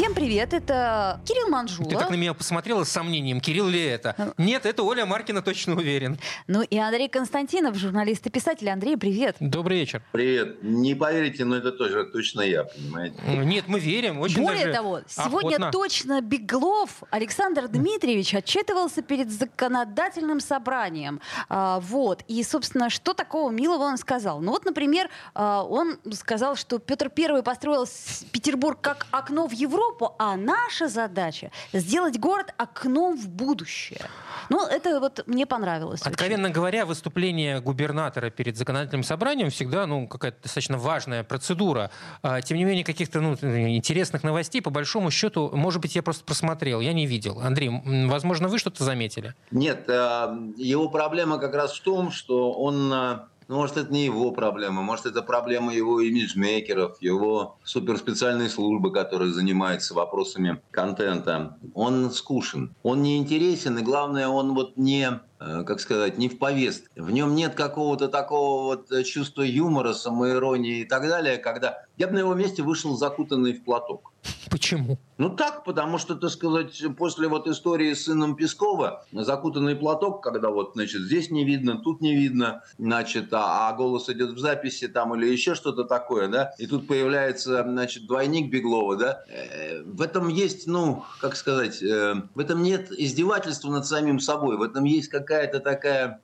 Всем 0.00 0.14
привет, 0.14 0.54
это 0.54 1.20
Кирилл 1.26 1.48
Манжула. 1.50 1.86
Ты 1.90 1.94
так 1.94 2.08
на 2.08 2.14
меня 2.14 2.32
посмотрела 2.32 2.84
с 2.84 2.88
сомнением, 2.88 3.38
Кирилл 3.38 3.68
ли 3.68 3.82
это? 3.82 4.32
Нет, 4.38 4.64
это 4.64 4.82
Оля 4.82 5.04
Маркина, 5.04 5.42
точно 5.42 5.74
уверен. 5.74 6.18
Ну 6.46 6.62
и 6.62 6.78
Андрей 6.78 7.10
Константинов, 7.10 7.76
журналист 7.76 8.26
и 8.26 8.30
писатель. 8.30 8.70
Андрей, 8.70 8.96
привет. 8.96 9.36
Добрый 9.40 9.80
вечер. 9.80 10.02
Привет. 10.10 10.62
Не 10.62 10.94
поверите, 10.94 11.44
но 11.44 11.54
это 11.54 11.70
тоже 11.70 12.04
точно 12.04 12.40
я, 12.40 12.64
понимаете? 12.64 13.14
Нет, 13.26 13.64
мы 13.66 13.78
верим, 13.78 14.20
очень 14.20 14.42
Более 14.42 14.68
даже 14.68 14.72
того, 14.72 15.00
сегодня 15.06 15.56
охотно. 15.56 15.70
точно 15.70 16.20
Беглов 16.22 17.02
Александр 17.10 17.68
Дмитриевич 17.68 18.34
отчитывался 18.34 19.02
перед 19.02 19.30
законодательным 19.30 20.40
собранием. 20.40 21.20
А, 21.50 21.78
вот. 21.80 22.24
И, 22.26 22.42
собственно, 22.42 22.88
что 22.88 23.12
такого 23.12 23.50
милого 23.50 23.82
он 23.82 23.98
сказал? 23.98 24.40
Ну 24.40 24.52
вот, 24.52 24.64
например, 24.64 25.10
а, 25.34 25.62
он 25.62 25.98
сказал, 26.14 26.56
что 26.56 26.78
Петр 26.78 27.10
Первый 27.10 27.42
построил 27.42 27.86
Петербург 28.32 28.80
как 28.80 29.06
окно 29.10 29.46
в 29.46 29.52
Европу, 29.52 29.89
а 30.18 30.36
наша 30.36 30.88
задача 30.88 31.50
сделать 31.72 32.18
город 32.18 32.54
окном 32.56 33.16
в 33.16 33.28
будущее. 33.28 34.00
Ну, 34.48 34.66
это 34.66 35.00
вот 35.00 35.22
мне 35.26 35.46
понравилось. 35.46 36.00
очень. 36.02 36.10
Откровенно 36.10 36.50
говоря, 36.50 36.84
выступление 36.86 37.60
губернатора 37.60 38.30
перед 38.30 38.56
законодательным 38.56 39.04
собранием 39.04 39.50
всегда 39.50 39.86
ну, 39.86 40.08
какая-то 40.08 40.42
достаточно 40.42 40.78
важная 40.78 41.24
процедура. 41.24 41.90
А, 42.22 42.40
Тем 42.40 42.58
не 42.58 42.64
менее, 42.64 42.84
каких-то 42.84 43.20
ну, 43.20 43.34
интересных 43.34 44.22
новостей, 44.22 44.60
по 44.60 44.70
большому 44.70 45.10
счету, 45.10 45.50
может 45.54 45.80
быть, 45.80 45.94
я 45.94 46.02
просто 46.02 46.24
просмотрел, 46.24 46.80
я 46.80 46.92
не 46.92 47.06
видел. 47.06 47.40
Андрей, 47.40 47.70
возможно, 48.08 48.48
вы 48.48 48.58
что-то 48.58 48.84
заметили? 48.84 49.34
Нет, 49.50 49.84
э, 49.88 50.52
его 50.56 50.88
проблема 50.88 51.38
как 51.38 51.54
раз 51.54 51.72
в 51.72 51.82
том, 51.82 52.10
что 52.10 52.52
он, 52.52 52.92
э, 52.92 53.18
ну, 53.50 53.56
может, 53.56 53.76
это 53.78 53.92
не 53.92 54.04
его 54.04 54.30
проблема, 54.30 54.80
может, 54.80 55.06
это 55.06 55.22
проблема 55.22 55.74
его 55.74 56.00
имиджмейкеров, 56.00 57.02
его 57.02 57.58
суперспециальной 57.64 58.48
службы, 58.48 58.92
которая 58.92 59.30
занимается 59.30 59.92
вопросами 59.92 60.62
контента. 60.70 61.58
Он 61.74 62.12
скучен, 62.12 62.76
он 62.84 63.02
не 63.02 63.18
интересен, 63.18 63.76
и 63.76 63.82
главное, 63.82 64.28
он 64.28 64.54
вот 64.54 64.76
не 64.76 65.20
э, 65.40 65.64
как 65.64 65.80
сказать, 65.80 66.16
не 66.16 66.28
в 66.28 66.38
повестке. 66.38 66.88
В 66.94 67.10
нем 67.10 67.34
нет 67.34 67.54
какого-то 67.54 68.06
такого 68.06 68.66
вот 68.66 68.92
э, 68.92 69.02
чувства 69.02 69.42
юмора, 69.42 69.94
самоиронии 69.94 70.82
и 70.82 70.84
так 70.84 71.08
далее, 71.08 71.36
когда 71.36 71.82
я 71.96 72.06
бы 72.06 72.12
на 72.12 72.18
его 72.20 72.34
месте 72.34 72.62
вышел 72.62 72.96
закутанный 72.96 73.54
в 73.54 73.64
платок. 73.64 74.12
Почему? 74.50 74.98
Ну 75.18 75.30
так, 75.30 75.64
потому 75.64 75.98
что, 75.98 76.14
так 76.14 76.30
сказать, 76.30 76.82
после 76.98 77.28
вот 77.28 77.46
истории 77.46 77.94
с 77.94 78.04
сыном 78.04 78.36
Пескова, 78.36 79.04
закутанный 79.12 79.76
платок, 79.76 80.22
когда 80.22 80.50
вот, 80.50 80.72
значит, 80.74 81.02
здесь 81.02 81.30
не 81.30 81.44
видно, 81.44 81.78
тут 81.78 82.00
не 82.00 82.14
видно, 82.14 82.62
значит, 82.78 83.32
а, 83.32 83.68
а 83.68 83.72
голос 83.72 84.08
идет 84.08 84.30
в 84.30 84.38
записи 84.38 84.88
там 84.88 85.14
или 85.14 85.26
еще 85.26 85.54
что-то 85.54 85.84
такое, 85.84 86.28
да, 86.28 86.52
и 86.58 86.66
тут 86.66 86.86
появляется, 86.86 87.62
значит, 87.62 88.06
двойник 88.06 88.50
Беглова, 88.50 88.96
да, 88.96 89.24
Э, 89.60 89.82
в 89.82 90.02
этом 90.02 90.28
есть, 90.28 90.66
ну, 90.66 91.04
как 91.20 91.36
сказать, 91.36 91.82
э, 91.82 92.14
в 92.34 92.38
этом 92.38 92.62
нет 92.62 92.90
издевательства 92.90 93.70
над 93.70 93.86
самим 93.86 94.20
собой, 94.20 94.56
в 94.56 94.62
этом 94.62 94.84
есть 94.84 95.08
какая-то 95.08 95.60
такая, 95.60 96.20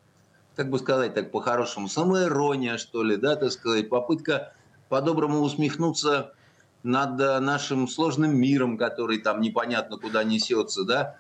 как 0.54 0.70
бы 0.70 0.78
сказать 0.78 1.14
так 1.14 1.30
по-хорошему, 1.30 1.88
самоирония, 1.88 2.78
что 2.78 3.02
ли, 3.02 3.16
да, 3.16 3.36
так 3.36 3.52
сказать, 3.52 3.88
попытка 3.88 4.52
по-доброму 4.88 5.40
усмехнуться 5.40 6.32
над 6.86 7.20
э, 7.20 7.40
нашим 7.40 7.88
сложным 7.88 8.36
миром, 8.36 8.78
который 8.78 9.18
там 9.18 9.40
непонятно 9.40 9.98
куда 9.98 10.24
несется, 10.24 10.84
да. 10.84 11.16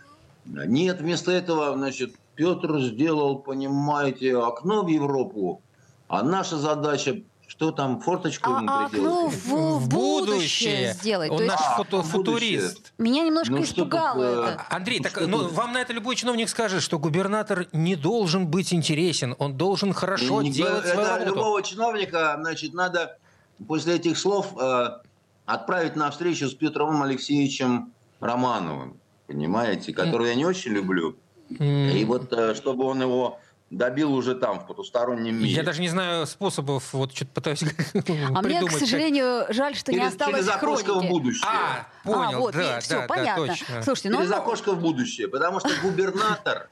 Нет, 0.46 1.00
вместо 1.00 1.32
этого, 1.32 1.74
значит, 1.76 2.14
Петр 2.36 2.80
сделал, 2.80 3.38
понимаете, 3.40 4.36
окно 4.38 4.84
в 4.84 4.88
Европу, 4.88 5.60
а 6.08 6.22
наша 6.22 6.56
задача, 6.56 7.16
что 7.48 7.72
там, 7.72 8.00
форточку 8.00 8.50
А, 8.54 8.58
ему 8.60 8.70
а 8.70 8.84
окно 8.86 9.28
приделать? 9.28 9.34
в, 9.44 9.78
в 9.80 9.88
будущее 9.88 10.92
сделать. 10.94 11.30
Он 11.32 11.38
То 11.38 11.42
есть 11.44 11.56
наш 11.56 11.66
А, 11.66 11.76
фото- 11.78 12.02
в 12.02 12.12
будущее. 12.12 12.60
футурист. 12.60 12.92
меня 12.98 13.24
немножко 13.24 13.54
Ну, 13.54 13.62
испугало 13.64 14.22
это. 14.22 14.62
Андрей, 14.70 14.98
Ну, 14.98 15.02
так 15.02 15.26
ну, 15.26 15.38
тут? 15.40 15.52
вам 15.52 15.72
на 15.72 15.78
это 15.78 15.92
любой 15.92 16.14
чиновник 16.14 16.48
скажет, 16.48 16.80
что 16.82 17.00
губернатор 17.00 17.66
не 17.72 17.96
должен 17.96 18.46
быть 18.46 18.72
интересен, 18.72 19.34
он 19.40 19.56
должен 19.56 19.92
хорошо 19.92 20.42
Не 20.42 20.50
делать 20.52 20.74
говорю, 20.84 20.88
свою 20.92 21.00
это 21.08 21.18
работу. 21.18 21.34
любого 21.34 21.62
чиновника, 21.62 22.36
значит, 22.40 22.72
надо 22.72 23.18
после 23.66 23.96
этих 23.96 24.16
слов 24.18 24.52
э, 24.60 24.90
отправить 25.46 25.96
на 25.96 26.10
встречу 26.10 26.48
с 26.48 26.54
Петром 26.54 27.02
Алексеевичем 27.02 27.92
Романовым, 28.20 29.00
понимаете, 29.26 29.92
которого 29.92 30.26
я 30.26 30.34
не 30.34 30.44
очень 30.44 30.72
люблю. 30.72 31.16
И 31.48 32.04
вот 32.04 32.32
э, 32.32 32.54
чтобы 32.54 32.84
он 32.84 33.00
его 33.00 33.38
добил 33.70 34.14
уже 34.14 34.34
там, 34.34 34.60
в 34.60 34.66
потустороннем 34.66 35.36
мире. 35.36 35.50
Я 35.50 35.62
даже 35.62 35.80
не 35.80 35.88
знаю 35.88 36.26
способов, 36.26 36.92
вот 36.92 37.14
что-то 37.14 37.32
пытаюсь 37.32 37.62
А 38.34 38.42
мне, 38.42 38.64
к 38.64 38.70
сожалению, 38.70 39.46
жаль, 39.52 39.74
что 39.74 39.92
не 39.92 39.98
через, 39.98 40.12
осталось 40.12 40.36
через 40.36 40.48
окошко 40.48 40.90
в 40.90 40.98
хроники. 40.98 41.10
будущее. 41.10 41.48
А, 41.48 41.88
понял, 42.04 42.38
а, 42.38 42.38
вот, 42.38 42.54
да, 42.54 42.80
все, 42.80 42.94
да, 42.94 43.00
да, 43.00 43.06
понятно. 43.06 43.46
точно. 43.46 43.82
Слушайте, 43.82 44.10
ну, 44.10 44.16
через 44.18 44.30
ну, 44.30 44.36
окошко 44.36 44.72
в 44.72 44.80
будущее. 44.80 45.28
Потому 45.28 45.60
что 45.60 45.70
губернатор, 45.82 46.68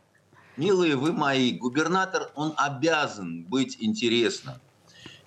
милые 0.57 0.97
вы 0.97 1.13
мои, 1.13 1.53
губернатор, 1.53 2.31
он 2.37 2.55
обязан 2.57 3.45
быть 3.45 3.77
интересным. 3.81 4.55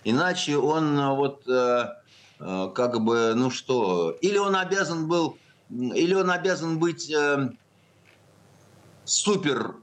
Иначе 0.06 0.58
он 0.58 0.98
э, 0.98 1.16
вот 1.16 1.48
э, 1.50 1.86
как 2.40 3.02
бы, 3.02 3.34
ну 3.36 3.50
что, 3.50 4.12
или 4.22 4.38
он 4.38 4.56
обязан 4.56 5.08
был, 5.08 5.38
или 5.70 6.14
он 6.14 6.30
обязан 6.32 6.80
быть 6.80 7.12
э, 7.12 7.50
супер 9.06 9.76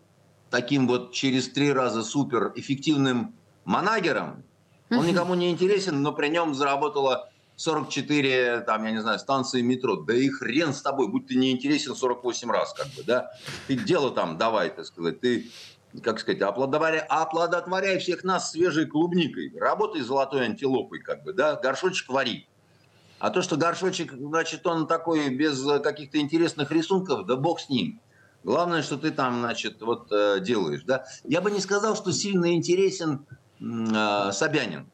таким 0.50 0.86
вот 0.86 1.12
через 1.12 1.48
три 1.48 1.72
раза 1.72 2.02
супер 2.02 2.52
эффективным 2.54 3.34
манагером. 3.64 4.44
Он 4.90 5.06
никому 5.06 5.34
не 5.34 5.50
интересен, 5.50 6.02
но 6.02 6.12
при 6.12 6.28
нем 6.28 6.54
заработало 6.54 7.28
44, 7.56 8.60
там, 8.60 8.84
я 8.84 8.90
не 8.92 9.00
знаю, 9.00 9.18
станции 9.18 9.62
метро. 9.62 9.96
Да 9.96 10.14
и 10.14 10.28
хрен 10.28 10.72
с 10.72 10.82
тобой, 10.82 11.08
будь 11.08 11.26
ты 11.26 11.34
не 11.34 11.50
интересен 11.50 11.96
48 11.96 12.50
раз, 12.50 12.72
как 12.74 12.86
бы, 12.88 13.02
да. 13.02 13.30
Ты 13.66 13.76
дело 13.76 14.10
там 14.10 14.38
давай, 14.38 14.70
так 14.70 14.86
сказать. 14.86 15.20
Ты, 15.20 15.50
как 16.02 16.18
сказать, 16.20 16.42
оплодотворяй, 16.42 17.00
оплодотворяй 17.08 17.98
всех 17.98 18.24
нас 18.24 18.50
свежей 18.50 18.86
клубникой. 18.86 19.52
Работай 19.58 20.00
золотой 20.02 20.44
антилопой, 20.44 21.00
как 21.00 21.22
бы, 21.22 21.32
да. 21.32 21.54
Горшочек 21.56 22.08
вари. 22.08 22.46
А 23.20 23.30
то, 23.30 23.42
что 23.42 23.56
горшочек, 23.56 24.12
значит, 24.12 24.66
он 24.66 24.86
такой 24.86 25.28
без 25.30 25.64
э, 25.66 25.78
каких-то 25.78 26.18
интересных 26.18 26.70
рисунков, 26.72 27.26
да 27.26 27.36
бог 27.36 27.60
с 27.60 27.68
ним. 27.68 28.00
Главное, 28.42 28.82
что 28.82 28.98
ты 28.98 29.10
там, 29.12 29.38
значит, 29.40 29.80
вот 29.80 30.08
э, 30.12 30.40
делаешь, 30.40 30.82
да. 30.84 31.04
Я 31.22 31.40
бы 31.40 31.50
не 31.50 31.60
сказал, 31.60 31.96
что 31.96 32.12
сильно 32.12 32.52
интересен 32.54 33.24
э, 33.60 34.30
Собянин. 34.32 34.90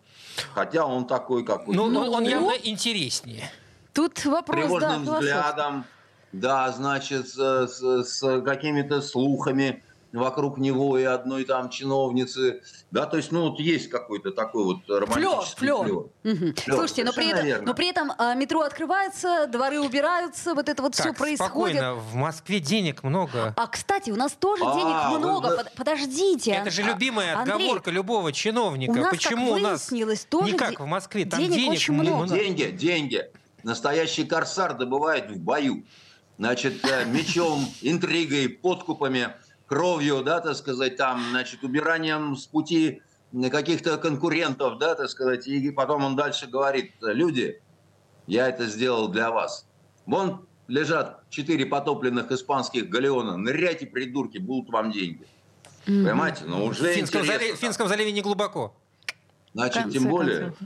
Хотя 0.54 0.86
он 0.86 1.06
такой, 1.06 1.44
как 1.44 1.66
Ну, 1.66 1.86
Ну, 1.88 2.00
он, 2.02 2.14
он 2.14 2.22
ну. 2.22 2.28
явно 2.28 2.52
интереснее. 2.62 3.50
тут 3.92 4.24
вопрос, 4.26 4.56
да, 4.56 4.62
тревожным 4.66 5.04
философский. 5.04 5.26
взглядом, 5.26 5.84
да, 6.32 6.70
значит, 6.72 7.28
с, 7.28 7.66
с- 7.66 8.04
с 8.04 8.40
какими-то 8.42 9.02
слухами 9.02 9.82
вокруг 10.12 10.58
него 10.58 10.98
и 10.98 11.04
одной 11.04 11.44
там 11.44 11.70
чиновницы, 11.70 12.62
да, 12.90 13.06
то 13.06 13.16
есть, 13.16 13.30
ну, 13.30 13.50
вот 13.50 13.60
есть 13.60 13.88
какой-то 13.88 14.32
такой 14.32 14.64
вот 14.64 14.78
романтический 14.88 15.56
флёр. 15.58 15.84
флёр. 15.84 16.06
Мгм. 16.24 16.54
Флёр, 16.56 16.76
Слушайте, 16.78 17.04
но 17.04 17.12
при, 17.12 17.26
верно. 17.32 17.62
но 17.66 17.74
при 17.74 17.88
этом 17.88 18.12
а, 18.18 18.34
метро 18.34 18.62
открывается, 18.62 19.46
дворы 19.46 19.80
убираются, 19.80 20.54
вот 20.54 20.68
это 20.68 20.82
вот 20.82 20.94
все 20.94 21.12
происходит. 21.12 21.38
спокойно, 21.76 21.94
в 21.94 22.14
Москве 22.16 22.58
денег 22.60 23.02
много. 23.04 23.54
А, 23.56 23.66
кстати, 23.68 24.10
у 24.10 24.16
нас 24.16 24.32
тоже 24.32 24.64
А, 24.66 24.74
денег 24.74 25.12
вы- 25.12 25.18
много. 25.18 25.46
вы- 25.48 25.56
Под- 25.58 25.72
Подождите. 25.74 26.50
Это 26.52 26.70
же 26.70 26.82
А, 26.82 26.86
любимая 26.86 27.36
Андрей, 27.38 27.54
отговорка 27.54 27.90
любого 27.90 28.32
чиновника. 28.32 28.90
у 28.90 28.94
нас, 28.96 29.10
Почему 29.10 29.50
как 29.50 29.56
у 29.56 29.60
нас 29.60 29.90
выяснилось, 29.90 30.24
тоже 30.24 30.52
не 30.52 30.58
как 30.58 30.80
в 30.80 30.86
Москве? 30.86 31.24
Там 31.24 31.38
денег 31.40 31.54
денег, 31.54 31.70
очень 31.72 31.94
много. 31.94 32.16
много. 32.24 32.34
Деньги, 32.34 32.64
деньги. 32.64 33.30
Настоящий 33.62 34.24
корсар 34.24 34.74
добывает 34.76 35.30
в 35.30 35.38
бою. 35.38 35.84
Значит, 36.38 36.82
э, 36.86 37.04
мечом, 37.04 37.66
интригой, 37.82 38.48
подкупами, 38.48 39.28
кровью, 39.70 40.24
да, 40.24 40.40
так 40.40 40.56
сказать, 40.56 40.96
там, 40.96 41.22
значит, 41.30 41.62
убиранием 41.62 42.34
с 42.36 42.44
пути 42.44 43.02
каких-то 43.52 43.98
конкурентов, 43.98 44.78
да, 44.78 44.96
так 44.96 45.08
сказать. 45.08 45.46
И 45.46 45.70
потом 45.70 46.02
он 46.04 46.16
дальше 46.16 46.48
говорит, 46.48 46.92
люди, 47.00 47.62
я 48.26 48.48
это 48.48 48.66
сделал 48.66 49.06
для 49.06 49.30
вас. 49.30 49.64
Вон 50.06 50.44
лежат 50.66 51.22
четыре 51.30 51.66
потопленных 51.66 52.32
испанских 52.32 52.88
галеона. 52.88 53.36
Ныряйте, 53.36 53.86
придурки, 53.86 54.38
будут 54.38 54.70
вам 54.72 54.90
деньги. 54.90 55.24
Понимаете? 55.86 56.46
Ну, 56.46 56.66
В 56.66 56.70
уже 56.70 56.92
Финском, 56.92 57.20
интересно 57.20 57.44
зале- 57.46 57.54
в. 57.54 57.60
Финском 57.60 57.86
заливе 57.88 58.10
не 58.10 58.22
глубоко. 58.22 58.74
В 59.06 59.12
Значит, 59.54 59.92
тем 59.92 60.08
более, 60.08 60.40
концов. 60.46 60.58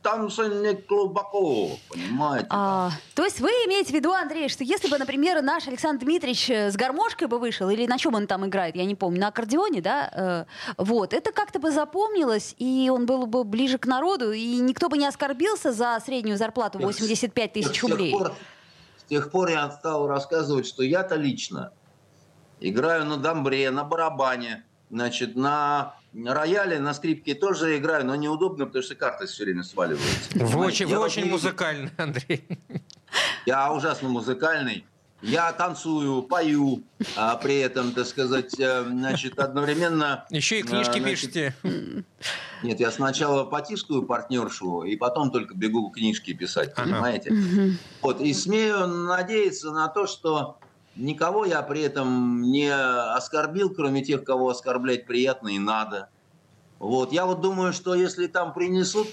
Там 0.00 0.28
все 0.28 0.46
не 0.46 0.74
глубоко, 0.74 1.70
понимаете? 1.88 2.46
А, 2.50 2.92
то 3.16 3.24
есть 3.24 3.40
вы 3.40 3.48
имеете 3.48 3.90
в 3.90 3.94
виду, 3.96 4.12
Андрей, 4.12 4.48
что 4.48 4.62
если 4.62 4.88
бы, 4.88 4.96
например, 4.96 5.42
наш 5.42 5.66
Александр 5.66 6.04
Дмитриевич 6.04 6.48
э, 6.48 6.70
с 6.70 6.76
гармошкой 6.76 7.26
бы 7.26 7.40
вышел, 7.40 7.68
или 7.68 7.84
на 7.86 7.98
чем 7.98 8.14
он 8.14 8.28
там 8.28 8.46
играет, 8.46 8.76
я 8.76 8.84
не 8.84 8.94
помню, 8.94 9.20
на 9.20 9.28
аккордеоне, 9.28 9.80
да, 9.80 10.08
э, 10.14 10.44
вот, 10.76 11.12
это 11.12 11.32
как-то 11.32 11.58
бы 11.58 11.72
запомнилось, 11.72 12.54
и 12.58 12.88
он 12.94 13.06
был 13.06 13.26
бы 13.26 13.42
ближе 13.42 13.78
к 13.78 13.86
народу, 13.86 14.30
и 14.30 14.58
никто 14.58 14.88
бы 14.88 14.98
не 14.98 15.06
оскорбился 15.06 15.72
за 15.72 15.98
среднюю 16.04 16.38
зарплату 16.38 16.78
85 16.78 17.52
тысяч 17.52 17.82
рублей. 17.82 18.10
С 18.10 18.12
тех, 18.12 18.18
пор, 18.18 18.34
с 18.98 19.04
тех 19.08 19.30
пор 19.32 19.48
я 19.48 19.70
стал 19.72 20.06
рассказывать, 20.06 20.68
что 20.68 20.84
я-то 20.84 21.16
лично 21.16 21.72
играю 22.60 23.04
на 23.04 23.16
дамбре, 23.16 23.70
на 23.72 23.82
барабане, 23.82 24.64
значит, 24.90 25.34
на 25.34 25.95
рояле, 26.24 26.78
на 26.78 26.94
скрипке 26.94 27.34
тоже 27.34 27.76
играю, 27.76 28.06
но 28.06 28.14
неудобно, 28.14 28.66
потому 28.66 28.82
что 28.82 28.94
карты 28.94 29.26
все 29.26 29.44
время 29.44 29.62
сваливаются. 29.62 30.30
Вы 30.34 30.64
очень, 30.64 30.86
вы 30.86 30.98
очень 30.98 31.26
музыкальный, 31.26 31.90
Андрей. 31.98 32.46
Я 33.44 33.72
ужасно 33.72 34.08
музыкальный. 34.08 34.84
Я 35.22 35.50
танцую, 35.52 36.22
пою, 36.22 36.82
а 37.16 37.36
при 37.36 37.58
этом, 37.58 37.92
так 37.92 38.06
сказать, 38.06 38.58
э, 38.60 38.84
значит, 38.84 39.38
одновременно... 39.38 40.26
Еще 40.28 40.60
и 40.60 40.62
книжки 40.62 40.98
значит, 40.98 41.04
пишете. 41.04 41.54
Нет, 42.62 42.80
я 42.80 42.90
сначала 42.90 43.44
потискаю 43.44 44.02
партнершу, 44.02 44.82
и 44.82 44.94
потом 44.96 45.30
только 45.30 45.54
бегу 45.54 45.90
книжки 45.90 46.34
писать, 46.34 46.74
понимаете? 46.74 47.32
Мгм. 47.32 47.78
Вот, 48.02 48.20
и 48.20 48.32
смею 48.34 48.86
надеяться 48.86 49.70
на 49.70 49.88
то, 49.88 50.06
что 50.06 50.58
никого 50.96 51.44
я 51.44 51.62
при 51.62 51.82
этом 51.82 52.42
не 52.42 52.72
оскорбил, 52.72 53.70
кроме 53.70 54.04
тех, 54.04 54.24
кого 54.24 54.50
оскорблять 54.50 55.06
приятно 55.06 55.48
и 55.48 55.58
надо. 55.58 56.08
Вот, 56.78 57.12
я 57.12 57.26
вот 57.26 57.40
думаю, 57.40 57.72
что 57.72 57.94
если 57.94 58.26
там 58.26 58.52
принесут 58.52 59.08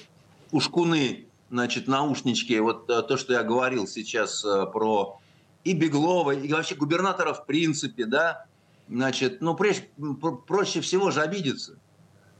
ушкуны, 0.52 1.28
значит, 1.50 1.88
наушнички, 1.88 2.60
вот 2.60 2.90
э, 2.90 3.02
то, 3.04 3.16
что 3.16 3.34
я 3.34 3.44
говорил 3.44 3.88
сейчас 3.88 4.44
э, 4.44 4.66
про 4.66 5.20
и 5.64 5.74
Беглова, 5.74 6.32
и 6.32 6.52
вообще 6.52 6.76
губернатора 6.76 7.34
в 7.34 7.46
принципе, 7.46 8.06
да, 8.06 8.46
значит, 8.90 9.42
ну, 9.42 9.56
прежде, 9.56 9.90
пр- 10.22 10.38
проще 10.46 10.82
всего 10.82 11.10
же 11.10 11.22
обидеться 11.22 11.78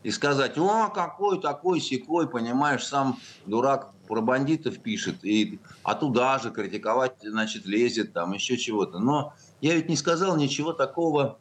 и 0.04 0.12
сказать, 0.12 0.58
о, 0.58 0.90
какой 0.90 1.40
такой 1.40 1.80
секой, 1.80 2.28
понимаешь, 2.28 2.86
сам 2.86 3.18
дурак 3.46 3.94
про 4.08 4.22
бандитов 4.22 4.80
пишет, 4.80 5.24
и, 5.24 5.60
а 5.84 5.96
туда 5.96 6.40
же 6.40 6.52
критиковать, 6.52 7.16
значит, 7.24 7.66
лезет, 7.66 8.14
там, 8.14 8.34
еще 8.34 8.58
чего-то. 8.58 9.00
Но 9.00 9.34
я 9.62 9.76
ведь 9.76 9.90
не 9.90 9.96
сказал 9.96 10.36
ничего 10.38 10.74
такого 10.74 11.40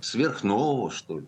сверхнового, 0.00 0.90
что 0.90 1.20
ли. 1.20 1.26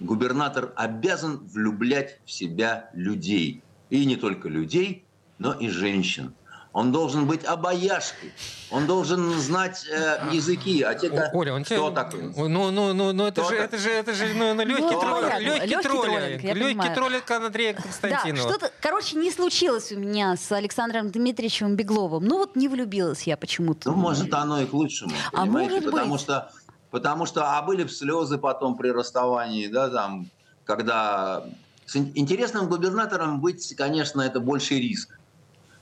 Губернатор 0.00 0.72
обязан 0.76 1.38
влюблять 1.38 2.20
в 2.24 2.30
себя 2.30 2.90
людей. 2.94 3.62
И 3.90 4.04
не 4.06 4.16
только 4.16 4.48
людей, 4.48 5.04
но 5.38 5.52
и 5.52 5.68
женщин. 5.68 6.34
Он 6.72 6.92
должен 6.92 7.26
быть 7.26 7.44
обаяшкой. 7.44 8.32
Он 8.70 8.86
должен 8.86 9.32
знать 9.40 9.84
э, 9.90 10.20
языки. 10.30 10.82
А 10.82 10.94
те, 10.94 11.08
О, 11.10 11.30
Оля, 11.36 11.54
он 11.54 11.64
кто 11.64 11.90
тебя... 11.90 12.04
такой? 12.04 12.32
Ну, 12.48 12.70
ну, 12.70 12.92
ну, 12.92 13.12
ну, 13.12 13.26
это 13.26 13.42
же, 13.42 13.50
так? 13.50 13.58
это 13.58 13.78
же, 13.78 13.90
это 13.90 14.14
же, 14.14 14.32
ну, 14.34 14.54
ну 14.54 14.64
легкий 14.64 14.82
Ну, 14.82 15.00
троллинг, 15.00 15.20
понятно. 15.32 15.42
легкий 15.44 15.66
Легкий 15.66 15.88
троллинг, 15.88 16.04
троллинг, 16.20 16.42
я 16.44 16.54
легкий 16.54 16.68
понимаю. 16.74 16.94
троллинг 16.94 17.30
Андрея 17.30 17.74
Да, 17.74 17.82
Константинова. 17.82 18.48
что-то, 18.48 18.70
короче, 18.80 19.16
не 19.16 19.32
случилось 19.32 19.90
у 19.90 19.98
меня 19.98 20.36
с 20.36 20.52
Александром 20.52 21.10
Дмитриевичем 21.10 21.74
Бегловым. 21.74 22.24
Ну 22.24 22.38
вот 22.38 22.54
не 22.54 22.68
влюбилась 22.68 23.24
я 23.24 23.36
почему-то. 23.36 23.90
Ну, 23.90 23.96
может, 23.96 24.32
оно 24.32 24.60
и 24.60 24.66
к 24.66 24.72
лучшему. 24.72 25.10
А 25.32 25.42
понимаете? 25.42 25.70
может 25.74 25.84
потому 25.90 26.12
быть. 26.12 26.20
что, 26.20 26.52
потому 26.92 27.26
что, 27.26 27.58
а 27.58 27.62
были 27.62 27.82
б 27.82 27.90
слезы 27.90 28.38
потом 28.38 28.76
при 28.76 28.90
расставании, 28.90 29.66
да, 29.66 29.88
там, 29.90 30.28
когда 30.64 31.42
с 31.84 31.96
ин- 31.96 32.12
интересным 32.14 32.68
губернатором 32.68 33.40
быть, 33.40 33.74
конечно, 33.76 34.20
это 34.20 34.38
больший 34.38 34.78
риск. 34.80 35.16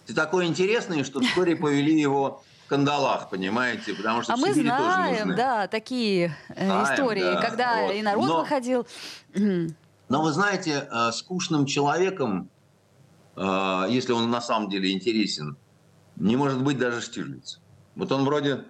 Ты 0.09 0.15
такой 0.15 0.47
интересный, 0.47 1.05
что 1.05 1.21
вскоре 1.21 1.55
повели 1.55 2.01
его 2.01 2.43
в 2.65 2.69
кандалах, 2.71 3.29
понимаете, 3.29 3.93
потому 3.93 4.23
что 4.23 4.33
А 4.33 4.37
в 4.37 4.41
мы 4.41 4.55
Сибири 4.55 4.71
тоже 4.71 4.81
знаем, 4.83 5.19
нужны. 5.29 5.37
да, 5.37 5.69
такие 5.69 6.35
э, 6.49 6.65
Знаем, 6.65 6.95
истории, 6.95 7.21
да, 7.35 7.43
когда 7.43 7.83
вот. 7.83 7.95
и 7.95 8.01
народ 8.01 8.27
Но- 8.27 8.41
выходил. 8.41 8.87
Но 9.35 10.23
вы 10.23 10.33
знаете, 10.33 10.89
э, 10.91 11.13
скучным 11.13 11.67
человеком, 11.67 12.49
э, 13.37 13.87
если 13.91 14.13
он 14.15 14.31
на 14.31 14.41
самом 14.41 14.71
деле 14.71 14.93
интересен, 14.93 15.59
не 16.17 16.37
может 16.37 16.63
быть 16.63 16.79
даже 16.79 17.03
Штирлиц. 17.03 17.61
Вот 17.95 18.11
он 18.11 18.25
вроде 18.25 18.65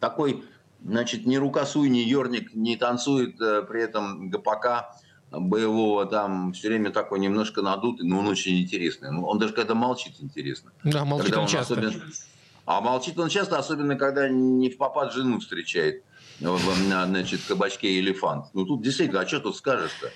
такой, 0.00 0.46
значит, 0.82 1.26
не 1.26 1.36
рукосуй, 1.36 1.90
не 1.90 2.04
ерник, 2.08 2.54
не 2.54 2.78
танцует 2.78 3.36
при 3.36 3.82
этом 3.82 4.30
ГПК 4.30 4.96
боевого, 5.30 6.06
там 6.06 6.52
все 6.52 6.68
время 6.68 6.90
такой 6.90 7.20
немножко 7.20 7.62
надутый, 7.62 8.06
но 8.06 8.18
он 8.18 8.26
очень 8.26 8.60
интересный. 8.60 9.10
Ну, 9.12 9.24
Он 9.26 9.38
даже 9.38 9.52
когда 9.52 9.74
молчит, 9.74 10.14
интересно. 10.20 10.72
Да, 10.84 11.04
молчит 11.04 11.26
Когда 11.26 11.42
он 11.42 11.46
часто. 11.48 11.74
особенно- 11.74 12.02
А 12.66 12.80
молчит 12.80 13.18
он 13.18 13.28
часто, 13.28 13.58
особенно 13.58 13.96
когда 13.96 14.28
не 14.28 14.70
в 14.70 14.76
попад 14.76 15.12
жену 15.12 15.40
встречает 15.40 16.02
в, 16.40 16.44
в, 16.56 16.88
на, 16.88 17.06
значит, 17.06 17.40
кабачке 17.46 17.98
элефант. 18.00 18.46
Ну 18.54 18.64
тут 18.64 18.82
действительно, 18.82 19.20
а 19.20 19.26
что 19.26 19.40
тут 19.40 19.56
скажешь-то? 19.56 20.10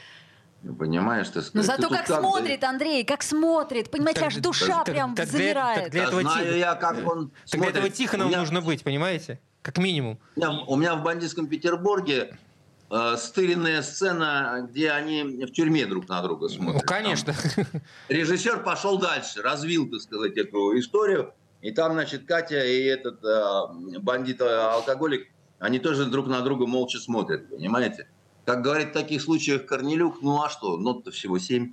Ну, 0.63 0.75
Понимаешь, 0.75 1.29
ты 1.29 1.43
Но 1.53 1.63
зато 1.63 1.89
ты 1.89 1.95
как 1.95 2.07
тут 2.07 2.17
смотрит, 2.17 2.65
Андрей, 2.65 3.05
как 3.05 3.23
смотрит. 3.23 3.91
Понимаете, 3.91 4.21
Так- 4.21 4.29
аж 4.29 4.37
душа 4.37 4.67
так- 4.79 4.85
прям 4.87 5.15
так 5.15 5.29
для- 5.29 5.39
замирает. 5.39 5.83
так 5.83 5.91
для 5.93 6.03
Да 6.03 6.09
этого 6.09 6.21
знаю 6.23 6.57
я, 6.59 6.75
как 6.75 7.07
он 7.07 7.31
Так 7.51 7.61
для 7.61 7.71
этого 7.71 7.91
Тихонову 7.91 8.29
у 8.29 8.31
меня, 8.31 8.41
нужно 8.41 8.63
быть, 8.63 8.83
понимаете? 8.83 9.39
Как 9.63 9.77
минимум. 9.79 10.19
у 10.37 10.41
меня- 10.41 10.51
у 10.67 10.77
меня 10.77 10.95
в 10.95 11.03
бандитском 11.03 11.47
Петербурге 11.49 12.37
э, 12.95 13.17
стыренная 13.17 13.83
сцена, 13.83 14.67
где 14.71 14.91
они 14.91 15.45
в 15.45 15.51
тюрьме 15.53 15.87
друг 15.87 16.09
на 16.09 16.23
друга 16.23 16.49
смотрят. 16.49 16.83
Ну, 16.83 16.87
конечно. 16.87 17.35
Там 17.57 17.67
режиссер 18.09 18.63
пошел 18.63 18.99
дальше, 18.99 19.43
развил, 19.43 19.91
так 19.91 20.01
сказать, 20.01 20.37
эту 20.37 20.79
историю. 20.79 21.35
И 21.61 21.71
там, 21.71 21.95
значит, 21.95 22.27
Катя 22.27 22.65
и 22.65 22.85
этот 22.85 23.25
э, 23.25 23.99
бандит-алкоголик, 24.01 25.29
они 25.59 25.79
тоже 25.79 26.05
друг 26.05 26.27
на 26.27 26.43
друга 26.43 26.67
молча 26.67 26.99
смотрят, 26.99 27.49
понимаете? 27.49 28.07
Как 28.45 28.61
говорит 28.61 28.91
в 28.91 28.93
таких 28.93 29.23
случаях 29.23 29.65
Корнелюк, 29.65 30.21
ну 30.21 30.43
а 30.43 30.51
что, 30.51 30.77
нот-то 30.77 31.11
всего 31.11 31.39
семь, 31.39 31.73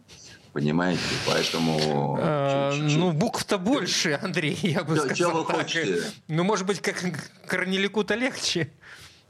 понимаете? 0.54 1.02
Поэтому... 1.28 2.18
Э, 2.22 2.72
чуть-чуть. 2.74 2.98
Ну, 2.98 3.12
букв-то 3.12 3.58
больше, 3.58 4.18
Андрей, 4.24 4.58
я 4.62 4.86
бы 4.86 4.96
сказал. 4.96 5.16
чё 5.16 5.32
вы 5.32 5.46
хотите? 5.46 6.04
Ну, 6.30 6.46
может 6.46 6.66
быть, 6.66 6.80
как 6.80 7.04
Корнелику-то 7.46 8.16
легче. 8.16 8.72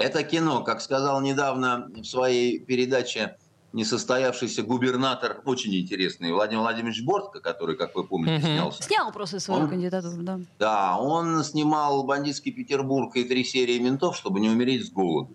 Это 0.02 0.24
кино, 0.24 0.64
как 0.64 0.82
сказал 0.82 1.22
недавно 1.22 1.88
в 1.96 2.04
своей 2.04 2.60
передаче 2.60 3.38
несостоявшийся 3.74 4.64
губернатор, 4.64 5.42
очень 5.46 5.74
интересный, 5.76 6.34
Владимир 6.34 6.62
Владимирович 6.64 7.04
Бортко, 7.04 7.40
который, 7.40 7.78
как 7.78 7.96
вы 7.96 8.04
помните, 8.04 8.34
Мгм. 8.40 8.42
снялся. 8.58 8.84
Снял 8.84 9.12
просто 9.14 9.40
свою 9.40 9.64
Он- 9.64 9.70
кандидатуру, 9.70 10.22
да. 10.24 10.40
Да, 10.60 10.98
он 10.98 11.42
снимал 11.46 12.04
«Бандитский 12.04 12.52
Петербург» 12.52 13.16
и 13.16 13.24
три 13.24 13.46
серии 13.46 13.80
«Ментов», 13.80 14.18
чтобы 14.18 14.42
не 14.42 14.50
умереть 14.50 14.86
с 14.88 14.90
голоду. 14.92 15.34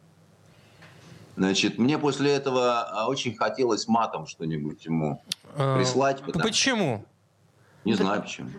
Значит, 1.37 1.79
мне 1.79 1.99
после 1.99 2.33
этого 2.33 2.83
а, 2.83 3.09
очень 3.09 3.35
хотелось 3.35 3.89
матом 3.89 4.27
что-нибудь 4.27 4.85
ему 4.87 5.23
Э, 5.55 5.77
прислать, 5.79 6.21
потому- 6.23 6.43
Почему? 6.45 7.05
не 7.85 7.95
знаю 7.95 8.23
почему. 8.23 8.51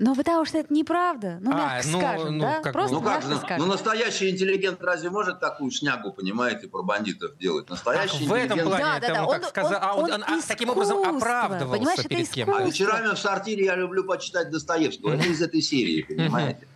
Ну, 0.00 0.16
потому 0.16 0.44
что 0.44 0.58
это 0.58 0.74
неправда. 0.74 1.38
Ну, 1.40 1.52
А, 1.52 1.54
мягко 1.76 1.88
ну, 1.88 1.98
скажем, 2.00 2.38
ну, 2.38 2.44
да? 2.44 2.60
как 2.62 2.72
Просто 2.72 2.94
Ну 2.96 3.02
как 3.02 3.22
же, 3.22 3.28
мягко 3.28 3.40
ну, 3.40 3.46
скажем. 3.46 3.66
ну 3.66 3.72
настоящий 3.72 4.30
интеллигент 4.30 4.82
разве 4.82 5.08
может 5.10 5.38
такую 5.38 5.70
шнягу, 5.70 6.12
понимаете, 6.12 6.66
про 6.66 6.82
бандитов 6.82 7.38
делать? 7.38 7.66
Ах, 7.66 7.70
Настоящий 7.70 8.26
в 8.26 8.32
этом 8.32 8.58
интеллигент... 8.58 8.68
плане 8.68 8.84
Да, 8.84 8.96
это 8.96 9.06
да, 9.06 9.14
да, 9.14 9.26
он 9.26 9.36
он- 9.36 9.44
сказал, 9.44 9.78
а 9.80 9.94
он, 9.94 10.04
он- 10.04 10.12
он, 10.12 10.22
он 10.24 10.38
а, 10.40 10.42
таким 10.48 10.70
образом 10.70 10.98
оправдывался 11.16 11.78
Понимаешь, 11.78 12.02
перед 12.08 12.28
кем-то. 12.28 12.56
А 12.56 12.62
вечерами 12.62 13.14
в 13.14 13.18
сортире 13.18 13.64
я 13.66 13.76
люблю 13.76 14.02
почитать 14.04 14.50
Достоевского. 14.50 15.14
Это 15.14 15.28
из 15.28 15.40
этой 15.40 15.62
серии, 15.62 16.02
понимаете? 16.02 16.66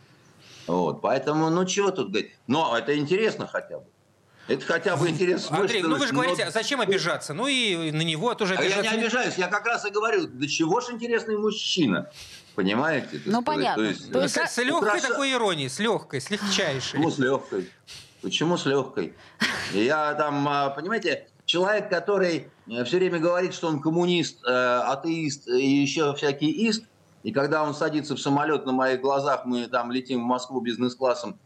Вот, 0.69 1.01
поэтому, 1.01 1.51
ну 1.51 1.65
чего 1.65 1.91
тут 1.91 2.11
говорить? 2.11 2.33
Но 2.47 2.77
это 2.79 2.97
интересно 2.97 3.47
хотя 3.47 3.79
бы. 3.79 3.85
Это 4.49 4.65
хотя 4.65 4.97
бы 4.97 5.09
интересно. 5.09 5.59
Андрей, 5.59 5.83
ну 5.83 5.97
вы 5.99 6.07
же 6.07 6.13
Но- 6.15 6.21
говорите, 6.23 6.45
а 6.45 6.51
зачем 6.51 6.81
обижаться? 6.81 7.35
Ну 7.35 7.47
и 7.47 7.91
на 7.93 8.01
него 8.03 8.35
тоже 8.35 8.55
А 8.55 8.63
я 8.63 8.77
обижаться. 8.77 8.95
не 8.97 9.03
обижаюсь, 9.03 9.35
я 9.37 9.47
как 9.49 9.67
раз 9.67 9.85
и 9.85 9.91
говорю, 9.91 10.27
да 10.27 10.47
чего 10.47 10.81
ж 10.81 10.91
интересный 10.91 11.37
мужчина. 11.37 12.11
Понимаете? 12.55 13.21
Ну, 13.27 13.43
сказать? 13.43 13.45
понятно. 13.45 13.83
То 13.85 13.89
есть, 13.91 14.07
То 14.11 14.19
Ну, 14.19 14.23
есть 14.25 14.35
с, 14.35 14.51
с 14.55 14.59
легкой 14.59 14.89
украша- 14.99 15.09
такой 15.09 15.33
иронией, 15.33 15.69
с 15.69 15.79
легкой, 15.79 16.21
с 16.21 16.31
легчайшей. 16.31 16.93
Почему 16.99 17.11
с 17.11 17.19
легкой? 17.19 17.71
Почему 18.23 18.57
с 18.57 18.67
легкой? 18.67 19.15
Я 19.75 20.15
там, 20.15 20.49
а, 20.49 20.71
понимаете, 20.71 21.29
человек, 21.45 21.89
который 21.91 22.49
все 22.85 22.97
время 22.97 23.19
говорит, 23.21 23.55
что 23.55 23.69
он 23.69 23.81
коммунист, 23.81 24.45
э, 24.45 24.51
атеист 24.51 25.47
и 25.49 25.65
еще 25.83 26.15
всякий 26.15 26.51
ист, 26.69 26.85
и 27.23 27.33
когда 27.33 27.63
он 27.63 27.75
садится 27.75 28.17
в 28.17 28.21
самолет 28.21 28.67
на 28.67 28.73
моих 28.73 29.01
глазах, 29.03 29.45
мы 29.45 29.67
там 29.69 29.93
летим 29.93 30.21
в 30.21 30.25
Москву 30.25 30.61
бизнес-классом, 30.61 31.39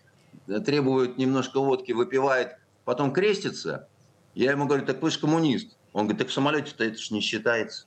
э, 0.49 0.61
требует 0.61 1.19
немножко 1.19 1.61
водки, 1.61 1.93
выпивает, 1.93 2.57
потом 2.85 3.13
крестится, 3.13 3.89
я 4.35 4.51
ему 4.53 4.67
говорю, 4.67 4.85
так 4.87 5.03
вы 5.03 5.11
же 5.11 5.19
коммунист. 5.19 5.77
Он 5.93 6.03
говорит, 6.07 6.19
так 6.19 6.29
в 6.29 6.33
самолете-то 6.33 6.85
это 6.85 6.99
ж 6.99 7.11
не 7.11 7.21
считается. 7.21 7.85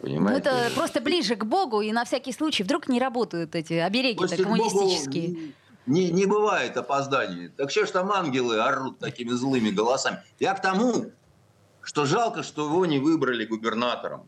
Ну, 0.00 0.06
Понимаете? 0.08 0.40
это 0.48 0.70
просто 0.74 1.00
ближе 1.00 1.36
к 1.36 1.44
Богу, 1.44 1.80
и 1.80 1.92
на 1.92 2.04
всякий 2.04 2.32
случай 2.32 2.62
вдруг 2.62 2.88
не 2.88 2.98
работают 3.00 3.54
эти 3.54 3.74
обереги 3.74 4.18
Богу 4.18 4.36
коммунистические. 4.36 5.52
Не, 5.86 6.10
не 6.10 6.26
бывает 6.26 6.76
опозданий. 6.76 7.48
Так 7.48 7.70
что 7.70 7.86
ж 7.86 7.90
там 7.90 8.10
ангелы 8.10 8.58
орут 8.58 8.98
такими 8.98 9.30
злыми 9.30 9.70
голосами? 9.70 10.22
Я 10.40 10.54
к 10.54 10.62
тому, 10.62 11.12
что 11.82 12.06
жалко, 12.06 12.42
что 12.42 12.66
его 12.66 12.86
не 12.86 12.98
выбрали 12.98 13.44
губернатором. 13.44 14.26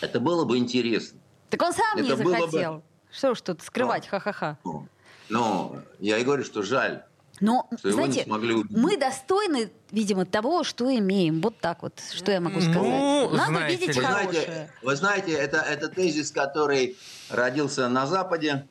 Это 0.00 0.20
было 0.20 0.44
бы 0.44 0.56
интересно. 0.56 1.20
Так 1.50 1.62
он 1.62 1.72
сам 1.72 1.98
Это 1.98 2.16
не 2.16 2.22
было 2.22 2.34
бы- 2.34 2.40
захотел. 2.40 2.82
Что 3.10 3.30
уж 3.32 3.40
тут 3.42 3.62
скрывать, 3.62 4.06
ха-ха-ха. 4.08 4.58
Ну, 4.64 4.88
Но 5.28 5.76
я 6.00 6.18
и 6.18 6.24
говорю, 6.24 6.44
что 6.44 6.62
жаль, 6.62 7.04
Но, 7.40 7.68
что 7.78 7.88
его 7.88 8.00
не 8.02 8.12
знаете, 8.12 8.24
смогли 8.24 8.64
мы 8.70 8.96
достойны, 8.96 9.70
видимо, 9.90 10.24
того, 10.24 10.62
что 10.62 10.94
имеем. 10.94 11.40
Вот 11.40 11.58
так 11.58 11.82
вот, 11.82 12.00
что 12.12 12.30
я 12.30 12.40
могу 12.40 12.60
сказать. 12.60 12.76
Ну, 12.76 13.30
Надо 13.30 13.46
знаете 13.46 13.76
видеть. 13.76 13.96
Вы 13.96 14.02
хорошее. 14.02 14.30
знаете, 14.30 14.70
вы 14.82 14.96
знаете, 14.96 15.32
это, 15.32 15.56
это 15.58 15.88
тезис, 15.88 16.30
который 16.30 16.96
родился 17.30 17.88
на 17.88 18.06
Западе, 18.06 18.66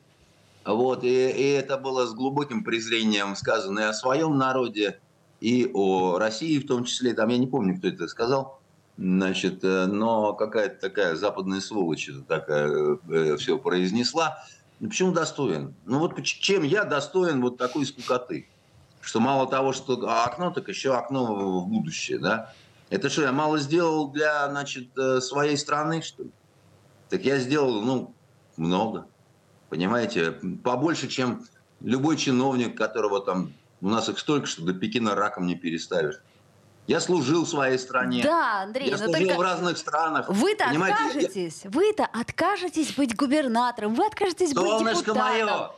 вот, 0.64 1.04
и, 1.04 1.30
и 1.30 1.50
это 1.50 1.76
было 1.76 2.06
с 2.06 2.14
глубоким 2.14 2.64
презрением 2.64 3.36
сказано 3.36 3.80
и 3.80 3.82
о 3.84 3.92
своем 3.92 4.38
народе, 4.38 4.98
и 5.40 5.70
о 5.74 6.18
России 6.18 6.58
в 6.58 6.66
том 6.66 6.84
числе. 6.84 7.12
Там 7.12 7.28
я 7.28 7.36
не 7.36 7.46
помню, 7.46 7.76
кто 7.76 7.88
это 7.88 8.08
сказал, 8.08 8.60
значит, 8.96 9.62
э, 9.62 9.86
но 9.86 10.32
какая-то 10.32 10.80
такая 10.80 11.16
западная 11.16 11.60
сволочь 11.60 12.08
это 12.08 12.22
такая 12.22 13.36
все 13.36 13.58
произнесла. 13.58 14.38
Ну, 14.80 14.88
Почему 14.88 15.12
достоин? 15.12 15.74
Ну 15.84 15.98
вот 15.98 16.22
чем 16.22 16.62
я 16.62 16.84
достоин 16.84 17.42
вот 17.42 17.58
такой 17.58 17.84
скукоты? 17.84 18.48
Что 19.04 19.20
мало 19.20 19.46
того, 19.46 19.72
что 19.72 19.94
окно, 20.24 20.50
так 20.50 20.68
еще 20.68 20.94
окно 20.96 21.60
в 21.60 21.68
будущее, 21.68 22.18
да? 22.18 22.52
Это 22.90 23.10
что, 23.10 23.22
я 23.22 23.32
мало 23.32 23.58
сделал 23.58 24.08
для, 24.08 24.48
значит, 24.48 24.96
э, 24.96 25.20
своей 25.20 25.56
страны, 25.58 26.00
что 26.02 26.22
ли? 26.24 26.30
Так 27.10 27.22
я 27.22 27.38
сделал, 27.38 27.82
ну, 27.82 28.14
много. 28.56 29.06
Понимаете, 29.68 30.32
побольше, 30.62 31.08
чем 31.08 31.44
любой 31.80 32.16
чиновник, 32.16 32.76
которого 32.78 33.20
там, 33.20 33.52
у 33.82 33.88
нас 33.88 34.08
их 34.08 34.18
столько, 34.18 34.46
что 34.46 34.62
до 34.64 34.72
Пекина 34.72 35.14
раком 35.14 35.46
не 35.46 35.54
переставишь. 35.54 36.16
Я 36.86 37.00
служил 37.00 37.46
своей 37.46 37.78
стране. 37.78 38.22
Да, 38.22 38.62
Андрей, 38.62 38.86
я 38.90 38.92
но 38.92 39.04
служил 39.04 39.14
только 39.26 39.38
в 39.38 39.42
разных 39.42 39.78
странах. 39.78 40.28
вы-то 40.28 40.66
Понимаете, 40.68 40.98
я- 41.02 41.06
откажетесь, 41.08 41.62
вы-то 41.64 42.04
откажетесь 42.06 42.92
быть 42.94 43.16
губернатором, 43.16 43.94
вы 43.94 44.06
откажетесь 44.06 44.54
быть 44.54 44.64
Солнышко 44.66 44.98
депутатом. 45.12 45.46
мое, 45.46 45.70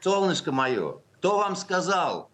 солнышко 0.00 0.52
мое, 0.52 0.96
кто 1.18 1.38
вам 1.38 1.56
сказал? 1.56 2.30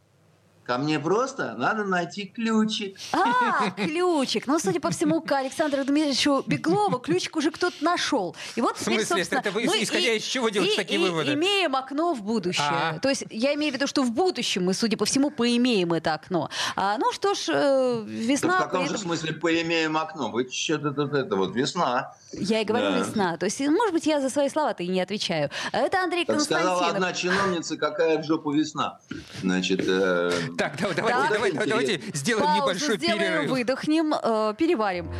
Ко 0.71 0.79
мне 0.79 1.01
просто 1.01 1.57
надо 1.59 1.83
найти 1.83 2.27
ключик. 2.27 2.97
А, 3.13 3.71
ключик. 3.77 4.47
Ну, 4.47 4.61
судя 4.61 4.79
по 4.79 4.91
всему, 4.91 5.21
к 5.21 5.33
Александру 5.33 5.83
Дмитриевичу 5.85 6.45
Беглову 6.47 7.01
ключик 7.01 7.35
уже 7.35 7.51
кто-то 7.51 7.75
нашел. 7.81 8.37
И 8.55 8.61
вот 8.61 8.77
В 8.77 8.81
теперь, 8.85 8.99
смысле, 9.05 9.17
собственно, 9.25 9.41
это 9.41 9.51
вы 9.51 9.65
мы 9.65 9.83
исходя 9.83 10.13
и- 10.13 10.19
из 10.19 10.23
чего 10.23 10.49
делаете 10.49 10.75
и- 10.75 10.77
такие 10.77 11.01
и 11.01 11.03
выводы? 11.03 11.35
имеем 11.35 11.75
окно 11.75 12.15
в 12.15 12.23
будущее. 12.23 12.65
А. 12.71 12.99
То 13.01 13.09
есть 13.09 13.25
я 13.31 13.53
имею 13.55 13.73
в 13.73 13.75
виду, 13.75 13.89
что 13.89 14.05
в 14.05 14.13
будущем 14.13 14.65
мы, 14.67 14.75
судя 14.75 14.97
по 14.97 15.07
всему, 15.07 15.33
поимеем 15.33 15.93
это 15.93 16.15
окно. 16.15 16.51
А, 16.77 16.99
ну 16.99 17.11
что 17.11 17.35
ж, 17.35 17.49
э, 17.49 18.03
Да 18.07 18.09
весна... 18.09 18.61
в 18.61 18.63
каком 18.63 18.83
при 18.83 18.89
же 18.91 18.95
этом- 18.95 19.07
смысле 19.09 19.33
поимеем 19.33 19.97
окно? 19.97 20.31
Вы 20.31 20.49
что-то 20.49 20.93
тут 20.93 21.15
это 21.15 21.35
вот 21.35 21.53
весна. 21.57 22.15
Я 22.33 22.61
и 22.61 22.65
говорю 22.65 22.93
Да. 22.93 22.99
весна. 22.99 23.37
То 23.39 23.47
есть, 23.47 23.59
может 23.59 23.93
быть, 23.93 24.07
я 24.07 24.21
за 24.21 24.31
свои 24.31 24.49
слова-то 24.49 24.85
и 24.85 24.87
не 24.87 25.01
отвечаю. 25.01 25.51
Это 25.73 26.01
Андрей 26.01 26.23
сказала 26.23 26.39
Константинов. 26.39 26.95
одна 26.95 27.13
чиновница, 27.13 27.77
какая 27.77 28.23
в 28.23 28.25
жопу 28.25 28.53
весна. 28.53 29.01
Значит, 29.43 29.81
э, 29.85 30.31
Так, 30.61 30.77
давай, 30.77 30.95
Так. 30.95 31.07
давайте, 31.07 31.33
давайте, 31.33 31.55
Интересно. 31.57 31.67
давайте 31.67 32.19
сделаем 32.19 32.47
Паузу 32.47 32.61
небольшой 32.63 32.97
сделаем, 32.99 33.19
перерыв. 33.19 33.51
выдохнем, 33.51 34.15
э, 34.15 34.55
переварим. 34.59 35.11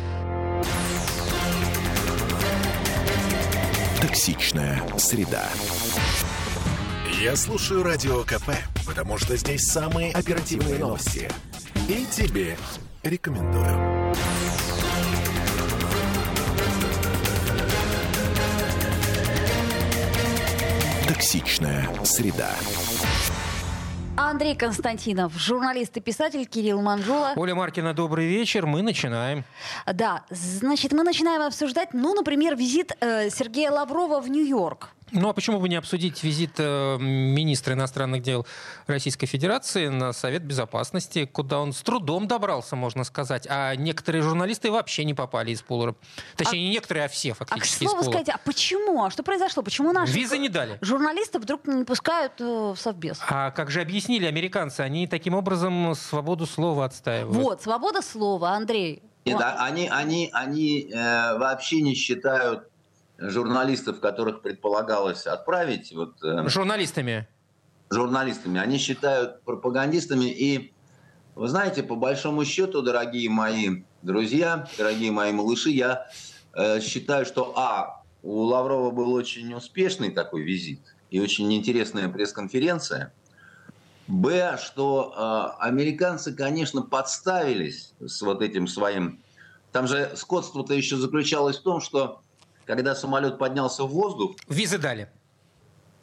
Токсичная 3.99 4.83
среда. 4.99 5.49
Я 7.19 7.35
слушаю 7.35 7.81
Радио 7.81 8.21
КП, 8.21 8.51
потому 8.85 9.17
что 9.17 9.35
здесь 9.35 9.63
самые 9.63 10.11
оперативные 10.13 10.77
новости. 10.77 11.27
И 11.89 12.05
тебе 12.11 12.55
рекомендую. 13.01 14.13
Токсичная 21.07 21.89
среда. 22.03 22.51
Андрей 24.29 24.55
Константинов, 24.55 25.33
журналист 25.37 25.97
и 25.97 25.99
писатель 25.99 26.45
Кирилл 26.45 26.81
Манжула. 26.81 27.33
Оля 27.35 27.55
Маркина, 27.55 27.93
добрый 27.93 28.27
вечер. 28.27 28.65
Мы 28.65 28.81
начинаем. 28.81 29.43
Да, 29.91 30.23
значит, 30.29 30.93
мы 30.93 31.03
начинаем 31.03 31.41
обсуждать, 31.41 31.93
ну, 31.93 32.13
например, 32.13 32.55
визит 32.55 32.95
э, 32.99 33.29
Сергея 33.29 33.71
Лаврова 33.71 34.21
в 34.21 34.29
Нью-Йорк. 34.29 34.89
Ну 35.11 35.27
а 35.29 35.33
почему 35.33 35.59
бы 35.59 35.67
не 35.67 35.75
обсудить 35.75 36.23
визит 36.23 36.53
э, 36.57 36.97
министра 36.99 37.73
иностранных 37.73 38.21
дел 38.21 38.45
Российской 38.87 39.25
Федерации 39.27 39.87
на 39.87 40.13
Совет 40.13 40.43
Безопасности, 40.43 41.25
куда 41.25 41.59
он 41.59 41.73
с 41.73 41.81
трудом 41.81 42.27
добрался, 42.27 42.75
можно 42.77 43.03
сказать, 43.03 43.45
а 43.49 43.75
некоторые 43.75 44.21
журналисты 44.21 44.71
вообще 44.71 45.03
не 45.03 45.13
попали 45.13 45.51
из 45.51 45.61
пола. 45.61 45.95
Точнее, 46.37 46.63
не 46.63 46.69
некоторые, 46.69 47.05
а 47.05 47.07
все 47.09 47.31
А 47.31 47.35
к 47.35 47.37
фактически 47.39 47.83
из 47.83 47.89
слову 47.89 48.03
пола. 48.05 48.11
сказать, 48.13 48.29
а 48.29 48.37
почему? 48.45 49.03
А 49.03 49.11
что 49.11 49.21
произошло? 49.23 49.63
Почему 49.63 49.91
наши 49.91 50.13
Визы 50.13 50.37
не 50.37 50.47
дали. 50.49 50.77
журналистов 50.81 51.43
вдруг 51.43 51.67
не 51.67 51.83
пускают 51.83 52.39
э, 52.39 52.43
в 52.45 52.77
Совбез? 52.77 53.19
А 53.27 53.51
как 53.51 53.69
же 53.69 53.81
объяснили 53.81 54.25
американцы, 54.25 54.79
они 54.81 55.07
таким 55.07 55.33
образом 55.33 55.93
свободу 55.95 56.45
слова 56.45 56.85
отстаивают. 56.85 57.35
Вот, 57.35 57.61
свобода 57.61 58.01
слова, 58.01 58.51
Андрей. 58.51 59.03
нет, 59.25 59.41
а- 59.41 59.65
они, 59.65 59.89
они, 59.89 60.29
они 60.31 60.89
э, 60.89 61.37
вообще 61.37 61.81
не 61.81 61.95
считают 61.95 62.70
журналистов, 63.21 63.99
которых 63.99 64.41
предполагалось 64.41 65.27
отправить, 65.27 65.93
вот, 65.93 66.23
э, 66.23 66.47
Журналистами. 66.49 67.27
журналистами, 67.89 68.59
они 68.59 68.77
считают 68.77 69.43
пропагандистами. 69.43 70.25
И 70.25 70.73
вы 71.35 71.47
знаете, 71.47 71.83
по 71.83 71.95
большому 71.95 72.45
счету, 72.45 72.81
дорогие 72.81 73.29
мои 73.29 73.83
друзья, 74.01 74.67
дорогие 74.77 75.11
мои 75.11 75.31
малыши, 75.31 75.69
я 75.69 76.07
э, 76.53 76.79
считаю, 76.81 77.25
что 77.25 77.53
а 77.55 78.03
у 78.23 78.41
Лаврова 78.41 78.91
был 78.91 79.13
очень 79.13 79.53
успешный 79.53 80.11
такой 80.11 80.41
визит 80.43 80.81
и 81.09 81.19
очень 81.19 81.51
интересная 81.53 82.09
пресс-конференция. 82.09 83.13
Б, 84.07 84.57
что 84.61 85.13
э, 85.15 85.63
американцы, 85.63 86.33
конечно, 86.33 86.81
подставились 86.81 87.93
с 87.99 88.21
вот 88.21 88.41
этим 88.41 88.67
своим. 88.67 89.21
Там 89.71 89.87
же 89.87 90.11
скотство-то 90.15 90.73
еще 90.73 90.97
заключалось 90.97 91.57
в 91.57 91.63
том, 91.63 91.79
что 91.79 92.21
когда 92.65 92.95
самолет 92.95 93.37
поднялся 93.37 93.83
в 93.83 93.89
воздух, 93.91 94.35
Визы 94.47 94.77
дали. 94.77 95.09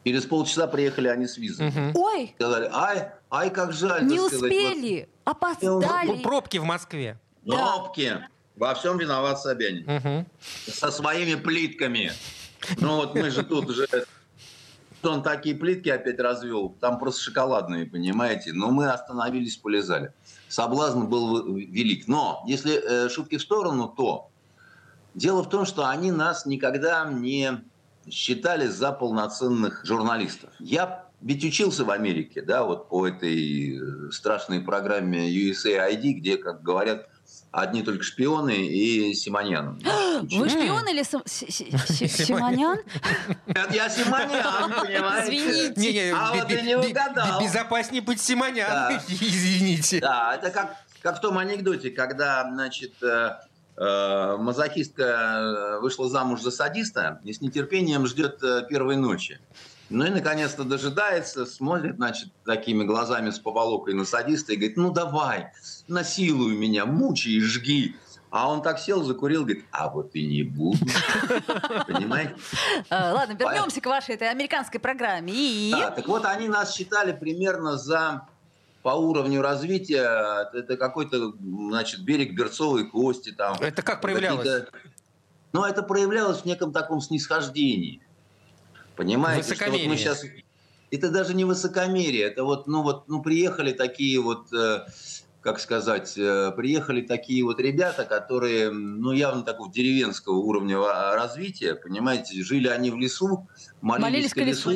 через 0.05 0.25
полчаса 0.25 0.67
приехали 0.67 1.09
они 1.09 1.27
с 1.27 1.37
визой. 1.38 1.69
Мгм. 1.69 1.93
Ой, 1.95 2.33
Сказали, 2.37 2.69
ай, 2.73 3.09
ай, 3.31 3.50
как 3.50 3.73
жаль. 3.73 4.07
не 4.07 4.17
так 4.17 4.27
сказать, 4.29 4.43
успели, 4.53 5.09
опоздали. 5.25 6.07
Пр- 6.12 6.23
Пробки 6.23 6.59
в 6.59 6.65
Москве. 6.65 7.19
вот 7.45 7.55
Кнопки. 7.57 8.25
Во 8.57 8.75
всем 8.75 8.99
виноват 8.99 9.41
Собянин. 9.41 9.85
Мгм. 9.87 10.27
Со 10.67 10.91
своими 10.91 11.37
плитками. 11.37 12.12
Ну 12.79 12.97
вот 12.97 13.15
мы 13.15 13.31
же 13.31 13.45
тут 13.45 13.67
уже... 13.71 13.87
Он 15.05 15.23
такие 15.23 15.55
плитки 15.55 15.88
опять 15.91 16.19
развел. 16.19 16.71
Там 16.81 16.99
просто 16.99 17.23
шоколадные, 17.23 17.87
понимаете. 17.87 18.53
Но 18.53 18.73
мы 18.73 18.91
остановились, 18.91 19.57
полезали. 19.57 20.12
Соблазн 20.49 21.03
был 21.05 21.55
велик. 21.55 22.09
Но 22.09 22.43
если 22.49 22.75
э, 22.83 23.09
шутки 23.09 23.37
в 23.38 23.43
сторону, 23.43 23.87
то 23.97 24.29
дело 25.19 25.43
в 25.43 25.49
том, 25.49 25.67
что 25.67 25.87
они 25.89 26.13
нас 26.13 26.47
никогда 26.47 27.05
не 27.11 27.61
считали 28.11 28.67
за 28.67 28.93
полноценных 28.93 29.85
журналистов. 29.85 30.51
Я 30.59 31.05
ведь 31.21 31.45
учился 31.45 31.85
в 31.85 31.91
Америке, 31.91 32.41
да, 32.43 32.63
вот 32.65 32.89
по 32.89 33.07
этой 33.07 33.79
э, 33.79 34.11
страшной 34.13 34.61
программе 34.61 35.29
USAID, 35.29 36.13
где, 36.13 36.37
как 36.37 36.63
говорят, 36.63 37.09
одни 37.51 37.83
только 37.83 38.05
шпионы 38.05 38.67
и 38.69 39.13
Симоньян. 39.15 39.81
Вы 40.23 40.49
шпион 40.49 40.89
или 40.89 41.03
Сим- 41.03 41.27
Си- 41.27 41.51
Си- 41.51 41.77
Си- 41.77 42.09
Симонян? 42.25 42.79
Нет, 43.47 43.69
я 43.73 43.89
Симоньян, 43.91 44.73
понимаете? 44.81 45.37
Извините. 45.37 46.15
А 46.17 46.33
вот 46.35 46.47
ты 46.47 46.63
не 46.63 46.77
угадал. 46.77 47.41
Безопаснее 47.43 48.01
быть 48.01 48.21
Симонян. 48.21 49.01
Извините. 49.09 49.99
Да, 50.01 50.37
это 50.37 50.51
как, 50.51 51.17
в 51.17 51.21
том 51.21 51.37
анекдоте, 51.37 51.91
когда, 51.91 52.49
значит, 52.49 52.93
э, 53.03 53.33
мазохистка 54.39 55.03
э, 55.05 55.81
вышла 55.81 56.09
замуж 56.09 56.41
за 56.41 56.51
садиста 56.51 57.21
и 57.25 57.33
с 57.33 57.41
нетерпением 57.41 58.07
ждет 58.07 58.43
э, 58.43 58.67
первой 58.69 58.97
ночи. 58.97 59.41
Ну 59.91 60.05
и, 60.05 60.11
наконец-то, 60.11 60.65
дожидается, 60.65 61.47
смотрит, 61.47 61.97
значит, 61.97 62.29
такими 62.45 62.85
глазами 62.85 63.31
с 63.31 63.39
поволокой 63.39 63.95
на 63.95 64.05
садиста 64.05 64.53
и 64.53 64.57
говорит, 64.57 64.77
ну 64.77 64.91
давай, 64.91 65.53
насилуй 65.87 66.57
меня, 66.57 66.85
мучай 66.85 67.33
и 67.33 67.41
жги. 67.41 67.97
А 68.31 68.51
он 68.51 68.61
так 68.61 68.79
сел, 68.79 69.03
закурил, 69.05 69.45
говорит, 69.45 69.65
а 69.71 69.89
вот 69.89 70.11
и 70.15 70.27
не 70.27 70.43
буду. 70.43 70.85
Понимаете? 71.87 72.35
Э, 72.91 73.13
Ладно, 73.13 73.33
вернемся 73.33 73.81
к 73.81 73.87
вашей 73.87 74.17
этой 74.17 74.29
американской 74.29 74.81
программе. 74.81 75.71
Да, 75.71 75.91
так 75.91 76.07
вот 76.07 76.27
они 76.27 76.49
нас 76.49 76.75
считали 76.75 77.13
примерно 77.13 77.79
за 77.79 78.29
по 78.88 78.92
уровню 78.92 79.42
развития, 79.42 80.49
это 80.54 80.78
какой-то, 80.78 81.35
значит, 81.68 82.00
берег 82.00 82.33
Берцовой 82.33 82.88
кости 82.88 83.33
там. 83.33 83.59
Это 83.61 83.83
как 83.83 84.00
проявлялось? 84.00 84.64
Ну, 85.52 85.64
это 85.64 85.83
проявлялось 85.83 86.38
в 86.38 86.45
неком 86.47 86.73
таком 86.73 87.02
снисхождении. 87.02 88.00
Понимаете, 88.97 89.54
что 89.54 89.71
вот 89.71 89.85
мы 89.85 89.97
сейчас... 89.99 90.25
Это 90.90 91.11
даже 91.11 91.35
не 91.35 91.45
высокомерие, 91.45 92.23
это 92.23 92.45
вот, 92.45 92.66
ну 92.66 92.83
вот, 92.83 93.09
ну 93.09 93.21
приехали 93.21 93.73
такие 93.73 94.18
вот 94.23 94.50
э, 94.54 94.87
как 95.42 95.61
сказать, 95.61 96.16
э, 96.16 96.50
приехали 96.57 97.02
такие 97.02 97.45
вот 97.45 97.61
ребята, 97.61 98.07
которые, 98.07 98.71
ну, 98.71 99.12
явно 99.12 99.42
такого 99.42 99.71
деревенского 99.71 100.37
уровня 100.37 100.78
развития, 100.78 101.75
понимаете, 101.75 102.42
жили 102.42 102.68
они 102.68 102.90
в 102.90 102.97
лесу, 102.97 103.47
молились, 103.83 104.02
молились 104.02 104.33
к 104.33 104.37
лесу, 104.38 104.71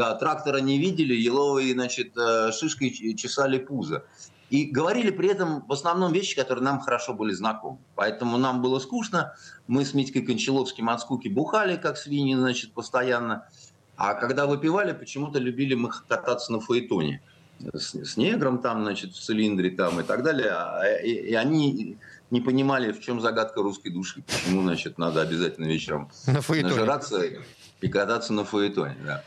да, 0.00 0.14
трактора 0.14 0.60
не 0.60 0.78
видели, 0.78 1.14
еловые, 1.14 1.74
значит, 1.74 2.16
э, 2.16 2.52
шишкой 2.52 2.90
чесали 3.16 3.58
пузо. 3.58 4.02
И 4.48 4.64
говорили 4.64 5.10
при 5.10 5.28
этом 5.28 5.62
в 5.66 5.72
основном 5.72 6.10
вещи, 6.14 6.34
которые 6.34 6.64
нам 6.64 6.80
хорошо 6.80 7.12
были 7.12 7.34
знакомы. 7.34 7.76
Поэтому 7.96 8.38
нам 8.38 8.62
было 8.62 8.78
скучно. 8.78 9.34
Мы 9.66 9.84
с 9.84 9.92
Митькой 9.92 10.22
Кончаловским 10.22 10.88
от 10.88 11.02
скуки 11.02 11.28
бухали, 11.28 11.76
как 11.76 11.98
свиньи, 11.98 12.34
значит, 12.34 12.72
постоянно. 12.72 13.46
А 13.96 14.14
когда 14.14 14.46
выпивали, 14.46 14.92
почему-то 14.92 15.38
любили 15.38 15.74
мы 15.74 15.90
кататься 16.08 16.50
на 16.50 16.60
фаэтоне. 16.60 17.20
С, 17.74 17.94
с 17.94 18.16
негром 18.16 18.58
там, 18.58 18.82
значит, 18.82 19.12
в 19.12 19.20
цилиндре 19.20 19.70
там 19.70 20.00
и 20.00 20.02
так 20.02 20.22
далее. 20.22 20.50
А, 20.50 20.98
и, 21.04 21.10
и 21.10 21.34
они 21.34 21.98
не 22.30 22.40
понимали, 22.40 22.92
в 22.92 23.00
чем 23.02 23.20
загадка 23.20 23.60
русской 23.60 23.90
души. 23.90 24.22
Почему, 24.22 24.62
значит, 24.62 24.96
надо 24.96 25.20
обязательно 25.20 25.66
вечером 25.66 26.10
на 26.26 26.40
нажираться 26.40 27.22
и 27.82 27.88
кататься 27.88 28.32
на 28.32 28.44
фаэтоне. 28.44 28.96
Да. 29.04 29.22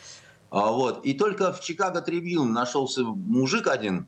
А, 0.53 0.71
вот. 0.71 1.03
И 1.03 1.15
только 1.15 1.51
в 1.51 1.61
Чикаго 1.61 1.99
Трибьюн 2.01 2.53
нашелся 2.53 3.01
мужик 3.03 3.67
один, 3.67 4.07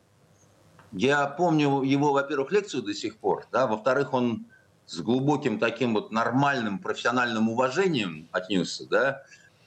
я 0.92 1.26
помню 1.26 1.82
его, 1.82 2.14
во-первых, 2.14 2.52
лекцию 2.52 2.84
до 2.84 2.94
сих 2.94 3.18
пор, 3.18 3.48
да, 3.52 3.66
во-вторых, 3.66 4.14
он 4.14 4.46
с 4.86 5.00
глубоким 5.00 5.58
таким 5.58 5.96
вот 5.96 6.12
нормальным 6.12 6.78
профессиональным 6.78 7.50
уважением 7.50 8.30
отнесся, 8.32 8.86
да, 8.88 9.24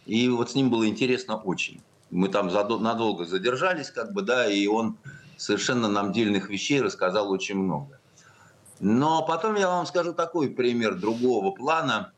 и 0.06 0.28
вот 0.28 0.52
с 0.52 0.54
ним 0.54 0.70
было 0.70 0.86
интересно 0.86 1.34
очень. 1.36 1.82
Мы 2.10 2.28
там 2.28 2.46
надолго 2.46 3.24
задержались, 3.24 3.90
как 3.90 4.12
бы, 4.12 4.22
да, 4.22 4.46
и 4.46 4.68
он 4.68 4.96
совершенно 5.36 5.88
нам 5.88 6.12
дельных 6.12 6.48
вещей 6.48 6.80
рассказал 6.80 7.28
очень 7.32 7.56
много. 7.56 7.98
Но 8.78 9.26
потом 9.26 9.56
я 9.56 9.68
вам 9.68 9.84
скажу 9.84 10.12
такой 10.12 10.48
пример 10.48 10.94
другого 10.94 11.50
плана. 11.50 12.12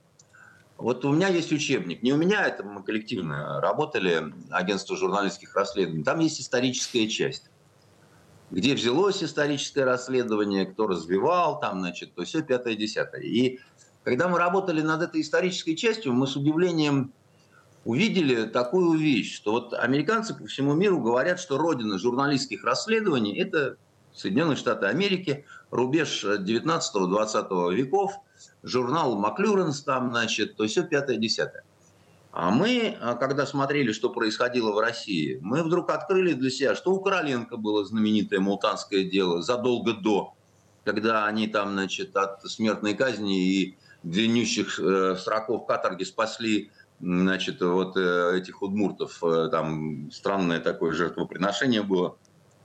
Вот 0.80 1.04
у 1.04 1.12
меня 1.12 1.28
есть 1.28 1.52
учебник. 1.52 2.02
Не 2.02 2.12
у 2.12 2.16
меня, 2.16 2.46
это 2.46 2.64
мы 2.64 2.82
коллективно 2.82 3.60
работали, 3.60 4.32
агентство 4.50 4.96
журналистских 4.96 5.54
расследований. 5.54 6.04
Там 6.04 6.20
есть 6.20 6.40
историческая 6.40 7.08
часть 7.08 7.50
где 8.50 8.74
взялось 8.74 9.22
историческое 9.22 9.84
расследование, 9.84 10.66
кто 10.66 10.86
развивал, 10.86 11.60
там, 11.60 11.80
значит, 11.80 12.14
то 12.14 12.24
все 12.24 12.42
пятое, 12.42 12.74
десятое. 12.74 13.22
И 13.22 13.60
когда 14.02 14.28
мы 14.28 14.38
работали 14.38 14.82
над 14.82 15.02
этой 15.02 15.20
исторической 15.20 15.74
частью, 15.76 16.12
мы 16.12 16.26
с 16.26 16.36
удивлением 16.36 17.12
увидели 17.84 18.44
такую 18.46 18.98
вещь, 18.98 19.34
что 19.34 19.52
вот 19.52 19.72
американцы 19.72 20.34
по 20.34 20.46
всему 20.46 20.74
миру 20.74 21.00
говорят, 21.00 21.38
что 21.40 21.58
родина 21.58 21.98
журналистских 21.98 22.64
расследований– 22.64 23.38
это 23.38 23.76
Соединенные 24.12 24.56
Штаты 24.56 24.86
Америки, 24.86 25.46
рубеж 25.70 26.24
19-20 26.24 27.74
веков, 27.74 28.12
журнал 28.62 29.16
Маклюренс 29.16 29.82
там, 29.82 30.10
значит, 30.10 30.56
то 30.56 30.66
все 30.66 30.82
пятое, 30.82 31.16
десятое. 31.16 31.64
А 32.32 32.50
мы, 32.50 32.96
а, 33.00 33.14
когда 33.14 33.44
смотрели, 33.44 33.92
что 33.92 34.10
происходило 34.10 34.72
в 34.72 34.78
России, 34.78 35.38
мы 35.42 35.62
вдруг 35.62 35.90
открыли 35.90 36.32
для 36.32 36.50
себя, 36.50 36.74
что 36.76 36.92
у 36.92 37.00
Короленко 37.00 37.56
было 37.56 37.84
знаменитое 37.84 38.40
мултанское 38.40 39.04
дело 39.04 39.42
задолго 39.42 39.94
до, 39.94 40.34
когда 40.84 41.26
они 41.26 41.48
там, 41.48 41.72
значит, 41.72 42.16
от 42.16 42.42
смертной 42.42 42.94
казни 42.94 43.42
и 43.42 43.78
длиннющих 44.04 44.78
э, 44.78 45.16
сроков 45.16 45.66
каторги 45.66 46.04
спасли 46.04 46.70
значит, 47.00 47.60
вот 47.60 47.96
э, 47.96 48.38
этих 48.38 48.62
удмуртов, 48.62 49.22
э, 49.24 49.48
там 49.50 50.10
странное 50.12 50.60
такое 50.60 50.92
жертвоприношение 50.92 51.82
было, 51.82 52.16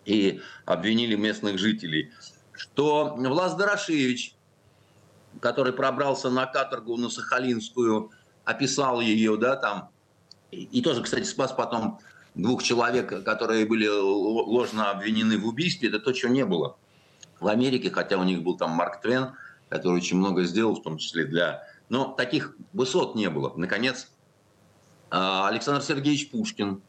и 0.06 0.42
обвинили 0.66 1.16
местных 1.16 1.58
жителей, 1.58 2.12
что 2.52 3.16
Влас 3.18 3.56
Дорошевич, 3.56 4.35
который 5.46 5.74
пробрался 5.74 6.32
на 6.32 6.48
каторгу 6.48 6.98
на 6.98 7.08
Сахалинскую, 7.08 8.10
описал 8.46 9.00
ее, 9.00 9.38
да, 9.38 9.56
там, 9.56 9.90
и, 10.50 10.64
и 10.64 10.82
тоже, 10.82 11.04
кстати, 11.04 11.24
спас 11.24 11.52
потом 11.52 12.00
двух 12.34 12.64
человек, 12.64 13.24
которые 13.24 13.68
были 13.68 13.88
ложно 13.88 14.90
обвинены 14.90 15.38
в 15.38 15.46
убийстве, 15.46 15.90
это 15.90 16.00
то, 16.00 16.14
чего 16.14 16.32
не 16.32 16.46
было 16.46 16.78
в 17.40 17.48
Америке, 17.48 17.92
хотя 17.92 18.18
у 18.18 18.24
них 18.24 18.42
был 18.42 18.58
там 18.58 18.72
Марк 18.72 19.02
Твен, 19.02 19.34
который 19.70 19.98
очень 19.98 20.18
много 20.18 20.46
сделал, 20.46 20.74
в 20.74 20.82
том 20.82 20.98
числе 20.98 21.26
для... 21.26 21.62
Но 21.90 22.06
таких 22.06 22.56
высот 22.74 23.14
не 23.14 23.30
было. 23.30 23.54
Наконец, 23.56 24.10
а, 25.12 25.48
Александр 25.48 25.84
Сергеевич 25.84 26.32
Пушкин, 26.32 26.82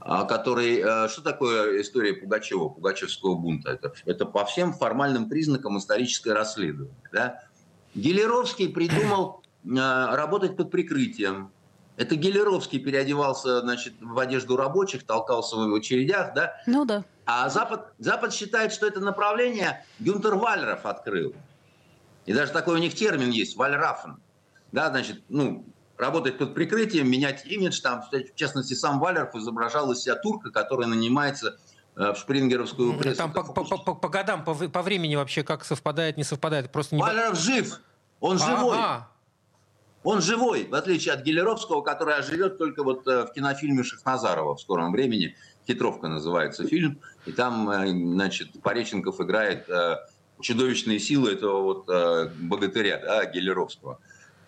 а, 0.00 0.24
который... 0.24 0.82
А, 0.82 1.08
что 1.08 1.22
такое 1.22 1.80
история 1.80 2.14
Пугачева, 2.14 2.70
Пугачевского 2.70 3.36
бунта? 3.36 3.70
Это, 3.70 3.92
это 4.04 4.26
по 4.26 4.44
всем 4.44 4.72
формальным 4.72 5.28
признакам 5.28 5.78
историческое 5.78 6.32
расследование. 6.32 6.96
Да? 7.12 7.44
Гелеровский 7.94 8.68
придумал 8.68 9.42
а, 9.76 10.16
работать 10.16 10.56
под 10.56 10.70
прикрытием. 10.70 11.50
Это 11.96 12.14
Гелеровский 12.14 12.78
переодевался 12.78 13.60
значит, 13.60 13.94
в 14.00 14.18
одежду 14.18 14.56
рабочих, 14.56 15.04
толкался 15.04 15.56
в 15.56 15.74
очередях, 15.74 16.32
да? 16.32 16.54
Ну 16.66 16.84
да. 16.84 17.04
А 17.26 17.48
Запад, 17.48 17.92
Запад 17.98 18.32
считает, 18.32 18.72
что 18.72 18.86
это 18.86 19.00
направление 19.00 19.84
Гюнтер 19.98 20.36
Вальров 20.36 20.86
открыл. 20.86 21.34
И 22.24 22.32
даже 22.32 22.52
такой 22.52 22.74
у 22.74 22.78
них 22.78 22.94
термин 22.94 23.30
есть, 23.30 23.56
Вальрафен. 23.56 24.20
Да, 24.70 24.90
значит, 24.90 25.22
ну, 25.28 25.64
работать 25.96 26.38
под 26.38 26.54
прикрытием, 26.54 27.10
менять 27.10 27.44
имидж. 27.46 27.80
Там, 27.80 28.02
в 28.02 28.34
частности, 28.34 28.74
сам 28.74 29.00
Валеров 29.00 29.34
изображал 29.34 29.90
из 29.92 30.02
себя 30.02 30.14
турка, 30.14 30.50
который 30.50 30.86
нанимается 30.86 31.48
э, 31.48 31.77
в 31.98 32.14
шпрингеровскую 32.14 32.96
прессу. 32.96 33.18
Там 33.18 33.32
по, 33.32 33.42
по, 33.42 33.64
по, 33.64 33.94
по 33.94 34.08
годам, 34.08 34.44
по, 34.44 34.54
по 34.54 34.82
времени 34.82 35.16
вообще 35.16 35.42
как 35.42 35.64
совпадает, 35.64 36.16
не 36.16 36.24
совпадает. 36.24 36.70
Просто 36.70 36.94
не... 36.94 37.02
Валеров 37.02 37.36
жив, 37.38 37.80
он 38.20 38.38
живой. 38.38 38.78
Ага. 38.78 39.08
Он 40.04 40.22
живой, 40.22 40.68
в 40.68 40.74
отличие 40.74 41.12
от 41.12 41.22
Гелеровского, 41.22 41.82
который 41.82 42.14
оживет 42.14 42.56
только 42.56 42.84
вот 42.84 43.06
э, 43.08 43.26
в 43.26 43.32
кинофильме 43.32 43.82
Шахназарова 43.82 44.54
в 44.54 44.60
скором 44.60 44.92
времени. 44.92 45.36
«Хитровка» 45.66 46.08
называется 46.08 46.66
фильм. 46.66 47.00
И 47.26 47.32
там, 47.32 47.68
э, 47.68 47.88
значит, 47.88 48.62
Пореченков 48.62 49.20
играет 49.20 49.68
э, 49.68 49.96
чудовищные 50.40 51.00
силы 51.00 51.32
этого 51.32 51.62
вот 51.62 51.86
богатыря, 52.38 53.00
да, 53.04 53.26
Гелеровского. 53.26 53.98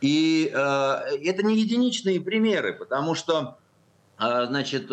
И 0.00 0.44
это 0.44 1.42
не 1.42 1.58
единичные 1.58 2.20
примеры, 2.20 2.72
потому 2.72 3.14
что, 3.14 3.58
значит, 4.16 4.88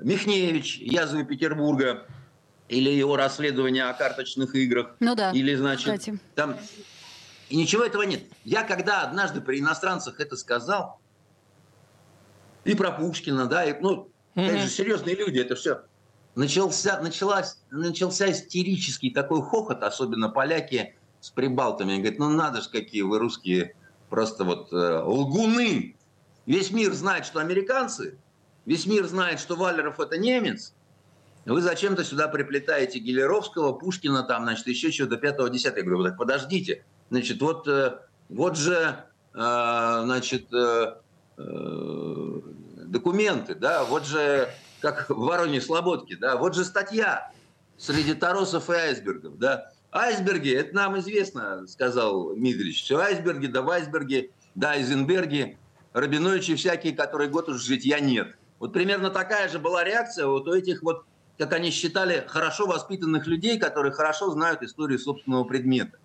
Михневич, 0.00 0.78
язвы 0.78 1.24
Петербурга, 1.24 2.06
или 2.68 2.90
его 2.90 3.16
расследование 3.16 3.84
о 3.84 3.94
карточных 3.94 4.54
играх. 4.54 4.96
Ну 5.00 5.14
да, 5.14 5.30
Или, 5.30 5.54
значит, 5.54 5.84
кстати. 5.84 6.18
там 6.34 6.56
и 7.48 7.56
ничего 7.56 7.84
этого 7.84 8.02
нет. 8.02 8.24
Я 8.44 8.64
когда 8.64 9.02
однажды 9.02 9.40
при 9.40 9.60
иностранцах 9.60 10.18
это 10.20 10.36
сказал, 10.36 11.00
и 12.64 12.74
про 12.74 12.90
Пушкина, 12.90 13.46
да, 13.46 13.64
и, 13.64 13.78
ну, 13.80 14.10
mm-hmm. 14.34 14.42
это 14.42 14.58
же 14.58 14.68
серьезные 14.68 15.14
люди, 15.14 15.38
это 15.38 15.54
все. 15.54 15.82
Начался, 16.34 17.00
началась, 17.00 17.58
начался 17.70 18.30
истерический 18.30 19.10
такой 19.10 19.42
хохот, 19.42 19.82
особенно 19.84 20.28
поляки 20.28 20.96
с 21.20 21.30
прибалтами. 21.30 21.94
Они 21.94 22.02
говорят, 22.02 22.18
ну 22.18 22.28
надо 22.30 22.60
же, 22.60 22.68
какие 22.68 23.02
вы 23.02 23.18
русские 23.18 23.76
просто 24.10 24.44
вот 24.44 24.72
э, 24.72 25.02
лгуны. 25.04 25.96
Весь 26.44 26.72
мир 26.72 26.92
знает, 26.92 27.24
что 27.24 27.38
американцы, 27.38 28.18
весь 28.66 28.86
мир 28.86 29.06
знает, 29.06 29.40
что 29.40 29.56
Валеров 29.56 29.98
это 29.98 30.18
немец. 30.18 30.74
Вы 31.46 31.62
зачем-то 31.62 32.04
сюда 32.04 32.28
приплетаете 32.28 32.98
Гелеровского, 32.98 33.72
Пушкина, 33.72 34.24
там, 34.24 34.42
значит, 34.42 34.66
еще 34.66 34.90
чего-то 34.90 35.16
пятого, 35.16 35.48
десятого. 35.48 35.78
Я 35.78 35.84
говорю, 35.84 36.04
так 36.04 36.18
подождите, 36.18 36.84
Значит, 37.10 37.40
вот, 37.40 37.68
э, 37.68 37.98
вот 38.28 38.56
же, 38.56 38.96
э, 39.34 40.00
значит, 40.04 40.52
э, 40.52 40.96
документы, 42.86 43.54
да, 43.54 43.84
вот 43.84 44.06
же, 44.06 44.48
как 44.80 45.08
в 45.10 45.18
Вороне 45.18 45.60
Слободке, 45.60 46.16
да, 46.16 46.36
вот 46.36 46.54
же 46.54 46.64
статья 46.64 47.30
среди 47.76 48.14
торосов 48.14 48.70
и 48.70 48.74
айсбергов, 48.74 49.38
да. 49.38 49.70
Айсберги, 49.92 50.52
это 50.52 50.74
нам 50.74 50.98
известно, 50.98 51.66
сказал 51.66 52.34
Митрич. 52.34 52.82
Все 52.82 52.98
айсберги, 52.98 53.46
да 53.46 53.62
в 53.62 53.70
айсберге, 53.70 54.30
да 54.54 54.72
Айзенберги, 54.72 55.58
Рабиновичи 55.92 56.54
всякие, 56.56 56.94
которые 56.94 57.30
год 57.30 57.48
уже 57.48 57.60
житья 57.60 58.00
нет. 58.00 58.36
Вот 58.58 58.72
примерно 58.72 59.10
такая 59.10 59.48
же 59.48 59.58
была 59.58 59.84
реакция 59.84 60.26
вот 60.26 60.48
у 60.48 60.54
этих 60.54 60.82
вот, 60.82 61.04
как 61.38 61.52
они 61.52 61.70
считали, 61.70 62.24
хорошо 62.26 62.66
воспитанных 62.66 63.26
людей, 63.26 63.58
которые 63.58 63.92
хорошо 63.92 64.30
знают 64.30 64.62
историю 64.62 64.98
собственного 64.98 65.44
предмета. 65.44 65.98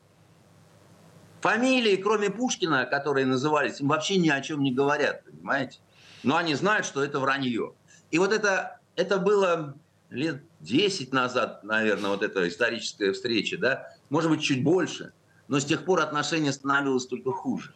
Фамилии, 1.42 1.96
кроме 1.96 2.30
Пушкина, 2.30 2.86
которые 2.86 3.26
назывались, 3.26 3.80
им 3.80 3.88
вообще 3.88 4.18
ни 4.18 4.30
о 4.30 4.42
чем 4.42 4.62
не 4.62 4.72
говорят, 4.72 5.24
понимаете? 5.24 5.80
Но 6.24 6.38
они 6.38 6.54
знают, 6.54 6.86
что 6.86 7.04
это 7.04 7.20
вранье. 7.20 7.74
И 8.12 8.20
вот 8.20 8.32
это, 8.32 8.80
это 8.96 9.18
было 9.18 9.76
лет 10.12 10.44
10 10.60 11.12
назад, 11.14 11.64
наверное, 11.64 12.12
вот 12.12 12.22
эта 12.22 12.48
историческая 12.48 13.12
встреча, 13.12 13.58
да, 13.58 13.88
может 14.10 14.30
быть, 14.30 14.42
чуть 14.42 14.64
больше. 14.64 15.14
Но 15.48 15.60
с 15.60 15.66
тех 15.66 15.84
пор 15.84 16.02
отношения 16.02 16.52
становилось 16.52 17.08
только 17.08 17.32
хуже. 17.32 17.74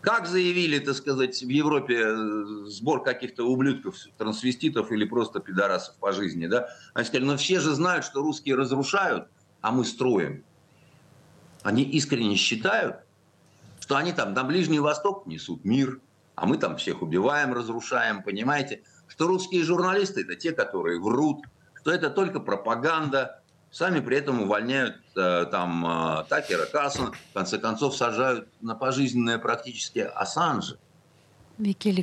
Как 0.00 0.26
заявили, 0.26 0.78
так 0.78 0.94
сказать, 0.94 1.42
в 1.42 1.48
Европе 1.48 2.00
э, 2.00 2.64
сбор 2.66 3.02
каких-то 3.02 3.44
ублюдков, 3.44 3.96
трансвеститов 4.16 4.92
или 4.92 5.04
просто 5.04 5.40
пидорасов 5.40 5.96
по 5.96 6.12
жизни, 6.12 6.46
да? 6.46 6.68
Они 6.94 7.04
сказали, 7.04 7.26
ну 7.26 7.36
все 7.36 7.58
же 7.58 7.74
знают, 7.74 8.04
что 8.04 8.22
русские 8.22 8.54
разрушают, 8.54 9.28
а 9.60 9.72
мы 9.72 9.84
строим, 9.84 10.44
они 11.62 11.82
искренне 11.82 12.36
считают, 12.36 12.96
что 13.80 13.96
они 13.96 14.12
там 14.12 14.34
на 14.34 14.44
Ближний 14.44 14.78
Восток 14.78 15.26
несут 15.26 15.64
мир, 15.64 16.00
а 16.36 16.46
мы 16.46 16.58
там 16.58 16.76
всех 16.76 17.02
убиваем, 17.02 17.52
разрушаем, 17.52 18.22
понимаете? 18.22 18.82
Что 19.08 19.26
русские 19.26 19.64
журналисты– 19.64 20.20
это 20.22 20.36
те, 20.36 20.52
которые 20.52 21.00
врут, 21.00 21.44
что 21.80 21.90
это 21.90 22.10
только 22.10 22.38
пропаганда, 22.38 23.42
сами 23.70 24.00
при 24.00 24.16
этом 24.16 24.42
увольняют 24.42 24.96
э, 25.16 25.46
там 25.50 25.86
э, 25.86 26.24
Такера 26.28 26.66
Кассона, 26.66 27.12
в 27.12 27.34
конце 27.34 27.58
концов 27.58 27.96
сажают 27.96 28.48
на 28.60 28.74
пожизненное 28.74 29.38
практически 29.38 29.98
Ассанжа. 29.98 30.78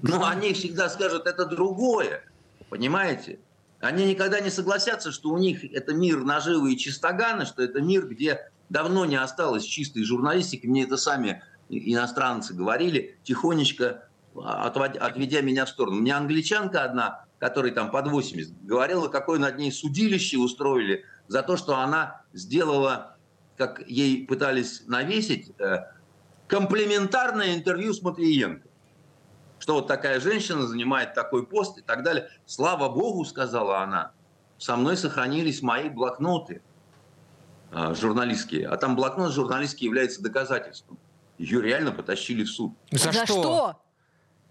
Но 0.03 0.25
они 0.25 0.53
всегда 0.53 0.89
скажут, 0.89 1.27
это 1.27 1.45
другое, 1.45 2.23
понимаете? 2.69 3.39
Они 3.79 4.05
никогда 4.05 4.39
не 4.39 4.49
согласятся, 4.49 5.11
что 5.11 5.29
у 5.29 5.37
них 5.37 5.63
это 5.73 5.93
мир 5.93 6.23
наживы 6.23 6.73
и 6.73 6.77
чистогана, 6.77 7.45
что 7.45 7.63
это 7.63 7.81
мир, 7.81 8.07
где 8.07 8.51
давно 8.69 9.05
не 9.05 9.15
осталось 9.15 9.63
чистой 9.63 10.03
журналистики. 10.03 10.65
Мне 10.65 10.83
это 10.83 10.97
сами 10.97 11.43
иностранцы 11.69 12.53
говорили, 12.53 13.17
тихонечко 13.23 14.07
отводя 14.35 15.41
меня 15.41 15.65
в 15.65 15.69
сторону. 15.69 16.01
Мне 16.01 16.15
англичанка 16.15 16.83
одна, 16.83 17.25
которой 17.39 17.71
там 17.71 17.91
под 17.91 18.07
80, 18.07 18.65
говорила, 18.65 19.07
какое 19.07 19.39
над 19.39 19.57
ней 19.57 19.71
судилище 19.71 20.37
устроили 20.37 21.05
за 21.27 21.43
то, 21.43 21.57
что 21.57 21.77
она 21.77 22.21
сделала, 22.33 23.17
как 23.57 23.87
ей 23.87 24.25
пытались 24.25 24.83
навесить, 24.87 25.51
э, 25.59 25.85
комплементарное 26.47 27.55
интервью 27.55 27.93
с 27.93 28.01
Матвиенко. 28.01 28.67
Что 29.59 29.75
вот 29.75 29.87
такая 29.87 30.19
женщина 30.19 30.67
занимает 30.67 31.13
такой 31.13 31.45
пост 31.45 31.77
и 31.77 31.81
так 31.81 32.03
далее. 32.03 32.29
Слава 32.45 32.89
Богу, 32.89 33.25
сказала 33.25 33.79
она, 33.79 34.11
со 34.57 34.75
мной 34.75 34.97
сохранились 34.97 35.61
мои 35.61 35.89
блокноты 35.89 36.61
э, 37.71 37.95
журналистские. 37.95 38.67
А 38.67 38.77
там 38.77 38.95
блокнот 38.95 39.33
журналистский 39.33 39.85
является 39.85 40.21
доказательством. 40.21 40.99
Ее 41.37 41.61
реально 41.61 41.91
потащили 41.91 42.43
в 42.43 42.49
суд. 42.49 42.73
За, 42.91 43.11
За 43.11 43.25
что? 43.25 43.25
что? 43.25 43.81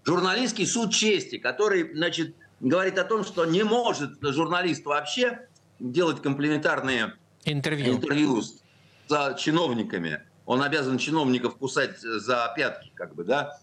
Журналистский 0.03 0.67
суд 0.67 0.93
чести, 0.93 1.39
который, 1.39 1.95
значит, 1.95 2.35
говорит 2.59 2.99
о 2.99 3.03
том, 3.03 3.23
что 3.23 3.45
не 3.45 3.63
может 3.63 4.19
журналист 4.21 4.85
вообще 4.85 5.47
делать 5.79 6.21
комплементарные 6.21 7.13
интервью, 7.43 7.95
интервью 7.95 8.41
с, 8.41 8.61
с 9.07 9.35
чиновниками. 9.37 10.21
Он 10.45 10.61
обязан 10.61 10.97
чиновников 10.97 11.57
кусать 11.57 11.99
за 11.99 12.53
пятки, 12.55 12.91
как 12.95 13.15
бы, 13.15 13.23
да? 13.23 13.57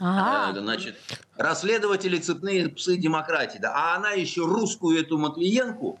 Ага. 0.00 0.60
Значит, 0.60 0.96
расследователи 1.36 2.18
цепные 2.18 2.68
псы 2.68 2.96
демократии. 2.96 3.58
Да. 3.58 3.72
А 3.74 3.96
она 3.96 4.10
еще 4.10 4.44
русскую 4.44 5.00
эту 5.00 5.18
Матвиенку. 5.18 6.00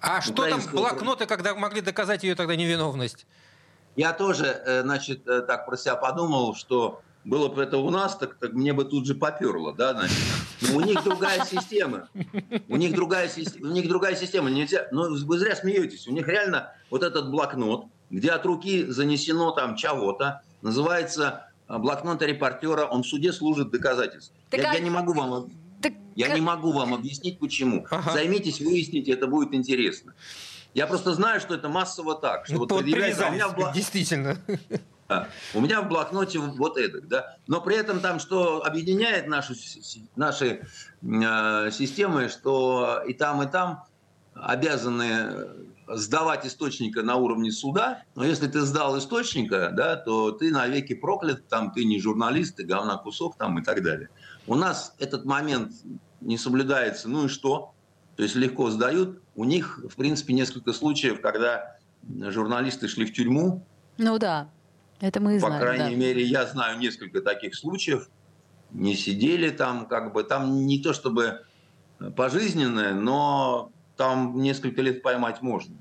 А 0.00 0.20
что 0.20 0.48
там 0.48 0.60
блокноты, 0.72 1.26
когда 1.26 1.54
могли 1.54 1.80
доказать 1.80 2.24
ее 2.24 2.34
тогда 2.34 2.56
невиновность? 2.56 3.26
Я 3.96 4.12
тоже, 4.12 4.46
э, 4.46 4.82
значит, 4.82 5.26
э, 5.26 5.42
так 5.42 5.66
про 5.66 5.76
себя 5.76 5.96
подумал, 5.96 6.54
что 6.54 7.02
было 7.24 7.48
бы 7.48 7.62
это 7.62 7.78
у 7.78 7.90
нас, 7.90 8.16
так, 8.16 8.38
так 8.38 8.52
мне 8.52 8.72
бы 8.72 8.84
тут 8.84 9.06
же 9.06 9.14
поперло, 9.14 9.74
да, 9.74 9.92
значит. 9.92 10.16
Но 10.62 10.76
у 10.76 10.80
них 10.80 11.02
другая 11.02 11.44
система. 11.44 12.08
У 12.68 12.76
них 12.76 12.94
другая, 12.94 13.30
у 13.60 13.66
них 13.66 13.88
другая 13.88 14.16
система. 14.16 14.50
Нельзя, 14.50 14.88
но 14.92 15.08
вы 15.10 15.38
зря 15.38 15.54
смеетесь. 15.56 16.06
У 16.08 16.12
них 16.12 16.26
реально 16.26 16.72
вот 16.90 17.02
этот 17.02 17.30
блокнот, 17.30 17.86
где 18.10 18.30
от 18.30 18.46
руки 18.46 18.86
занесено 18.86 19.50
там 19.50 19.76
чего-то, 19.76 20.42
называется 20.62 21.50
э, 21.68 21.76
блокнот 21.78 22.22
репортера, 22.22 22.86
он 22.86 23.02
в 23.02 23.06
суде 23.06 23.32
служит 23.32 23.70
доказательством. 23.70 24.36
я, 24.52 24.70
а... 24.70 24.74
я 24.74 24.80
не 24.80 24.90
могу 24.90 25.12
вам 25.12 25.50
так... 25.82 25.92
Я 26.16 26.34
не 26.34 26.40
могу 26.40 26.72
вам 26.72 26.94
объяснить, 26.94 27.38
почему. 27.38 27.86
Ага. 27.90 28.12
Займитесь, 28.12 28.60
выясните, 28.60 29.12
это 29.12 29.26
будет 29.26 29.54
интересно. 29.54 30.14
Я 30.74 30.86
просто 30.86 31.14
знаю, 31.14 31.40
что 31.40 31.54
это 31.54 31.68
массово 31.68 32.14
так. 32.14 32.46
Что 32.46 32.54
ну, 32.54 32.60
вот 32.60 32.68
предъявляется, 32.68 33.26
а 33.26 33.30
у 33.30 33.32
меня 33.32 33.48
в. 33.48 33.72
Действительно. 33.72 34.38
Да. 35.08 35.28
У 35.54 35.60
меня 35.60 35.80
в 35.80 35.88
блокноте 35.88 36.38
вот 36.38 36.76
это, 36.76 37.00
да. 37.00 37.36
Но 37.46 37.62
при 37.62 37.76
этом 37.76 38.00
там, 38.00 38.20
что 38.20 38.64
объединяет 38.64 39.26
наши, 39.26 39.54
наши 40.16 40.66
э, 41.02 41.70
системы, 41.70 42.28
что 42.28 43.02
и 43.06 43.14
там, 43.14 43.42
и 43.42 43.50
там 43.50 43.84
обязаны 44.34 45.48
сдавать 45.88 46.46
источника 46.46 47.02
на 47.02 47.16
уровне 47.16 47.50
суда. 47.50 48.02
Но 48.14 48.24
если 48.24 48.48
ты 48.48 48.60
сдал 48.60 48.98
источника, 48.98 49.70
да, 49.74 49.96
то 49.96 50.30
ты 50.32 50.52
навеки 50.52 50.94
проклят, 50.94 51.48
там 51.48 51.72
ты 51.72 51.84
не 51.86 51.98
журналист, 52.00 52.56
ты 52.56 52.64
говна 52.64 52.98
кусок 52.98 53.36
там 53.36 53.58
и 53.58 53.64
так 53.64 53.82
далее. 53.82 54.10
У 54.46 54.54
нас 54.54 54.94
этот 54.98 55.24
момент 55.24 55.72
не 56.20 56.36
соблюдается, 56.36 57.08
ну 57.08 57.24
и 57.24 57.28
что? 57.28 57.72
То 58.16 58.22
есть 58.24 58.34
легко 58.34 58.68
сдают. 58.70 59.22
У 59.36 59.44
них, 59.44 59.80
в 59.88 59.96
принципе, 59.96 60.34
несколько 60.34 60.72
случаев, 60.72 61.20
когда 61.22 61.76
журналисты 62.02 62.88
шли 62.88 63.06
в 63.06 63.14
тюрьму. 63.14 63.64
Ну 63.96 64.18
да, 64.18 64.50
это 65.00 65.20
мы 65.20 65.36
и 65.36 65.38
знаем. 65.38 65.54
По 65.54 65.60
крайней 65.60 65.94
да. 65.94 66.00
мере, 66.00 66.22
я 66.22 66.46
знаю 66.46 66.78
несколько 66.78 67.20
таких 67.20 67.54
случаев. 67.54 68.08
Не 68.70 68.94
сидели 68.94 69.50
там, 69.50 69.86
как 69.86 70.12
бы, 70.12 70.24
там 70.24 70.66
не 70.66 70.82
то 70.82 70.92
чтобы 70.92 71.44
пожизненное, 72.16 72.94
но 72.94 73.72
там 73.96 74.40
несколько 74.40 74.82
лет 74.82 75.02
поймать 75.02 75.42
можно. 75.42 75.76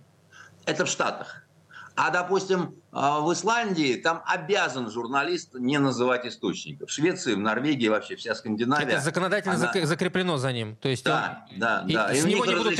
Это 0.65 0.85
в 0.85 0.89
Штатах. 0.89 1.43
А, 1.95 2.11
допустим, 2.11 2.75
а, 2.91 3.21
в 3.21 3.33
Исландии 3.33 3.95
там 3.95 4.21
обязан 4.27 4.91
журналист 4.91 5.55
не 5.55 5.79
называть 5.79 6.27
источников. 6.27 6.89
В 6.89 6.93
Швеции, 6.93 7.33
в 7.33 7.39
Норвегии 7.39 7.87
вообще 7.87 8.15
вся 8.15 8.35
Скандинавия. 8.35 8.97
Это 8.97 9.01
законодательно 9.01 9.55
она... 9.55 9.85
закреплено 9.85 10.37
за 10.37 10.53
ним. 10.53 10.75
То 10.75 10.89
есть 10.89 11.03
да, 11.03 11.47
он... 11.51 11.59
да, 11.59 11.85
и 11.87 11.93
да. 11.93 12.13
И 12.13 12.19
с 12.19 12.25
него 12.25 12.45
не 12.45 12.55
будут... 12.55 12.79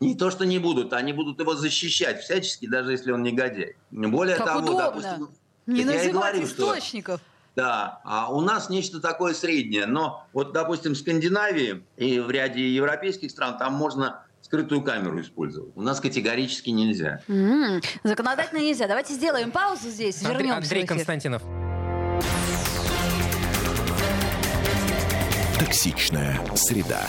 Не 0.00 0.14
то, 0.14 0.30
что 0.30 0.44
не 0.44 0.58
будут, 0.58 0.92
они 0.92 1.14
будут 1.14 1.40
его 1.40 1.54
защищать 1.54 2.20
всячески, 2.20 2.66
даже 2.66 2.92
если 2.92 3.12
он 3.12 3.22
негодяй. 3.22 3.76
Более 3.90 4.36
как 4.36 4.46
того, 4.46 4.58
удобно. 4.58 4.82
допустим, 4.82 5.28
не 5.66 5.84
называть 5.84 6.12
говорю, 6.12 6.44
источников. 6.44 7.20
Что, 7.20 7.30
да, 7.56 8.00
а 8.04 8.32
у 8.32 8.40
нас 8.40 8.68
нечто 8.68 9.00
такое 9.00 9.34
среднее. 9.34 9.86
Но 9.86 10.26
вот, 10.32 10.52
допустим, 10.52 10.92
в 10.92 10.96
Скандинавии 10.96 11.84
и 11.96 12.18
в 12.18 12.30
ряде 12.30 12.68
европейских 12.68 13.30
стран 13.30 13.58
там 13.58 13.74
можно 13.74 14.22
скрытую 14.42 14.82
камеру 14.82 15.20
использовать. 15.20 15.72
У 15.74 15.82
нас 15.82 16.00
категорически 16.00 16.70
нельзя. 16.70 17.20
Mm-hmm. 17.28 17.84
Законодательно 18.04 18.58
нельзя. 18.58 18.86
Давайте 18.86 19.14
сделаем 19.14 19.50
паузу 19.50 19.88
здесь, 19.88 20.16
Андрей, 20.22 20.48
вернемся 20.48 20.58
Андрей 20.58 20.86
Константинов. 20.86 21.42
Токсичная 25.58 26.40
среда. 26.54 27.02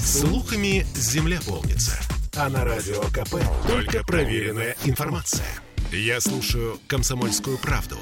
Слухами 0.00 0.84
земля 0.94 1.38
полнится. 1.46 1.92
А 2.36 2.48
на 2.48 2.64
радио 2.64 3.00
КП 3.12 3.36
только 3.68 4.02
проверенная 4.04 4.74
информация. 4.84 5.46
Я 5.94 6.22
слушаю 6.22 6.80
«Комсомольскую 6.86 7.58
правду» 7.58 7.98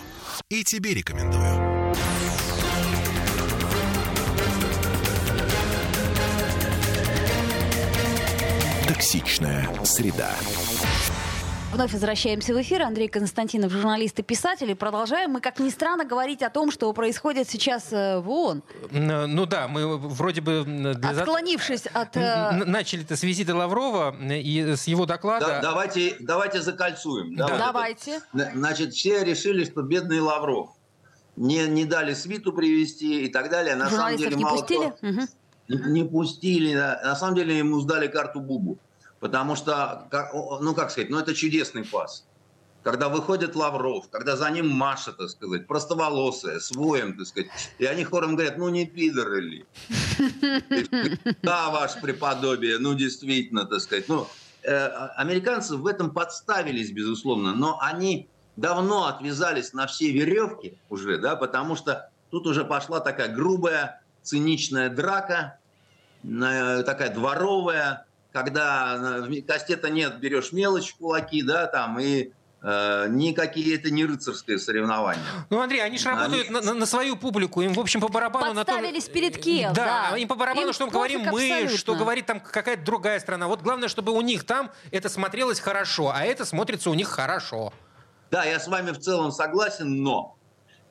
и 0.48 0.62
тебе 0.62 0.94
рекомендую. 0.94 1.92
Токсичная 8.86 9.68
среда. 9.84 10.36
Вновь 11.72 11.92
возвращаемся 11.92 12.52
в 12.52 12.60
эфир. 12.60 12.82
Андрей 12.82 13.06
Константинов, 13.06 13.70
журналист 13.70 14.18
и 14.18 14.22
писатель. 14.22 14.70
И 14.70 14.74
продолжаем 14.74 15.30
мы, 15.30 15.40
как 15.40 15.60
ни 15.60 15.70
странно, 15.70 16.04
говорить 16.04 16.42
о 16.42 16.50
том, 16.50 16.72
что 16.72 16.92
происходит 16.92 17.48
сейчас 17.48 17.92
э, 17.92 18.18
в 18.18 18.28
ООН. 18.28 18.62
Ну 18.90 19.46
да, 19.46 19.68
мы 19.68 19.96
вроде 19.96 20.40
бы... 20.40 20.64
Для... 20.64 21.10
Отклонившись 21.10 21.86
от... 21.86 22.16
Э, 22.16 22.50
начали-то 22.66 23.16
с 23.16 23.22
визита 23.22 23.54
Лаврова 23.54 24.16
и 24.20 24.74
с 24.76 24.88
его 24.88 25.06
доклада... 25.06 25.46
Да, 25.46 25.60
давайте, 25.62 26.16
давайте 26.18 26.60
закольцуем. 26.60 27.36
Да. 27.36 27.46
Давайте. 27.46 28.20
Значит, 28.32 28.92
все 28.92 29.22
решили, 29.22 29.64
что 29.64 29.82
бедный 29.82 30.20
Лавров 30.20 30.70
не, 31.36 31.68
не 31.68 31.84
дали 31.84 32.14
свиту 32.14 32.52
привести 32.52 33.26
и 33.26 33.28
так 33.28 33.48
далее. 33.48 33.76
На 33.76 33.88
самом 33.88 34.16
деле, 34.16 34.34
не 34.34 34.42
мало 34.42 34.56
пустили? 34.58 34.90
Кто... 34.90 35.06
Угу. 35.06 35.20
Не, 35.68 36.00
не 36.00 36.04
пустили. 36.04 36.74
На 36.74 37.14
самом 37.14 37.36
деле 37.36 37.56
ему 37.56 37.78
сдали 37.78 38.08
карту 38.08 38.40
Бубу. 38.40 38.76
Потому 39.20 39.54
что, 39.54 40.08
ну 40.60 40.74
как 40.74 40.90
сказать, 40.90 41.10
ну 41.10 41.18
это 41.18 41.34
чудесный 41.34 41.84
пас. 41.84 42.26
Когда 42.82 43.10
выходит 43.10 43.54
Лавров, 43.54 44.08
когда 44.08 44.36
за 44.36 44.50
ним 44.50 44.70
Маша, 44.70 45.12
так 45.12 45.28
сказать, 45.28 45.66
простоволосая, 45.66 46.60
своем, 46.60 47.16
так 47.18 47.26
сказать, 47.26 47.50
и 47.78 47.84
они 47.84 48.04
хором 48.04 48.36
говорят, 48.36 48.56
ну 48.56 48.70
не 48.70 48.86
пидоры 48.86 49.40
ли? 49.42 49.66
Да, 51.42 51.70
ваше 51.70 52.00
преподобие, 52.00 52.78
ну 52.78 52.94
действительно, 52.94 53.66
так 53.66 53.80
сказать. 53.80 54.08
Ну, 54.08 54.26
э, 54.62 54.86
американцы 55.16 55.76
в 55.76 55.86
этом 55.86 56.10
подставились, 56.10 56.90
безусловно, 56.90 57.54
но 57.54 57.78
они 57.82 58.28
давно 58.56 59.06
отвязались 59.06 59.74
на 59.74 59.86
все 59.86 60.10
веревки 60.10 60.78
уже, 60.88 61.18
да, 61.18 61.36
потому 61.36 61.76
что 61.76 62.10
тут 62.30 62.46
уже 62.46 62.64
пошла 62.64 63.00
такая 63.00 63.28
грубая, 63.28 64.02
циничная 64.22 64.88
драка, 64.88 65.58
э, 66.24 66.82
такая 66.84 67.12
дворовая, 67.12 68.06
когда 68.32 69.26
кастета 69.46 69.90
нет, 69.90 70.18
берешь 70.20 70.52
мелочь 70.52 70.92
в 70.92 70.96
кулаки, 70.96 71.42
да, 71.42 71.66
там, 71.66 71.98
и 71.98 72.30
э, 72.62 73.06
никакие 73.08 73.76
это 73.76 73.90
не 73.90 74.04
рыцарское 74.04 74.58
соревнование. 74.58 75.24
Ну, 75.50 75.60
Андрей, 75.60 75.82
они 75.82 75.98
же 75.98 76.08
работают 76.08 76.48
они... 76.48 76.60
на, 76.60 76.74
на 76.74 76.86
свою 76.86 77.16
публику, 77.16 77.60
им, 77.62 77.72
в 77.72 77.80
общем, 77.80 78.00
по 78.00 78.08
барабану 78.08 78.52
на 78.52 78.64
то... 78.64 78.80
перед 79.12 79.36
кем, 79.38 79.72
да. 79.72 80.10
Да, 80.10 80.16
им 80.16 80.28
по 80.28 80.34
барабану, 80.34 80.68
им 80.68 80.72
что 80.72 80.86
мы 80.86 80.92
говорим 80.92 81.20
мы, 81.20 81.50
абсолютно. 81.50 81.76
что 81.76 81.94
говорит 81.94 82.26
там 82.26 82.40
какая-то 82.40 82.84
другая 82.84 83.18
страна. 83.20 83.48
Вот 83.48 83.62
главное, 83.62 83.88
чтобы 83.88 84.12
у 84.12 84.20
них 84.20 84.44
там 84.44 84.70
это 84.90 85.08
смотрелось 85.08 85.60
хорошо, 85.60 86.12
а 86.14 86.22
это 86.24 86.44
смотрится 86.44 86.90
у 86.90 86.94
них 86.94 87.08
хорошо. 87.08 87.72
Да, 88.30 88.44
я 88.44 88.60
с 88.60 88.68
вами 88.68 88.92
в 88.92 88.98
целом 88.98 89.32
согласен, 89.32 90.02
но 90.02 90.36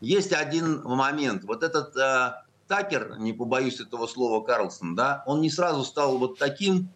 есть 0.01 0.33
один 0.33 0.81
момент. 0.83 1.45
Вот 1.45 1.63
этот 1.63 1.95
э, 1.95 2.33
Такер, 2.67 3.17
не 3.17 3.33
побоюсь 3.33 3.79
этого 3.79 4.07
слова, 4.07 4.45
Карлсон, 4.45 4.95
да, 4.95 5.23
он 5.25 5.41
не 5.41 5.49
сразу 5.49 5.83
стал 5.83 6.17
вот 6.17 6.37
таким, 6.37 6.89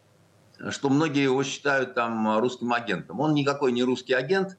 что 0.70 0.89
многие 0.89 1.24
его 1.24 1.44
считают 1.44 1.94
там 1.94 2.39
русским 2.39 2.72
агентом. 2.74 3.20
Он 3.20 3.34
никакой 3.34 3.72
не 3.72 3.84
русский 3.84 4.13
агент, 4.13 4.58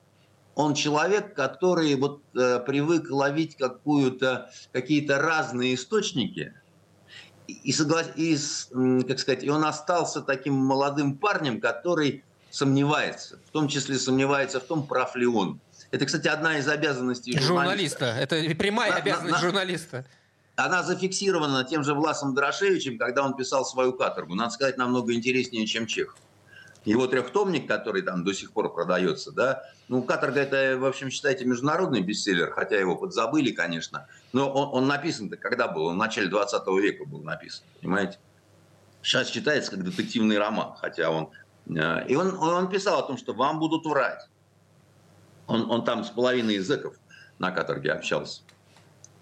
он 0.54 0.74
человек, 0.74 1.34
который 1.34 1.94
вот 1.96 2.22
э, 2.36 2.60
привык 2.60 3.10
ловить 3.10 3.56
какую-то, 3.56 4.50
какие-то 4.72 5.18
разные 5.18 5.74
источники, 5.74 6.54
и, 7.46 7.72
соглас... 7.72 8.10
и, 8.16 8.36
как 9.06 9.18
сказать, 9.18 9.44
и 9.44 9.50
он 9.50 9.64
остался 9.64 10.22
таким 10.22 10.54
молодым 10.54 11.16
парнем, 11.18 11.60
который 11.60 12.24
сомневается, 12.50 13.38
в 13.46 13.50
том 13.50 13.68
числе 13.68 13.98
сомневается 13.98 14.60
в 14.60 14.64
том, 14.64 14.86
прав 14.86 15.16
ли 15.16 15.26
он. 15.26 15.60
Это, 15.90 16.06
кстати, 16.06 16.28
одна 16.28 16.58
из 16.58 16.68
обязанностей 16.68 17.38
журналиста. 17.38 18.06
журналиста. 18.06 18.34
Это 18.36 18.54
прямая 18.54 18.92
на, 18.92 18.96
обязанность 18.96 19.32
на, 19.32 19.40
журналиста. 19.40 20.06
Она 20.56 20.82
зафиксирована 20.82 21.64
тем 21.64 21.82
же 21.82 21.94
Власом 21.94 22.34
Дорошевичем, 22.34 22.96
когда 22.96 23.24
он 23.24 23.34
писал 23.34 23.64
свою 23.64 23.92
каторгу. 23.92 24.34
Надо 24.34 24.50
сказать, 24.50 24.76
намного 24.76 25.12
интереснее, 25.12 25.66
чем 25.66 25.86
Чехов. 25.86 26.18
Его 26.84 27.06
трехтомник, 27.06 27.66
который 27.66 28.02
там 28.02 28.24
до 28.24 28.34
сих 28.34 28.52
пор 28.52 28.72
продается, 28.72 29.32
да, 29.32 29.64
ну, 29.88 30.02
каторга 30.02 30.40
это, 30.40 30.78
в 30.78 30.84
общем, 30.84 31.10
считайте, 31.10 31.46
международный 31.46 32.02
бестселлер, 32.02 32.50
хотя 32.52 32.78
его 32.78 32.94
подзабыли, 32.94 33.52
конечно, 33.52 34.06
но 34.32 34.50
он, 34.50 34.82
он 34.82 34.86
написан-то 34.86 35.36
когда 35.38 35.66
был? 35.66 35.86
Он 35.86 35.94
в 35.94 35.98
начале 35.98 36.28
20 36.28 36.66
века 36.82 37.04
был 37.06 37.22
написан, 37.22 37.64
понимаете? 37.80 38.18
Сейчас 39.02 39.28
читается 39.28 39.70
как 39.70 39.84
детективный 39.84 40.38
роман, 40.38 40.74
хотя 40.76 41.10
он... 41.10 41.30
Э, 41.74 42.06
и 42.06 42.16
он, 42.16 42.36
он 42.36 42.68
писал 42.68 42.98
о 43.00 43.02
том, 43.06 43.16
что 43.16 43.32
вам 43.32 43.58
будут 43.58 43.86
врать. 43.86 44.28
Он, 45.46 45.70
он 45.70 45.84
там 45.84 46.04
с 46.04 46.10
половиной 46.10 46.54
языков 46.54 46.94
на 47.38 47.50
каторге 47.50 47.92
общался. 47.92 48.42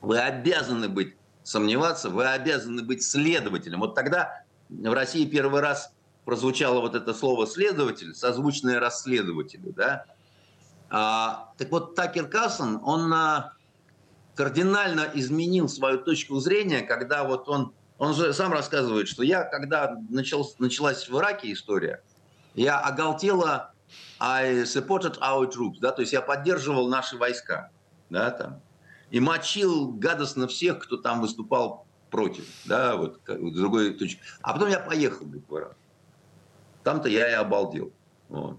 Вы 0.01 0.19
обязаны 0.19 0.89
быть 0.89 1.17
сомневаться, 1.45 2.11
вы 2.11 2.27
обязаны 2.27 2.83
быть 2.83 3.03
следователем. 3.03 3.81
Вот 3.81 3.95
тогда 3.95 4.45
в 4.69 4.93
России 4.93 5.27
первый 5.27 5.61
раз 5.61 5.93
прозвучало 6.25 6.81
вот 6.81 6.95
это 6.95 7.13
слово 7.15 7.47
«следователь», 7.47 8.15
созвучное 8.15 8.81
расследователю, 8.81 9.73
да? 9.73 10.05
А, 10.89 11.53
так 11.59 11.71
вот, 11.71 11.95
Такер 11.95 12.29
Касон, 12.29 12.81
он 12.85 13.13
а, 13.13 13.55
кардинально 14.35 15.11
изменил 15.15 15.69
свою 15.69 15.99
точку 15.99 16.39
зрения, 16.39 16.83
когда 16.83 17.25
вот 17.25 17.49
он, 17.49 17.73
он 17.99 18.15
же 18.15 18.33
сам 18.33 18.53
рассказывает, 18.53 19.09
что 19.09 19.23
я, 19.23 19.43
когда 19.43 19.97
начал, 20.11 20.49
началась 20.59 21.09
в 21.09 21.19
Ираке 21.19 21.53
история, 21.53 22.03
я 22.55 22.79
оголтела 22.79 23.73
I 24.19 24.63
supported 24.63 25.19
our 25.21 25.51
troops, 25.51 25.79
да, 25.81 25.93
то 25.93 26.03
есть 26.03 26.13
я 26.13 26.21
поддерживал 26.21 26.89
наши 26.89 27.17
войска, 27.17 27.71
да, 28.11 28.31
там, 28.31 28.61
и 29.13 29.21
мочил 29.21 29.93
гадостно 29.93 30.49
всех, 30.49 30.79
кто 30.79 30.97
там 30.97 31.21
выступал 31.21 31.87
против, 32.11 32.47
да, 32.65 32.97
вот, 32.97 33.21
с 33.27 33.55
другой 33.55 33.93
точки. 33.93 34.21
А 34.41 34.55
потом 34.55 34.71
я 34.71 34.81
поехал 34.81 35.27
в 35.27 35.55
Ирак. 35.55 35.77
Там-то 36.83 37.11
я 37.11 37.31
и 37.31 37.35
обалдел. 37.35 37.93
Вот. 38.31 38.59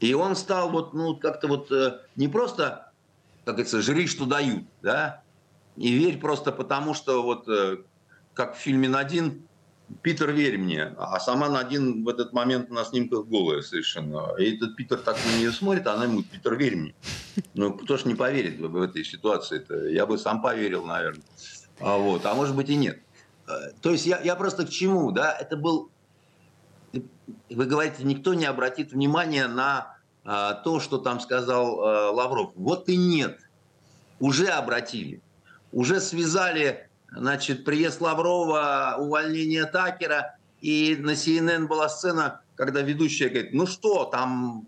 И 0.00 0.12
он 0.12 0.34
стал 0.34 0.70
вот, 0.70 0.92
ну, 0.92 1.16
как-то 1.16 1.46
вот 1.46 1.70
э, 1.70 2.00
не 2.16 2.26
просто, 2.26 2.92
как 3.44 3.54
говорится, 3.54 3.80
жри, 3.80 4.08
что 4.08 4.26
дают, 4.26 4.64
да, 4.82 5.22
и 5.76 5.92
верь 5.92 6.18
просто 6.18 6.50
потому, 6.50 6.92
что 6.92 7.22
вот, 7.22 7.48
э, 7.48 7.78
как 8.34 8.56
в 8.56 8.58
фильме 8.58 8.88
«Надин», 8.88 9.46
Питер, 10.02 10.32
верь 10.32 10.58
мне. 10.58 10.94
А 10.98 11.20
сама 11.20 11.48
Надин 11.48 12.04
в 12.04 12.08
этот 12.08 12.32
момент 12.32 12.70
на 12.70 12.84
снимках 12.84 13.26
голая 13.26 13.62
совершенно. 13.62 14.34
И 14.36 14.56
этот 14.56 14.74
Питер 14.76 14.98
так 14.98 15.16
на 15.24 15.38
нее 15.38 15.52
смотрит, 15.52 15.86
а 15.86 15.94
она 15.94 16.04
ему, 16.04 16.22
Питер, 16.22 16.56
верь 16.56 16.76
мне. 16.76 16.94
Ну, 17.54 17.72
кто 17.72 17.96
ж 17.96 18.04
не 18.04 18.14
поверит 18.14 18.58
в 18.58 18.82
этой 18.82 19.04
ситуации 19.04 19.60
-то? 19.60 19.88
Я 19.92 20.06
бы 20.06 20.18
сам 20.18 20.42
поверил, 20.42 20.84
наверное. 20.84 21.22
А, 21.80 21.96
вот. 21.98 22.26
а 22.26 22.34
может 22.34 22.56
быть 22.56 22.68
и 22.68 22.76
нет. 22.76 22.98
Э, 23.46 23.72
то 23.80 23.90
есть 23.90 24.06
я, 24.06 24.20
я 24.20 24.34
просто 24.34 24.66
к 24.66 24.70
чему, 24.70 25.12
да? 25.12 25.32
Это 25.32 25.56
был... 25.56 25.90
Вы 27.50 27.66
говорите, 27.66 28.04
никто 28.04 28.34
не 28.34 28.46
обратит 28.46 28.92
внимания 28.92 29.46
на 29.48 29.96
а, 30.24 30.54
то, 30.54 30.80
что 30.80 30.98
там 30.98 31.20
сказал 31.20 31.80
а, 31.80 32.10
Лавров. 32.10 32.52
Вот 32.56 32.88
и 32.88 32.96
нет. 32.96 33.38
Уже 34.18 34.48
обратили. 34.48 35.20
Уже 35.72 36.00
связали 36.00 36.85
значит, 37.10 37.64
приезд 37.64 38.00
Лаврова, 38.00 38.96
увольнение 38.98 39.64
Такера, 39.66 40.36
и 40.60 40.96
на 40.98 41.10
CNN 41.10 41.66
была 41.66 41.88
сцена, 41.88 42.40
когда 42.54 42.80
ведущая 42.80 43.28
говорит, 43.28 43.52
ну 43.52 43.66
что, 43.66 44.04
там 44.04 44.66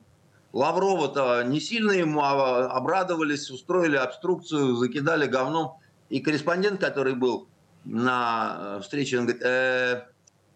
Лаврова-то 0.52 1.42
не 1.42 1.60
сильно 1.60 1.92
ему 1.92 2.22
обрадовались, 2.22 3.50
устроили 3.50 3.96
обструкцию, 3.96 4.76
закидали 4.76 5.26
говном. 5.26 5.78
И 6.08 6.20
корреспондент, 6.20 6.80
который 6.80 7.14
был 7.14 7.48
на 7.84 8.80
встрече, 8.82 9.18
он 9.18 9.26
говорит, 9.26 9.42
э, 9.44 10.06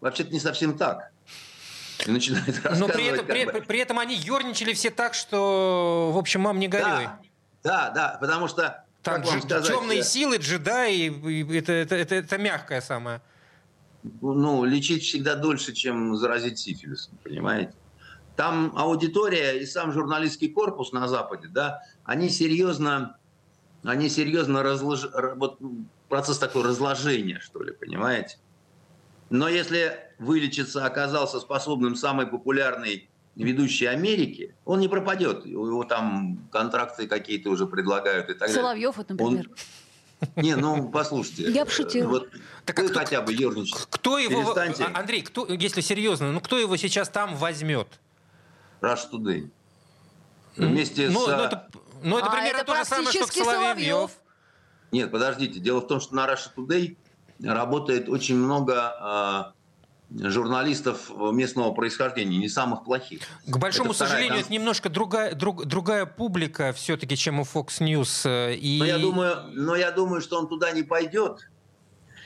вообще-то 0.01 0.31
не 0.31 0.39
совсем 0.39 0.77
так. 0.77 1.11
И 2.05 2.11
начинает. 2.11 2.61
Но 2.77 2.87
при 2.87 3.05
этом, 3.05 3.25
при, 3.25 3.45
при 3.45 3.79
этом 3.79 3.99
они 3.99 4.15
ерничали 4.15 4.73
все 4.73 4.89
так, 4.89 5.13
что, 5.13 6.11
в 6.11 6.17
общем, 6.17 6.41
мам 6.41 6.59
не 6.59 6.67
горюй. 6.67 7.05
Да, 7.05 7.19
да, 7.63 7.91
да, 7.91 8.17
потому 8.19 8.47
что 8.47 8.82
там 9.03 9.21
как 9.21 9.43
сказать, 9.43 9.67
темные 9.67 9.97
я... 9.99 10.03
силы, 10.03 10.37
джедаи, 10.37 11.57
это, 11.57 11.73
это, 11.73 11.95
это, 11.95 12.15
это 12.15 12.37
мягкое 12.37 12.81
самое. 12.81 13.21
Ну, 14.21 14.63
лечить 14.63 15.03
всегда 15.03 15.35
дольше, 15.35 15.73
чем 15.73 16.15
заразить 16.15 16.59
сифилисом, 16.59 17.17
понимаете? 17.23 17.73
Там 18.35 18.73
аудитория 18.75 19.59
и 19.59 19.65
сам 19.65 19.91
журналистский 19.91 20.49
корпус 20.49 20.91
на 20.91 21.07
Западе, 21.07 21.47
да, 21.47 21.81
они 22.03 22.29
серьезно, 22.29 23.17
они 23.83 24.09
серьезно 24.09 24.63
разлож... 24.63 25.05
вот 25.35 25.59
процесс 26.09 26.37
такой 26.37 26.63
разложения, 26.63 27.39
что 27.39 27.61
ли, 27.61 27.73
понимаете? 27.73 28.37
Но 29.29 29.47
если 29.47 29.97
вылечиться 30.17 30.85
оказался 30.85 31.39
способным 31.39 31.95
самый 31.95 32.27
популярный 32.27 33.09
ведущий 33.35 33.85
Америки, 33.85 34.55
он 34.65 34.79
не 34.79 34.87
пропадет. 34.87 35.45
Его 35.45 35.83
там 35.83 36.47
контракты 36.51 37.07
какие-то 37.07 37.49
уже 37.49 37.65
предлагают 37.65 38.29
и 38.29 38.33
так 38.33 38.47
далее. 38.47 38.55
Соловьев, 38.55 38.97
вот, 38.97 39.09
например. 39.09 39.49
Он... 39.49 39.55
Не, 40.35 40.55
ну 40.55 40.89
послушайте. 40.89 41.51
Я 41.51 41.65
пошутила. 41.65 42.07
Вот 42.07 42.29
так, 42.65 42.79
а 42.79 42.83
кто, 42.83 42.99
хотя 42.99 43.21
бы 43.21 43.33
ерничать. 43.33 43.87
Кто 43.89 44.17
его, 44.17 44.41
Перестаньте. 44.41 44.85
А, 44.85 44.99
Андрей, 44.99 45.21
кто, 45.21 45.45
если 45.47 45.81
серьезно, 45.81 46.31
ну 46.31 46.39
кто 46.39 46.57
его 46.57 46.77
сейчас 46.77 47.09
там 47.09 47.35
возьмет? 47.35 47.87
Rush 48.81 49.09
Today. 49.11 49.49
Вместе 50.55 51.09
ну, 51.09 51.25
с... 51.25 51.27
Ну, 51.27 51.33
это, 51.33 51.67
ну, 52.03 52.17
это 52.17 52.27
а, 52.27 52.31
примерно 52.31 52.57
это 52.57 52.65
то 52.65 52.75
же 52.75 52.85
самое, 52.85 53.11
что 53.11 53.27
Соловьев. 53.27 53.53
Соловьев. 53.55 54.11
Нет, 54.91 55.11
подождите. 55.11 55.59
Дело 55.59 55.79
в 55.81 55.87
том, 55.87 55.99
что 55.99 56.15
на 56.15 56.27
Russia 56.27 56.49
Today 56.55 56.95
работает 57.43 58.07
очень 58.09 58.35
много 58.35 58.93
а, 58.99 59.53
журналистов 60.19 61.11
местного 61.31 61.71
происхождения, 61.71 62.37
не 62.37 62.49
самых 62.49 62.83
плохих. 62.83 63.21
К 63.47 63.57
большому 63.57 63.91
это 63.91 63.99
сожалению, 63.99 64.39
это 64.39 64.51
немножко 64.51 64.89
другая, 64.89 65.33
друг, 65.33 65.65
другая 65.65 66.05
публика 66.05 66.73
все-таки, 66.73 67.17
чем 67.17 67.39
у 67.39 67.43
Fox 67.43 67.79
News. 67.79 68.21
Э, 68.25 68.53
и... 68.53 68.79
Но, 68.79 68.85
я 68.85 68.97
думаю, 68.99 69.35
но 69.53 69.75
я 69.75 69.91
думаю, 69.91 70.21
что 70.21 70.39
он 70.39 70.47
туда 70.47 70.71
не 70.71 70.83
пойдет. 70.83 71.49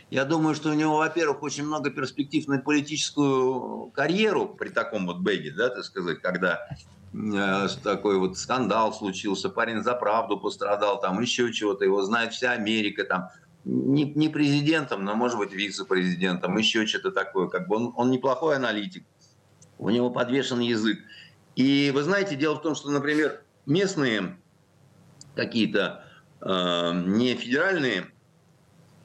Я 0.10 0.23
думаю, 0.23 0.56
что 0.56 0.69
у 0.69 0.73
него, 0.73 0.97
во-первых, 0.97 1.43
очень 1.43 1.65
много 1.65 1.89
перспектив 1.89 2.47
на 2.47 2.60
политическую 2.60 3.91
карьеру 3.91 4.47
при 4.47 4.69
таком 4.69 5.06
вот 5.06 5.17
бэге, 5.17 5.52
да, 5.52 5.69
так 5.69 5.84
сказать, 5.84 6.21
когда 6.21 6.65
э, 7.13 7.67
такой 7.84 8.17
вот 8.17 8.38
скандал 8.38 8.93
случился, 8.93 9.50
парень 9.50 9.84
за 9.84 9.95
правду 9.95 10.38
пострадал, 10.38 11.02
там 11.02 11.19
еще 11.21 11.52
чего-то, 11.52 11.84
его 11.84 12.04
знает 12.04 12.34
вся 12.34 12.52
Америка, 12.52 13.04
там 13.04 13.30
не, 13.68 14.06
не 14.06 14.30
президентом, 14.30 15.04
но, 15.04 15.16
может 15.16 15.38
быть, 15.38 15.52
вице-президентом, 15.52 16.56
еще 16.58 16.86
что-то 16.86 17.12
такое. 17.12 17.48
Как 17.48 17.68
бы 17.68 17.76
он, 17.76 17.94
он 17.96 18.12
неплохой 18.12 18.56
аналитик, 18.56 19.04
у 19.78 19.90
него 19.90 20.10
подвешен 20.10 20.60
язык. 20.60 21.00
И 21.56 21.92
вы 21.94 22.04
знаете, 22.04 22.36
дело 22.36 22.56
в 22.56 22.62
том, 22.62 22.76
что, 22.76 22.90
например, 22.90 23.42
местные 23.66 24.38
какие-то 25.36 26.06
э, 26.42 26.92
не 27.06 27.36
федеральные 27.36 28.08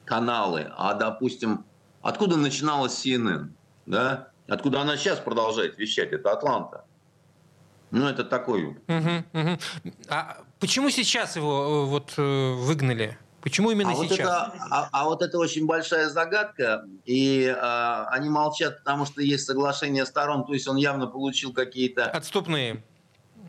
каналы, 0.05 0.71
а, 0.77 0.93
допустим, 0.93 1.65
откуда 2.01 2.37
начиналась 2.37 3.05
CNN, 3.05 3.49
да? 3.85 4.29
Откуда 4.47 4.81
она 4.81 4.97
сейчас 4.97 5.19
продолжает 5.19 5.77
вещать? 5.77 6.11
Это 6.11 6.31
Атланта. 6.31 6.85
Ну, 7.91 8.07
это 8.07 8.23
такой. 8.23 8.65
Угу, 8.65 9.23
угу. 9.33 9.59
А 10.09 10.37
почему 10.59 10.89
сейчас 10.89 11.35
его 11.35 11.85
э, 11.85 11.89
вот 11.89 12.13
э, 12.17 12.53
выгнали? 12.53 13.17
Почему 13.43 13.71
именно 13.71 13.91
а 13.91 13.95
сейчас? 13.95 14.09
Вот 14.09 14.19
это, 14.19 14.53
а, 14.71 14.89
а 14.93 15.05
вот 15.05 15.21
это 15.21 15.37
очень 15.37 15.65
большая 15.65 16.09
загадка, 16.09 16.85
и 17.03 17.45
а, 17.45 18.07
они 18.09 18.29
молчат, 18.29 18.79
потому 18.79 19.05
что 19.05 19.21
есть 19.21 19.45
соглашение 19.45 20.05
сторон, 20.05 20.45
то 20.45 20.53
есть 20.53 20.65
он 20.67 20.77
явно 20.77 21.07
получил 21.07 21.51
какие-то... 21.51 22.05
Отступные. 22.05 22.81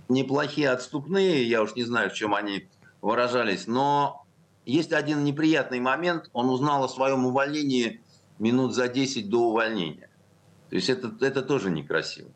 неплохие 0.09 0.71
отступные, 0.71 1.45
я 1.49 1.63
уж 1.63 1.77
не 1.77 1.85
знаю, 1.85 2.11
в 2.11 2.15
чем 2.15 2.35
они 2.35 2.69
выражались, 3.03 3.69
но 3.69 4.25
есть 4.67 4.93
один 4.93 5.23
неприятный 5.23 5.79
момент. 5.79 6.29
Он 6.33 6.49
узнал 6.49 6.85
о 6.85 6.89
своем 6.89 7.27
увольнении 7.27 8.01
минут 8.39 8.75
за 8.75 8.89
10 8.89 9.29
до 9.29 9.51
увольнения. 9.51 10.11
То 10.71 10.77
есть 10.77 10.89
это, 10.89 11.13
это 11.21 11.43
тоже 11.43 11.71
некрасиво. 11.71 12.31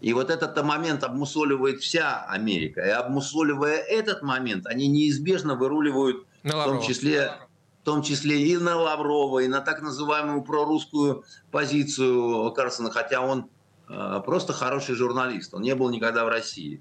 И 0.00 0.12
вот 0.12 0.28
этот 0.28 0.62
момент 0.62 1.02
обмусоливает 1.02 1.80
вся 1.80 2.24
Америка. 2.24 2.82
И 2.82 2.90
обмусоливая 2.90 3.76
этот 3.76 4.22
момент, 4.22 4.66
они 4.66 4.86
неизбежно 4.88 5.54
выруливают 5.54 6.26
в 6.44 6.64
том 6.64 6.82
числе 6.82 7.32
в 7.80 7.84
том 7.84 8.02
числе 8.02 8.40
и 8.40 8.56
на 8.56 8.76
Лаврова, 8.76 9.40
и 9.40 9.46
на 9.46 9.60
так 9.60 9.82
называемую 9.82 10.42
прорусскую 10.42 11.22
позицию 11.50 12.50
Карсона, 12.52 12.90
хотя 12.90 13.20
он 13.20 13.50
э, 13.90 14.22
просто 14.24 14.54
хороший 14.54 14.94
журналист. 14.94 15.52
Он 15.52 15.60
не 15.60 15.74
был 15.74 15.90
никогда 15.90 16.24
в 16.24 16.28
России. 16.28 16.80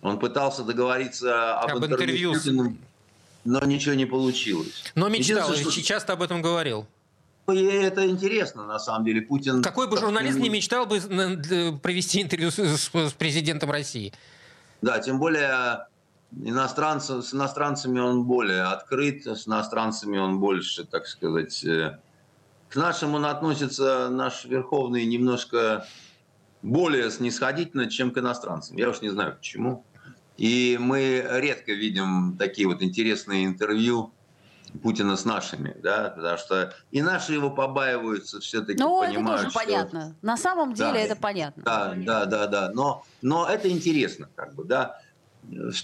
Он 0.00 0.20
пытался 0.20 0.62
договориться 0.62 1.58
об, 1.58 1.78
об 1.78 1.84
интервью, 1.84 2.34
с 2.34 2.42
Путиным, 2.44 2.78
но 3.44 3.58
ничего 3.64 3.96
не 3.96 4.06
получилось. 4.06 4.84
Но 4.94 5.08
мечтал, 5.08 5.52
что... 5.54 5.82
часто 5.82 6.12
об 6.12 6.22
этом 6.22 6.40
говорил. 6.40 6.86
И 7.50 7.64
это 7.64 8.06
интересно, 8.06 8.64
на 8.64 8.78
самом 8.78 9.04
деле. 9.06 9.22
Путин... 9.22 9.60
Какой 9.60 9.88
бы 9.88 9.96
журналист 9.96 10.38
не 10.38 10.50
мечтал 10.50 10.86
бы 10.86 11.00
провести 11.82 12.22
интервью 12.22 12.52
с, 12.52 12.60
с 12.60 13.12
президентом 13.14 13.72
России? 13.72 14.12
Да, 14.82 15.00
тем 15.00 15.18
более 15.18 15.88
иностранцы, 16.36 17.22
с 17.22 17.34
иностранцами 17.34 18.00
он 18.00 18.24
более 18.24 18.62
открыт, 18.64 19.26
с 19.26 19.46
иностранцами 19.48 20.18
он 20.18 20.40
больше, 20.40 20.84
так 20.84 21.06
сказать... 21.06 21.64
Э, 21.64 21.98
к 22.68 22.76
нашим 22.76 23.14
он 23.14 23.24
относится, 23.24 24.10
наш 24.10 24.44
Верховный, 24.44 25.06
немножко 25.06 25.86
более 26.60 27.10
снисходительно, 27.10 27.88
чем 27.88 28.10
к 28.10 28.18
иностранцам. 28.18 28.76
Я 28.76 28.90
уж 28.90 29.00
не 29.00 29.08
знаю 29.08 29.36
почему. 29.36 29.86
И 30.36 30.76
мы 30.78 31.26
редко 31.28 31.72
видим 31.72 32.36
такие 32.38 32.68
вот 32.68 32.82
интересные 32.82 33.46
интервью 33.46 34.12
Путина 34.82 35.16
с 35.16 35.24
нашими, 35.24 35.74
да, 35.82 36.12
потому 36.14 36.38
что 36.38 36.74
и 36.90 37.00
наши 37.00 37.32
его 37.32 37.50
побаиваются 37.50 38.38
все-таки, 38.40 38.78
Ну, 38.78 39.02
это 39.02 39.24
тоже 39.24 39.50
что... 39.50 39.58
понятно. 39.58 40.16
На 40.22 40.36
самом 40.36 40.74
деле 40.74 40.92
да, 40.92 40.98
это 40.98 41.16
понятно. 41.16 41.62
Да, 41.64 41.94
да, 41.96 42.26
да, 42.26 42.46
да. 42.46 42.70
Но, 42.74 43.04
но 43.22 43.48
это 43.48 43.70
интересно, 43.70 44.28
как 44.34 44.54
бы, 44.54 44.64
да. 44.64 45.00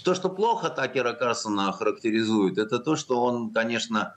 То, 0.03 0.13
что 0.13 0.29
плохо 0.29 0.69
Такера 0.69 1.13
Карсона 1.13 1.71
характеризует, 1.71 2.57
это 2.57 2.79
то, 2.79 2.95
что 2.95 3.23
он, 3.23 3.51
конечно, 3.51 4.15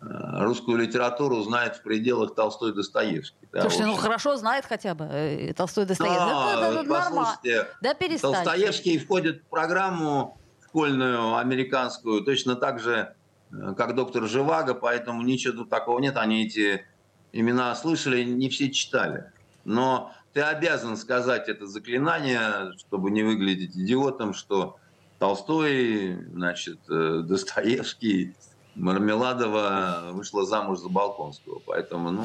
э, 0.00 0.06
русскую 0.42 0.76
литературу 0.76 1.40
знает 1.42 1.76
в 1.76 1.82
пределах 1.82 2.34
Толстой 2.34 2.74
Достоевский. 2.74 3.48
Да, 3.52 3.62
Слушайте, 3.62 3.86
ну 3.86 3.94
хорошо 3.94 4.36
знает 4.36 4.66
хотя 4.66 4.94
бы 4.94 5.04
э, 5.04 5.54
Толстой 5.54 5.86
Достоевский. 5.86 6.18
Да, 6.18 6.56
да, 6.56 6.72
да, 6.72 6.82
нормально. 6.82 7.38
Да 7.80 7.94
перестань. 7.94 8.32
Достоевский 8.32 8.98
входит 8.98 9.42
в 9.42 9.46
программу 9.46 10.38
школьную 10.72 11.36
американскую 11.36 12.24
точно 12.24 12.56
так 12.56 12.80
же, 12.80 13.14
э, 13.50 13.74
как 13.76 13.94
доктор 13.94 14.26
Живаго, 14.26 14.74
поэтому 14.74 15.22
ничего 15.22 15.58
тут 15.58 15.70
такого 15.70 15.98
нет. 16.00 16.16
Они 16.16 16.44
эти 16.44 16.84
имена 17.32 17.74
слышали, 17.74 18.24
не 18.24 18.48
все 18.48 18.70
читали. 18.70 19.32
Но 19.64 20.12
ты 20.32 20.40
обязан 20.40 20.96
сказать 20.96 21.48
это 21.48 21.66
заклинание, 21.66 22.72
чтобы 22.78 23.10
не 23.10 23.22
выглядеть 23.22 23.76
идиотом, 23.76 24.34
что 24.34 24.78
Толстой, 25.18 26.18
значит, 26.32 26.80
э, 26.90 27.22
Достоевский, 27.24 28.34
Мармеладова 28.74 30.10
вышла 30.12 30.44
замуж 30.44 30.78
за 30.78 30.88
Балконского. 30.88 31.60
Поэтому, 31.64 32.10
ну... 32.10 32.24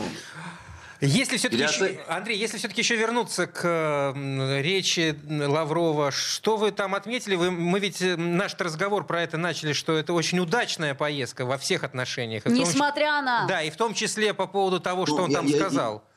Если 1.00 1.38
все-таки 1.38 1.62
еще, 1.62 2.00
Андрей, 2.08 2.40
если 2.40 2.58
все-таки 2.58 2.82
еще 2.82 2.96
вернуться 2.96 3.46
к 3.46 4.14
речи 4.16 5.16
Лаврова, 5.30 6.12
что 6.12 6.58
вы 6.58 6.72
там 6.72 6.96
отметили? 6.96 7.36
Вы, 7.36 7.52
мы 7.52 7.80
ведь 7.80 8.02
э, 8.02 8.16
наш 8.16 8.56
разговор 8.56 9.06
про 9.06 9.22
это 9.22 9.38
начали, 9.38 9.74
что 9.74 9.96
это 9.96 10.14
очень 10.14 10.40
удачная 10.40 10.96
поездка 10.96 11.46
во 11.46 11.60
всех 11.60 11.84
отношениях. 11.84 12.46
Несмотря 12.46 13.18
том, 13.18 13.26
на... 13.26 13.46
Да, 13.48 13.62
и 13.62 13.70
в 13.70 13.78
том 13.78 13.94
числе 13.94 14.34
по 14.34 14.48
поводу 14.48 14.80
того, 14.80 15.06
что 15.06 15.18
ну, 15.18 15.24
он 15.26 15.30
я, 15.30 15.38
там 15.38 15.46
я, 15.46 15.58
сказал. 15.58 15.94
Я, 15.94 16.17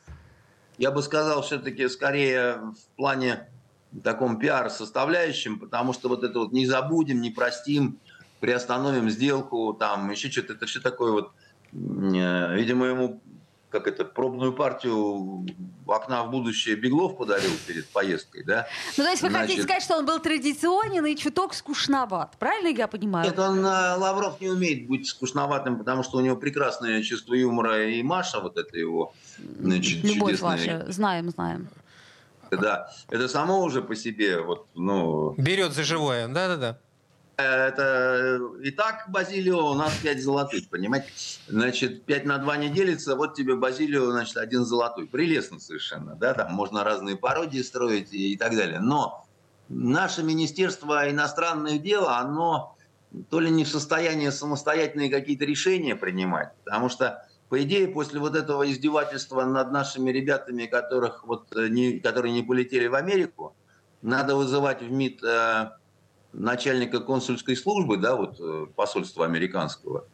я 0.81 0.89
бы 0.89 1.03
сказал 1.03 1.43
все-таки 1.43 1.87
скорее 1.89 2.55
в 2.55 2.95
плане 2.97 3.47
таком 4.03 4.39
пиар-составляющем, 4.39 5.59
потому 5.59 5.93
что 5.93 6.09
вот 6.09 6.23
это 6.23 6.39
вот 6.39 6.53
не 6.53 6.65
забудем, 6.65 7.21
не 7.21 7.29
простим, 7.29 7.99
приостановим 8.39 9.07
сделку, 9.11 9.73
там 9.79 10.09
еще 10.09 10.31
что-то, 10.31 10.53
это 10.53 10.65
все 10.65 10.79
такое 10.79 11.11
вот, 11.11 11.33
э, 11.71 12.55
видимо, 12.55 12.87
ему 12.87 13.21
как 13.71 13.87
это, 13.87 14.05
пробную 14.05 14.53
партию 14.53 15.47
окна 15.87 16.23
в 16.23 16.31
будущее 16.31 16.75
Беглов 16.75 17.17
подарил 17.17 17.51
перед 17.67 17.87
поездкой, 17.87 18.43
да? 18.43 18.67
Ну, 18.97 19.03
то 19.03 19.09
есть 19.09 19.21
вы 19.21 19.29
Значит, 19.29 19.47
хотите 19.47 19.63
сказать, 19.63 19.83
что 19.83 19.97
он 19.97 20.05
был 20.05 20.19
традиционен 20.19 21.05
и 21.05 21.15
чуток 21.15 21.53
скучноват, 21.53 22.35
правильно 22.37 22.67
я 22.67 22.87
понимаю? 22.87 23.25
Нет, 23.25 23.39
он, 23.39 23.65
э, 23.65 23.95
Лавров 23.95 24.39
не 24.41 24.49
умеет 24.49 24.87
быть 24.87 25.07
скучноватым, 25.07 25.77
потому 25.77 26.03
что 26.03 26.17
у 26.17 26.21
него 26.21 26.35
прекрасное 26.35 27.01
чувство 27.01 27.33
юмора, 27.33 27.89
и 27.89 28.03
Маша, 28.03 28.39
вот 28.39 28.57
это 28.57 28.77
его 28.77 29.13
значит, 29.59 30.03
Любовь 30.03 30.31
чудесная... 30.31 30.79
ваша, 30.79 30.91
знаем, 30.91 31.29
знаем 31.29 31.69
да. 32.57 32.91
Это 33.09 33.27
само 33.27 33.61
уже 33.61 33.81
по 33.81 33.95
себе, 33.95 34.41
вот, 34.41 34.67
ну... 34.75 35.33
Берет 35.37 35.73
за 35.73 35.83
живое, 35.83 36.27
да-да-да. 36.27 36.77
Это 37.41 38.39
и 38.63 38.71
так 38.71 39.05
Базилио 39.09 39.71
у 39.71 39.73
нас 39.73 39.93
5 40.01 40.21
золотых, 40.21 40.69
понимаете? 40.69 41.07
Значит, 41.47 42.03
5 42.05 42.25
на 42.25 42.37
2 42.37 42.57
не 42.57 42.69
делится, 42.69 43.15
вот 43.15 43.35
тебе 43.35 43.55
Базилио, 43.55 44.11
значит, 44.11 44.37
один 44.37 44.65
золотой. 44.65 45.07
Прелестно 45.07 45.59
совершенно, 45.59 46.15
да, 46.15 46.33
там 46.33 46.53
можно 46.53 46.83
разные 46.83 47.17
пародии 47.17 47.61
строить 47.61 48.13
и, 48.13 48.33
и 48.33 48.37
так 48.37 48.55
далее. 48.55 48.79
Но 48.79 49.25
наше 49.69 50.23
Министерство 50.23 51.09
иностранных 51.09 51.81
дел, 51.81 52.07
оно 52.07 52.75
то 53.29 53.39
ли 53.39 53.49
не 53.49 53.65
в 53.65 53.67
состоянии 53.67 54.29
самостоятельные 54.29 55.09
какие-то 55.09 55.45
решения 55.45 55.95
принимать, 55.95 56.53
потому 56.63 56.89
что 56.89 57.25
по 57.51 57.61
идее, 57.61 57.89
после 57.89 58.21
вот 58.21 58.33
этого 58.33 58.71
издевательства 58.71 59.43
над 59.43 59.73
нашими 59.73 60.09
ребятами, 60.09 60.67
которых 60.67 61.27
вот 61.27 61.53
э, 61.53 61.67
не, 61.67 61.99
которые 61.99 62.31
не 62.31 62.43
полетели 62.43 62.87
в 62.87 62.95
Америку, 62.95 63.53
надо 64.01 64.37
вызывать 64.37 64.81
в 64.81 64.89
МИД 64.89 65.21
э, 65.21 65.71
начальника 66.33 66.99
консульской 66.99 67.55
службы, 67.55 67.97
да, 67.97 68.15
вот 68.15 68.39
э, 68.39 68.67
посольства 68.75 69.25
американского, 69.25 70.05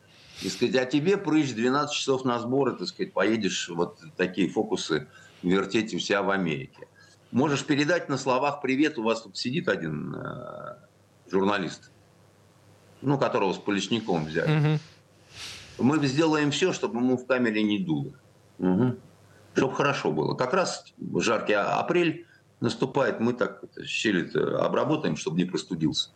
и 0.42 0.50
сказать, 0.50 0.76
а 0.76 0.86
тебе 0.86 1.18
прыщ 1.18 1.54
12 1.54 1.96
часов 1.96 2.26
на 2.26 2.40
сборы, 2.40 2.74
так 2.74 2.88
сказать, 2.88 3.14
поедешь 3.14 3.70
вот 3.70 4.00
такие 4.16 4.50
фокусы 4.50 5.08
вертеть 5.44 5.94
у 5.94 6.00
себя 6.00 6.22
в 6.22 6.30
Америке. 6.30 6.88
Можешь 7.32 7.66
передать 7.66 8.10
на 8.10 8.18
словах 8.18 8.62
привет, 8.62 8.98
у 8.98 9.04
вас 9.04 9.22
тут 9.22 9.38
сидит 9.38 9.68
один 9.68 10.16
э, 10.16 10.78
журналист, 11.30 11.92
ну, 13.02 13.18
которого 13.18 13.54
с 13.54 13.58
Поличником 13.58 14.26
взяли. 14.26 14.74
Угу 14.74 14.80
мы 15.80 16.06
сделаем 16.06 16.52
все, 16.52 16.74
чтобы 16.74 17.00
ему 17.00 17.18
в 17.18 17.26
камере 17.26 17.64
не 17.64 17.80
дуло. 17.80 18.14
Угу. 18.60 18.96
Чтобы 19.56 19.76
хорошо 19.76 20.12
было. 20.12 20.36
Как 20.36 20.54
раз 20.54 20.86
жаркий 21.16 21.54
апрель 21.54 22.27
наступает, 22.60 23.20
мы 23.20 23.34
так 23.34 23.62
щели 23.86 24.30
обработаем, 24.58 25.16
чтобы 25.16 25.38
не 25.38 25.46
простудился. 25.46 26.10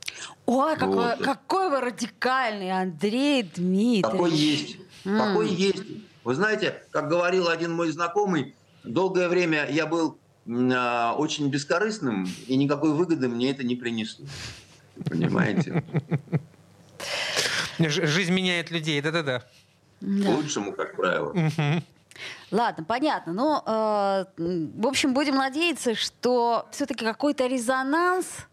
Ой, 0.46 0.76
какой, 0.76 1.16
вот. 1.16 1.24
какой 1.24 1.70
вы 1.70 1.82
радикальный, 1.82 2.72
Андрей 2.72 3.44
Дмитриевич. 3.44 4.04
Какой 4.04 4.32
есть. 4.32 4.78
Mm. 5.06 5.18
Какой 5.18 5.50
есть. 5.50 5.84
Вы 6.24 6.36
знаете, 6.36 6.84
как 6.92 7.10
говорил 7.10 7.48
один 7.48 7.74
мой 7.74 7.92
знакомый, 7.92 8.56
долгое 8.84 9.28
время 9.28 9.68
я 9.70 9.86
был 9.86 10.18
э, 10.46 11.12
очень 11.18 11.50
бескорыстным, 11.50 12.28
и 12.48 12.56
никакой 12.58 12.94
выгоды 12.94 13.28
мне 13.28 13.52
это 13.52 13.64
не 13.64 13.76
принесло. 13.76 14.26
Понимаете? 15.06 15.84
Жизнь 17.80 18.34
меняет 18.34 18.70
людей, 18.70 19.02
да-да-да. 19.02 19.44
К 20.00 20.28
лучшему, 20.28 20.74
как 20.74 20.96
правило. 20.96 21.34
Ладно, 22.52 22.84
понятно. 22.84 23.34
Ну, 23.34 23.62
э, 23.66 24.26
в 24.38 24.88
общем, 24.88 25.14
будем 25.14 25.36
надеяться, 25.36 25.96
что 25.96 26.68
все-таки 26.72 27.06
какой-то 27.06 27.48
резонанс, 27.48 28.48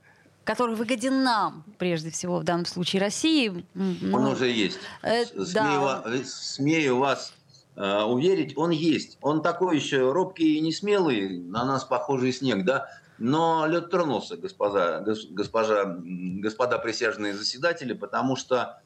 который 0.45 0.77
выгоден 0.77 1.23
нам, 1.23 1.65
прежде 1.79 2.11
всего, 2.11 2.39
в 2.39 2.45
данном 2.45 2.67
случае 2.67 3.03
России. 3.03 3.67
Ну, 3.75 4.17
он 4.17 4.27
уже 4.27 4.49
есть. 4.51 4.79
Э, 5.03 5.25
смею, 5.25 5.45
да. 5.53 6.05
смею 6.25 6.97
вас 6.99 7.35
э, 7.77 8.03
уверить, 8.03 8.57
он 8.57 8.71
есть. 8.71 9.19
Он 9.21 9.43
такой 9.43 9.77
еще 9.77 10.13
робкий 10.13 10.57
и 10.57 10.61
несмелый, 10.61 11.41
на 11.41 11.65
нас 11.65 11.85
похожий 11.85 12.33
снег, 12.33 12.65
да? 12.65 12.89
Но 13.19 13.67
лед 13.67 13.91
тронулся, 13.91 14.37
госпожа, 14.37 15.01
госпожа, 15.31 15.97
господа 15.99 16.79
присяжные 16.79 17.35
заседатели, 17.35 17.93
потому 17.93 18.37
что 18.37 18.81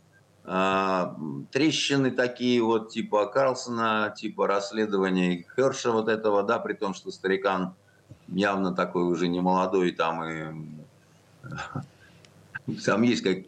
трещины 0.45 2.11
такие 2.11 2.63
вот 2.63 2.91
типа 2.91 3.27
Карлсона, 3.27 4.13
типа 4.17 4.49
расследования 4.49 5.47
Херша 5.55 5.93
вот 5.93 6.09
этого, 6.09 6.43
да, 6.43 6.59
при 6.59 6.73
том, 6.75 6.95
что 6.95 7.13
старикан 7.13 7.75
явно 8.29 8.75
такой 8.75 9.05
уже 9.05 9.29
не 9.29 9.41
молодой, 9.41 9.93
там 9.93 10.25
и 10.25 10.53
там 12.85 13.03
есть 13.03 13.23
как 13.23 13.39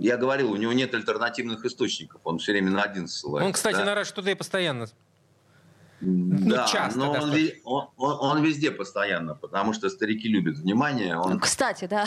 я 0.00 0.16
говорил, 0.16 0.50
у 0.50 0.56
него 0.56 0.72
нет 0.72 0.92
альтернативных 0.94 1.64
источников, 1.64 2.20
он 2.24 2.38
все 2.38 2.52
время 2.52 2.72
на 2.72 2.82
один 2.82 3.06
ссылается. 3.06 3.46
Он, 3.46 3.52
кстати, 3.52 3.76
да? 3.76 3.84
на 3.84 3.94
Rush 3.94 4.12
Today 4.14 4.34
постоянно 4.34 4.88
Ну, 6.02 6.50
да, 6.50 6.66
часто 6.66 6.98
но 6.98 7.12
он, 7.12 7.30
он- 7.64 7.88
он- 7.96 8.18
он 8.38 8.42
везде 8.42 8.70
постоянно, 8.70 9.34
потому 9.34 9.72
что 9.74 9.88
старики 9.90 10.28
любят 10.28 10.56
внимание. 10.58 11.16
Он 11.18 11.38
Кстати, 11.38 11.86
да. 11.90 12.06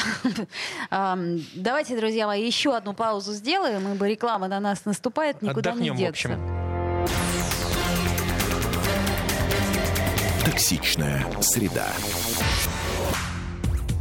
Давайте, 1.55 1.95
друзья 1.97 2.25
мои, 2.27 2.45
еще 2.45 2.75
одну 2.75 2.93
паузу 2.93 3.33
сделаем, 3.33 3.91
ибо 3.93 4.07
реклама 4.09 4.47
на 4.47 4.59
нас 4.59 4.85
наступает, 4.85 5.41
никуда 5.41 5.71
Отдохнем, 5.71 5.95
не 5.95 6.05
в 6.05 6.09
общем. 6.09 6.29
деться. 6.31 6.43
Токсичная 10.45 11.25
среда. 11.41 11.87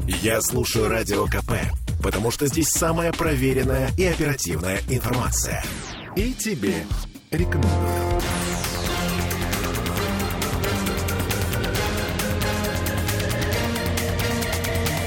Я 0.07 0.41
слушаю 0.41 0.89
Радио 0.89 1.27
КП, 1.27 1.53
потому 2.03 2.31
что 2.31 2.47
здесь 2.47 2.69
самая 2.69 3.13
проверенная 3.13 3.91
и 3.97 4.05
оперативная 4.05 4.81
информация. 4.89 5.63
И 6.17 6.33
тебе 6.35 6.85
рекомендую. 7.31 8.21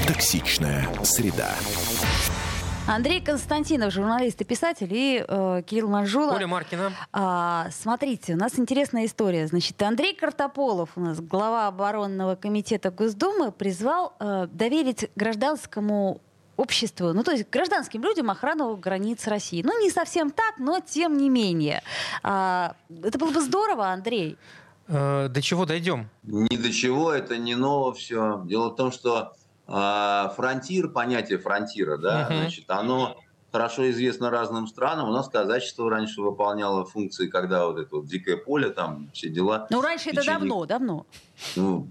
Токсичная 0.06 0.88
среда. 1.02 1.52
Андрей 2.86 3.20
Константинов, 3.20 3.92
журналист 3.92 4.40
и 4.40 4.44
писатель, 4.44 4.88
и 4.92 5.24
э, 5.26 5.62
Кирилл 5.66 5.88
Манжула. 5.88 6.34
Оля 6.34 6.46
Маркина. 6.46 6.92
А, 7.12 7.66
смотрите, 7.72 8.34
у 8.34 8.36
нас 8.36 8.56
интересная 8.56 9.06
история. 9.06 9.48
Значит, 9.48 9.82
Андрей 9.82 10.14
Картополов, 10.14 10.90
у 10.94 11.00
нас 11.00 11.20
глава 11.20 11.66
оборонного 11.66 12.36
комитета 12.36 12.92
Госдумы, 12.92 13.50
призвал 13.50 14.14
э, 14.20 14.46
доверить 14.52 15.10
гражданскому 15.16 16.20
обществу, 16.56 17.12
ну 17.12 17.22
то 17.22 17.32
есть 17.32 17.50
гражданским 17.50 18.02
людям 18.02 18.30
охрану 18.30 18.76
границ 18.76 19.26
России. 19.26 19.62
Ну 19.62 19.82
не 19.82 19.90
совсем 19.90 20.30
так, 20.30 20.58
но 20.58 20.78
тем 20.78 21.16
не 21.18 21.28
менее. 21.28 21.82
А, 22.22 22.76
это 23.02 23.18
было 23.18 23.32
бы 23.32 23.40
здорово, 23.40 23.88
Андрей. 23.88 24.38
Э, 24.86 25.26
До 25.28 25.42
чего 25.42 25.66
дойдем? 25.66 26.08
ни 26.22 26.56
до 26.56 26.72
чего, 26.72 27.12
это 27.12 27.36
не 27.38 27.56
ново 27.56 27.92
все. 27.92 28.42
Дело 28.44 28.68
в 28.70 28.76
том, 28.76 28.92
что 28.92 29.32
фронтир, 29.66 30.88
понятие 30.88 31.38
фронтира, 31.38 31.96
да, 31.96 32.26
Мгм. 32.28 32.38
значит, 32.38 32.64
оно 32.68 33.16
хорошо 33.52 33.88
известно 33.90 34.30
разным 34.30 34.66
странам. 34.66 35.08
У 35.08 35.12
нас 35.12 35.28
казачество 35.28 35.88
раньше 35.90 36.20
выполняло 36.20 36.84
функции, 36.84 37.26
когда 37.26 37.66
вот 37.66 37.78
это 37.78 37.96
вот 37.96 38.06
дикое 38.06 38.36
поле, 38.36 38.68
там 38.70 39.08
все 39.12 39.28
дела. 39.28 39.66
Ну 39.70 39.80
раньше 39.80 40.10
это 40.10 40.20
Течение- 40.20 40.38
давно, 40.40 40.66
давно. 40.66 41.06
Ну, 41.56 41.86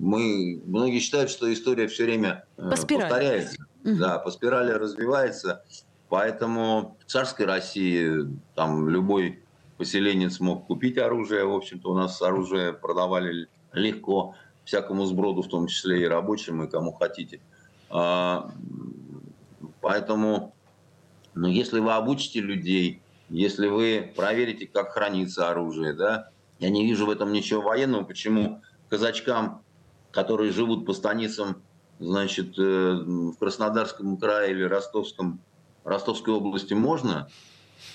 мы, 0.00 0.60
многие 0.66 0.98
считают, 0.98 1.30
что 1.30 1.52
история 1.52 1.86
все 1.86 2.04
время 2.04 2.44
э, 2.56 2.68
По 2.70 2.76
спирали. 2.76 3.08
повторяется. 3.08 3.56
Мгм. 3.84 3.98
Да, 3.98 4.18
по 4.18 4.30
спирали 4.30 4.72
развивается. 4.72 5.62
Поэтому 6.08 6.96
в 7.06 7.10
царской 7.10 7.46
России 7.46 8.26
там 8.54 8.88
любой 8.88 9.40
поселенец 9.78 10.40
мог 10.40 10.66
купить 10.66 10.98
оружие. 10.98 11.44
В 11.44 11.54
общем-то, 11.54 11.90
у 11.90 11.94
нас 11.94 12.20
оружие 12.22 12.72
продавали 12.72 13.48
легко 13.72 14.34
всякому 14.64 15.04
сброду, 15.06 15.42
в 15.42 15.48
том 15.48 15.66
числе 15.66 16.02
и 16.02 16.06
рабочим, 16.06 16.62
и 16.62 16.70
кому 16.70 16.92
хотите. 16.92 17.40
А, 17.90 18.50
Поэтому, 19.84 20.54
ну, 21.34 21.46
если 21.46 21.78
вы 21.78 21.92
обучите 21.92 22.40
людей, 22.40 23.02
если 23.28 23.68
вы 23.68 24.14
проверите, 24.16 24.66
как 24.66 24.92
хранится 24.92 25.50
оружие, 25.50 25.92
да, 25.92 26.30
я 26.58 26.70
не 26.70 26.86
вижу 26.86 27.04
в 27.04 27.10
этом 27.10 27.32
ничего 27.32 27.60
военного, 27.60 28.02
почему 28.02 28.62
казачкам, 28.88 29.60
которые 30.10 30.52
живут 30.52 30.86
по 30.86 30.94
станицам, 30.94 31.62
значит, 32.00 32.58
э, 32.58 32.62
в 32.62 33.34
Краснодарском 33.38 34.16
крае 34.16 34.52
или 34.52 34.62
Ростовском, 34.62 35.38
Ростовской 35.84 36.32
области 36.32 36.72
можно, 36.72 37.28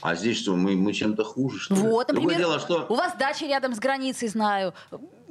а 0.02 0.16
здесь 0.16 0.38
что, 0.40 0.56
мы, 0.56 0.76
мы 0.76 0.94
чем-то 0.94 1.24
хуже, 1.24 1.60
что 1.60 1.76
ли? 1.76 1.82
Вот, 1.82 2.08
Другое 2.08 2.24
например, 2.26 2.38
дело, 2.38 2.60
что... 2.60 2.86
у 2.90 2.96
вас 2.96 3.14
дача 3.18 3.46
рядом 3.46 3.74
с 3.74 3.80
границей, 3.80 4.28
знаю. 4.28 4.74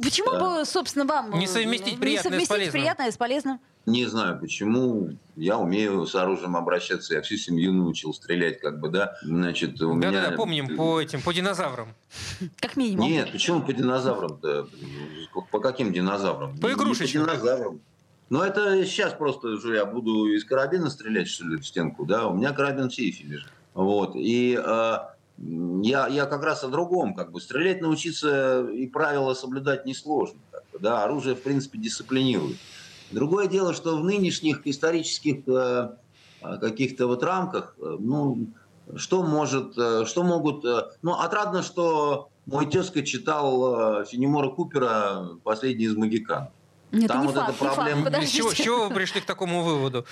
Почему 0.02 0.30
Да. 0.32 0.38
бы, 0.61 0.64
собственно, 0.64 1.04
вам... 1.04 1.34
э, 1.34 1.38
Не 1.38 1.46
совместить 1.46 1.98
приятное 1.98 2.20
с 2.20 2.22
совместить 2.22 2.48
полезным? 2.48 2.72
приятное 2.72 3.11
с 3.11 3.16
полезным? 3.16 3.61
Не 3.86 4.04
знаю 4.04 4.38
почему. 4.38 5.11
Я 5.34 5.56
умею 5.56 6.06
с 6.06 6.14
оружием 6.14 6.56
обращаться. 6.56 7.14
Я 7.14 7.22
всю 7.22 7.36
семью 7.38 7.72
научил 7.72 8.12
стрелять, 8.12 8.61
как 8.61 8.80
бы, 8.80 8.90
да. 8.90 9.16
Значит, 9.22 9.80
у 9.80 9.94
меня... 9.94 10.11
Да-да, 10.12 10.36
помним 10.36 10.76
по 10.76 11.00
этим, 11.00 11.22
по 11.22 11.32
динозаврам. 11.32 11.88
Как 12.61 12.76
минимум. 12.76 13.09
Нет, 13.09 13.32
почему 13.32 13.62
по 13.62 13.72
динозаврам-то? 13.72 14.68
По 15.50 15.61
каким 15.61 15.90
динозаврам? 15.92 16.59
По 16.59 16.66
Не- 16.66 16.72
не 16.74 16.78
игрушечным. 16.78 17.24
По 17.24 17.30
динозаврам. 17.32 17.80
Ну, 18.28 18.42
это 18.42 18.84
сейчас 18.84 19.14
просто 19.14 19.59
что 19.59 19.72
я 19.72 19.86
буду 19.86 20.26
из 20.26 20.44
карабина 20.44 20.90
стрелять, 20.90 21.28
что 21.28 21.46
ли, 21.46 21.56
в 21.56 21.66
стенку, 21.66 22.04
да? 22.04 22.26
У 22.26 22.36
меня 22.36 22.52
карабин 22.52 22.90
в 22.90 22.94
сейфе 22.94 23.24
лежит. 23.24 23.50
Вот. 23.79 24.16
И 24.16 24.59
э, 24.61 24.99
я, 25.39 26.09
я 26.09 26.26
как 26.26 26.43
раз 26.43 26.64
о 26.64 26.68
другом, 26.68 27.14
как 27.14 27.31
бы. 27.31 27.41
Стрелять 27.41 27.81
научиться 27.81 28.66
и 28.66 28.89
правила 28.89 29.35
соблюдать 29.35 29.87
несложно. 29.87 30.41
Как 30.51 30.64
бы, 30.72 30.79
да? 30.81 31.05
Оружие, 31.05 31.37
в 31.37 31.43
принципе, 31.43 31.79
дисциплинирует. 31.79 32.57
Другое 33.12 33.47
дело, 33.47 33.72
что 33.72 33.97
в 33.97 34.03
нынешних 34.05 34.66
исторических 34.66 35.47
э, 35.47 35.91
каких-то 36.61 37.07
вот 37.07 37.22
рамках, 37.22 37.76
э, 37.81 37.97
ну, 38.01 38.49
что 38.97 39.22
может, 39.22 39.79
э, 39.79 40.05
что 40.07 40.24
могут... 40.24 40.64
э, 40.64 40.83
Ну, 41.03 41.12
отрадно, 41.12 41.62
что 41.62 42.31
мой 42.47 42.66
тезка 42.66 43.03
читал 43.05 44.01
э, 44.01 44.05
Фенемора 44.07 44.51
Купера 44.51 45.29
«Последний 45.45 45.85
из 45.85 45.95
магикан». 45.97 46.49
Это 46.91 47.07
Там 47.07 47.20
не 47.20 47.26
вот 47.29 47.37
факт, 47.37 47.51
эта 47.55 47.62
не 47.64 47.70
факт, 47.70 47.76
проблема- 47.76 48.26
С 48.26 48.31
чего, 48.31 48.51
с 48.51 48.55
чего 48.55 48.89
вы 48.89 48.95
пришли 48.95 49.20
к 49.20 49.24
такому 49.24 49.62
выводу? 49.62 50.05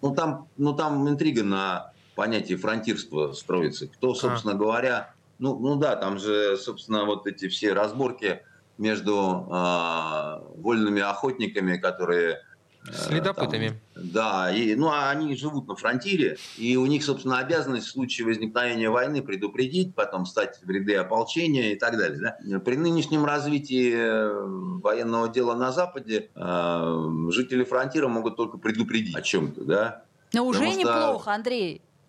Ну 0.00 0.14
там, 0.14 0.46
ну, 0.56 0.74
там 0.74 1.08
интрига 1.08 1.42
на 1.42 1.90
понятие 2.14 2.58
фронтирства 2.58 3.32
строится. 3.32 3.86
Кто, 3.86 4.14
собственно 4.14 4.54
говоря... 4.54 5.14
Ну, 5.38 5.58
ну 5.58 5.76
да, 5.76 5.96
там 5.96 6.18
же, 6.18 6.58
собственно, 6.58 7.06
вот 7.06 7.26
эти 7.26 7.48
все 7.48 7.72
разборки 7.72 8.42
между 8.76 9.46
а, 9.50 10.42
вольными 10.56 11.00
охотниками, 11.00 11.78
которые... 11.78 12.40
э, 12.86 12.92
Следопытами. 12.92 13.80
там, 13.94 14.10
да, 14.12 14.50
и, 14.54 14.74
ну, 14.74 14.88
а 14.88 15.08
они 15.08 15.34
живут 15.36 15.66
на 15.66 15.76
фронтире, 15.76 16.36
и 16.58 16.76
у 16.76 16.84
них, 16.84 17.02
собственно, 17.02 17.38
обязанность 17.38 17.86
в 17.86 17.90
случае 17.90 18.26
возникновения 18.26 18.90
войны 18.90 19.22
предупредить, 19.22 19.94
потом 19.94 20.26
стать 20.26 20.58
в 20.62 20.68
ряды 20.68 20.94
ополчения 20.96 21.72
и 21.72 21.78
так 21.78 21.96
далее. 21.96 22.20
Да? 22.20 22.58
При 22.60 22.76
нынешнем 22.76 23.24
развитии 23.24 23.94
э, 23.94 24.42
военного 24.82 25.30
дела 25.30 25.54
на 25.54 25.72
Западе 25.72 26.28
э, 26.34 27.06
жители 27.30 27.64
фронтира 27.64 28.08
могут 28.08 28.36
только 28.36 28.58
предупредить 28.58 29.16
о 29.16 29.22
чем-то, 29.22 29.64
да. 29.64 30.04
Но 30.34 30.44
уже 30.44 30.58
Потому 30.60 30.72
что- 30.72 30.80
неплохо, 30.80 31.34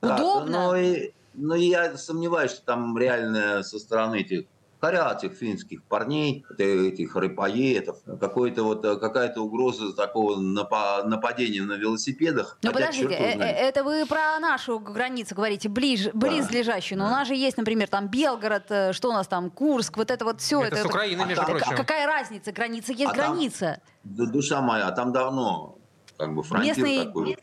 Андрей. 0.01 0.17
Да, 0.17 0.35
Удобно. 0.35 0.51
Но, 0.67 0.75
и- 0.75 1.11
но 1.33 1.55
я 1.55 1.97
сомневаюсь, 1.97 2.51
что 2.51 2.65
там 2.65 2.97
реально 2.97 3.63
со 3.63 3.79
стороны 3.79 4.17
этих 4.21 4.45
этих 4.83 5.33
финских 5.33 5.83
парней, 5.83 6.43
это- 6.49 6.63
этих 6.63 7.15
рыпоедов, 7.15 7.99
какой-то 8.19 8.63
вот, 8.63 8.83
э, 8.83 8.95
какая-то 8.95 9.41
угроза 9.41 9.93
такого 9.95 10.41
напа- 10.41 11.03
нападения 11.03 11.61
на 11.61 11.73
велосипедах. 11.73 12.57
Ну 12.63 12.71
подождите, 12.71 13.13
э- 13.13 13.37
э- 13.37 13.43
это 13.69 13.83
вы 13.83 14.07
про 14.07 14.39
нашу 14.39 14.79
границу 14.79 15.35
говорите, 15.35 15.69
ближе, 15.69 16.09
близлежащую. 16.15 16.97
Но 16.97 17.05
у 17.05 17.09
Да. 17.09 17.17
нас 17.17 17.27
же 17.27 17.35
есть, 17.35 17.57
например, 17.57 17.89
там 17.89 18.07
Белгород, 18.07 18.63
что 18.95 19.09
у 19.09 19.13
нас 19.13 19.27
там, 19.27 19.51
Курск, 19.51 19.97
вот 19.97 20.09
это 20.09 20.25
вот 20.25 20.41
все. 20.41 20.63
Это 20.63 20.77
с 20.77 20.85
Украины, 20.85 21.21
а 21.21 21.25
между 21.25 21.45
там- 21.45 21.57
прочим. 21.59 21.77
Какая 21.77 22.07
разница? 22.07 22.51
Граница 22.51 22.91
есть 22.91 23.03
А 23.05 23.13
там- 23.15 23.33
граница. 23.35 23.81
Да, 24.03 24.25
душа 24.25 24.61
моя, 24.61 24.87
а 24.87 24.91
там 24.93 25.11
давно 25.11 25.77
как 26.17 26.33
бы 26.33 26.41
фронтир 26.41 26.75
Местные- 26.75 27.05
такой. 27.05 27.37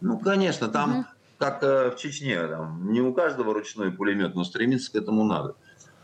Ну, 0.00 0.18
конечно, 0.18 0.68
там, 0.68 0.90
Мгм. 0.90 1.06
Как 1.42 1.60
э, 1.64 1.90
в 1.90 1.96
Чечне, 1.96 2.46
там, 2.46 2.92
не 2.92 3.00
у 3.00 3.12
каждого 3.12 3.52
ручной 3.52 3.90
пулемет, 3.90 4.36
но 4.36 4.44
стремиться 4.44 4.92
к 4.92 4.94
этому 4.94 5.24
надо. 5.24 5.56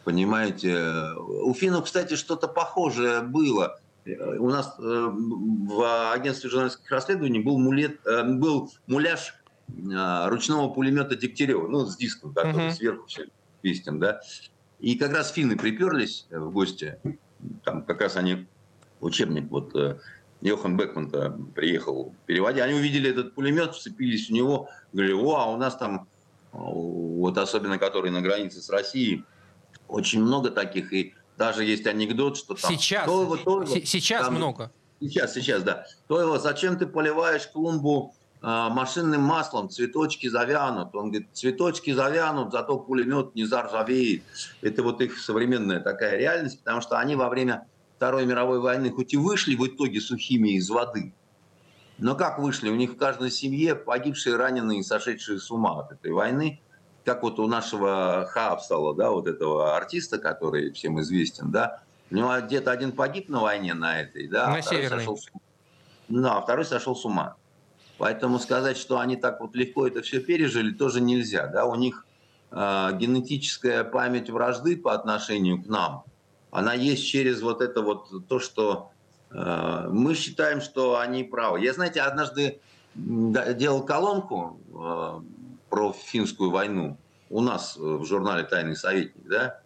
Понимаете? 0.02 1.12
У 1.16 1.54
финнов, 1.54 1.84
кстати, 1.84 2.14
что-то 2.14 2.48
похожее 2.48 3.20
было. 3.20 3.78
Э, 4.04 4.36
У 4.38 4.50
нас 4.50 4.74
э, 4.80 4.82
в 4.82 6.12
агентстве 6.12 6.50
журналистских 6.50 6.90
расследований 6.90 7.38
был, 7.38 7.56
мулет, 7.56 8.00
был 8.04 8.72
муляж 8.88 9.36
ручного 9.68 10.74
пулемета 10.74 11.14
Дегтярева, 11.14 11.68
ну, 11.68 11.84
с 11.86 11.96
диском, 11.96 12.34
который 12.34 12.64
Мгм. 12.64 12.72
сверху 12.72 13.06
все 13.06 13.26
известен, 13.62 14.00
да. 14.00 14.20
И 14.80 14.98
как 14.98 15.12
раз 15.12 15.30
финны 15.30 15.56
приперлись 15.56 16.26
в 16.32 16.50
гости, 16.50 16.98
там 17.64 17.84
как 17.84 18.00
раз 18.00 18.16
они 18.16 18.48
учебник, 19.00 19.48
вот 19.50 19.72
Йохан 20.40 20.76
бекман 20.76 21.10
приехал 21.54 22.14
переводя, 22.26 22.64
они 22.64 22.74
увидели 22.74 23.10
этот 23.10 23.34
пулемет, 23.34 23.74
вцепились 23.74 24.28
в 24.28 24.32
него, 24.32 24.68
говорили, 24.92 25.14
о, 25.14 25.36
а 25.36 25.46
у 25.46 25.56
нас 25.56 25.76
там, 25.76 26.06
э, 26.52 26.56
вот 26.56 27.38
особенно 27.38 27.78
который 27.78 28.10
на 28.10 28.20
границе 28.20 28.60
с 28.60 28.70
Россией, 28.70 29.24
очень 29.86 30.22
много 30.22 30.50
таких, 30.50 30.92
и 30.92 31.14
даже 31.36 31.64
есть 31.64 31.86
анекдот, 31.86 32.36
что 32.36 32.54
там... 32.54 32.70
Сейчас, 32.70 33.06
то 33.06 33.22
его, 33.22 33.36
то 33.36 33.62
его, 33.62 33.66
се- 33.66 33.86
сейчас 33.86 34.24
там- 34.24 34.34
много. 34.34 34.70
Сейчас, 35.00 35.34
сейчас, 35.34 35.62
да. 35.62 35.86
То 36.08 36.20
его, 36.20 36.38
зачем 36.38 36.76
ты 36.76 36.86
поливаешь 36.86 37.46
клумбу 37.46 38.14
а, 38.40 38.68
машинным 38.68 39.22
маслом, 39.22 39.68
цветочки 39.68 40.28
завянут. 40.28 40.94
Он 40.94 41.10
говорит, 41.10 41.28
цветочки 41.32 41.92
завянут, 41.92 42.52
зато 42.52 42.78
пулемет 42.78 43.34
не 43.34 43.44
заржавеет. 43.44 44.22
Это 44.60 44.82
вот 44.82 45.00
их 45.00 45.18
современная 45.18 45.80
такая 45.80 46.16
реальность, 46.16 46.58
потому 46.60 46.80
что 46.80 46.98
они 46.98 47.16
во 47.16 47.28
время 47.28 47.66
Второй 47.96 48.26
мировой 48.26 48.60
войны 48.60 48.90
хоть 48.90 49.12
и 49.12 49.16
вышли 49.16 49.56
в 49.56 49.66
итоге 49.66 50.00
сухими 50.00 50.50
из 50.50 50.70
воды, 50.70 51.12
но 51.98 52.14
как 52.14 52.38
вышли? 52.38 52.70
У 52.70 52.76
них 52.76 52.92
в 52.92 52.96
каждой 52.96 53.30
семье 53.30 53.74
погибшие, 53.74 54.36
раненые, 54.36 54.82
сошедшие 54.82 55.40
с 55.40 55.50
ума 55.50 55.80
от 55.80 55.92
этой 55.92 56.12
войны. 56.12 56.60
Как 57.04 57.22
вот 57.22 57.38
у 57.38 57.46
нашего 57.46 58.28
Хаапсала, 58.30 58.94
да, 58.94 59.10
вот 59.10 59.26
этого 59.26 59.76
артиста, 59.76 60.18
который 60.18 60.72
всем 60.72 61.00
известен, 61.00 61.50
да, 61.50 61.82
У 62.10 62.14
него 62.14 62.32
где-то 62.40 62.70
один 62.70 62.92
погиб 62.92 63.28
на 63.28 63.40
войне 63.40 63.74
на 63.74 64.00
этой, 64.00 64.28
да, 64.28 64.48
на 64.48 64.56
а 64.56 64.62
второй 64.62 64.88
сошел 64.88 65.16
с 65.16 65.28
ума. 65.28 65.40
Да, 66.08 66.36
а 66.38 66.40
второй 66.40 66.64
сошел 66.64 66.94
с 66.94 67.04
ума. 67.04 67.36
Поэтому 67.98 68.38
сказать, 68.38 68.76
что 68.76 69.00
они 69.00 69.16
так 69.16 69.40
вот 69.40 69.56
легко 69.56 69.86
это 69.86 70.02
все 70.02 70.20
пережили, 70.20 70.72
тоже 70.72 71.00
нельзя. 71.00 71.48
Да? 71.48 71.66
У 71.66 71.74
них 71.74 72.06
э, 72.50 72.90
генетическая 72.94 73.82
память 73.84 74.30
вражды 74.30 74.76
по 74.76 74.94
отношению 74.94 75.62
к 75.62 75.66
нам, 75.66 76.04
она 76.50 76.74
есть 76.74 77.06
через 77.06 77.42
вот 77.42 77.60
это 77.60 77.82
вот 77.82 78.26
то, 78.28 78.38
что 78.38 78.90
мы 79.30 80.14
считаем, 80.14 80.60
что 80.60 80.98
они 80.98 81.24
правы. 81.24 81.60
Я, 81.60 81.72
знаете, 81.74 82.00
однажды 82.00 82.60
делал 82.94 83.84
колонку 83.84 84.60
э, 84.72 85.20
про 85.68 85.92
финскую 85.92 86.50
войну 86.50 86.96
у 87.30 87.40
нас 87.40 87.76
в 87.76 88.04
журнале 88.04 88.44
«Тайный 88.44 88.76
советник», 88.76 89.26
да? 89.28 89.60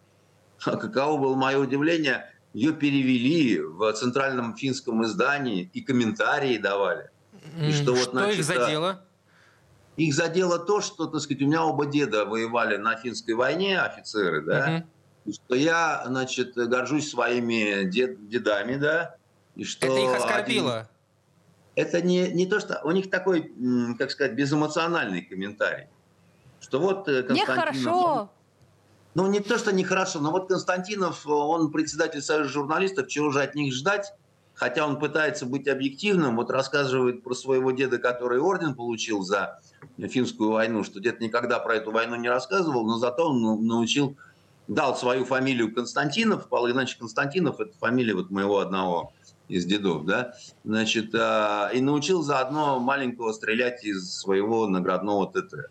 А 0.65 0.77
каково 0.77 1.19
было 1.19 1.35
мое 1.35 1.57
удивление, 1.59 2.29
ее 2.53 2.73
перевели 2.73 3.59
в 3.59 3.91
центральном 3.93 4.55
финском 4.55 5.03
издании 5.05 5.69
и 5.73 5.81
комментарии 5.81 6.57
давали. 6.57 7.09
И 7.59 7.71
что, 7.71 7.93
вот, 7.93 8.11
значит, 8.11 8.39
их 8.39 8.45
задело? 8.45 9.01
Их 9.97 10.13
задело 10.13 10.59
то, 10.59 10.81
что, 10.81 11.07
так 11.07 11.21
сказать, 11.21 11.41
у 11.41 11.45
меня 11.45 11.63
оба 11.63 11.85
деда 11.85 12.25
воевали 12.25 12.77
на 12.77 12.95
финской 12.95 13.35
войне, 13.35 13.79
офицеры, 13.79 14.41
да, 14.41 14.83
угу. 15.25 15.33
что 15.33 15.55
я, 15.55 16.03
значит, 16.07 16.55
горжусь 16.55 17.09
своими 17.09 17.83
дед, 17.89 18.27
дедами, 18.27 18.75
да, 18.75 19.15
и 19.55 19.63
что... 19.63 19.87
Это 19.87 19.97
их 19.97 20.15
оскорбило? 20.15 20.73
Один... 20.77 20.87
Это 21.75 22.01
не, 22.01 22.29
не 22.31 22.45
то, 22.45 22.59
что... 22.59 22.81
У 22.83 22.91
них 22.91 23.09
такой, 23.09 23.51
как 23.97 24.11
сказать, 24.11 24.33
безэмоциональный 24.33 25.21
комментарий. 25.21 25.87
Что 26.59 26.79
вот 26.79 27.07
э, 27.07 27.23
Константинов... 27.23 27.75
Нехорошо. 27.75 28.29
Ну, 29.15 29.27
не 29.27 29.41
то, 29.41 29.57
что 29.57 29.71
нехорошо, 29.71 30.19
но 30.19 30.31
вот 30.31 30.47
Константинов, 30.47 31.27
он 31.27 31.71
председатель 31.71 32.21
Союза 32.21 32.49
журналистов, 32.49 33.07
чего 33.07 33.31
же 33.31 33.43
от 33.43 33.53
них 33.53 33.73
ждать? 33.73 34.11
Хотя 34.55 34.87
он 34.87 34.99
пытается 34.99 35.45
быть 35.45 35.67
объективным, 35.67 36.35
вот 36.35 36.49
рассказывает 36.49 37.23
про 37.23 37.33
своего 37.33 37.71
деда, 37.71 37.97
который 37.97 38.39
орден 38.39 38.75
получил 38.75 39.21
за 39.21 39.59
финскую 39.97 40.51
войну, 40.51 40.83
что 40.83 40.99
дед 40.99 41.19
никогда 41.21 41.59
про 41.59 41.75
эту 41.75 41.91
войну 41.91 42.15
не 42.15 42.29
рассказывал, 42.29 42.85
но 42.85 42.97
зато 42.97 43.29
он 43.29 43.65
научил, 43.65 44.15
дал 44.67 44.95
свою 44.95 45.25
фамилию 45.25 45.73
Константинов, 45.73 46.47
Павел 46.49 46.69
Игнатьевич 46.69 46.97
Константинов, 46.97 47.59
это 47.59 47.75
фамилия 47.77 48.13
вот 48.13 48.31
моего 48.31 48.59
одного 48.59 49.11
из 49.53 49.65
дедов, 49.65 50.05
да, 50.05 50.33
значит, 50.63 51.13
а, 51.13 51.69
и 51.73 51.79
научил 51.79 52.23
заодно 52.23 52.79
маленького 52.79 53.31
стрелять 53.33 53.85
из 53.85 54.11
своего 54.11 54.67
наградного 54.67 55.31
ТТ. 55.31 55.69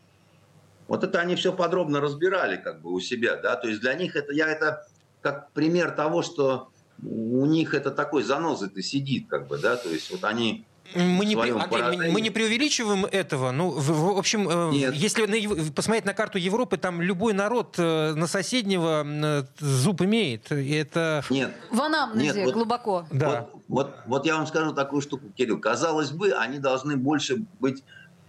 Вот 0.87 1.03
это 1.05 1.21
они 1.21 1.35
все 1.35 1.53
подробно 1.53 2.01
разбирали 2.01 2.57
как 2.57 2.81
бы 2.81 2.93
у 2.93 3.01
себя, 3.01 3.37
да, 3.37 3.57
то 3.57 3.69
есть 3.69 3.81
для 3.81 3.95
них 3.95 4.15
это, 4.15 4.33
я 4.33 4.47
это 4.49 4.87
как 5.21 5.51
пример 5.53 5.91
того, 5.93 6.23
что 6.23 6.69
у 7.03 7.45
них 7.47 7.75
это 7.75 7.91
такой 7.91 8.23
занозы-то 8.23 8.83
сидит, 8.83 9.27
как 9.29 9.49
бы, 9.49 9.59
да, 9.59 9.77
то 9.77 9.89
есть 9.89 10.11
вот 10.11 10.23
они 10.25 10.65
мы 10.95 11.25
не, 11.25 11.35
Андрей, 11.35 12.11
мы 12.11 12.21
не 12.21 12.31
преувеличиваем 12.31 13.05
этого. 13.07 13.51
Ну, 13.51 13.71
в, 13.71 14.15
в 14.15 14.19
общем, 14.19 14.49
э, 14.49 14.71
Нет. 14.73 14.95
если 14.95 15.27
на, 15.27 15.73
посмотреть 15.73 16.05
на 16.05 16.15
карту 16.15 16.39
Европы, 16.39 16.77
там 16.77 17.01
любой 17.01 17.33
народ 17.33 17.77
э, 17.79 18.15
на 18.15 18.27
соседнего 18.27 19.05
э, 19.05 19.45
зуб 19.59 20.03
имеет. 20.03 20.53
Это... 20.53 21.25
Нет. 21.31 21.53
В 21.71 21.81
анамнезе 21.81 22.35
Нет, 22.35 22.47
вот, 22.47 22.55
глубоко. 22.55 23.07
Да. 23.11 23.49
Вот, 23.53 23.63
вот, 23.69 23.97
вот 24.07 24.27
я 24.27 24.37
вам 24.37 24.47
скажу 24.47 24.73
такую 24.73 25.03
штуку, 25.03 25.29
Кирилл. 25.37 25.59
Казалось 25.59 26.11
бы, 26.11 26.33
они 26.33 26.59
должны 26.59 26.97
больше 26.97 27.45
быть 27.59 27.83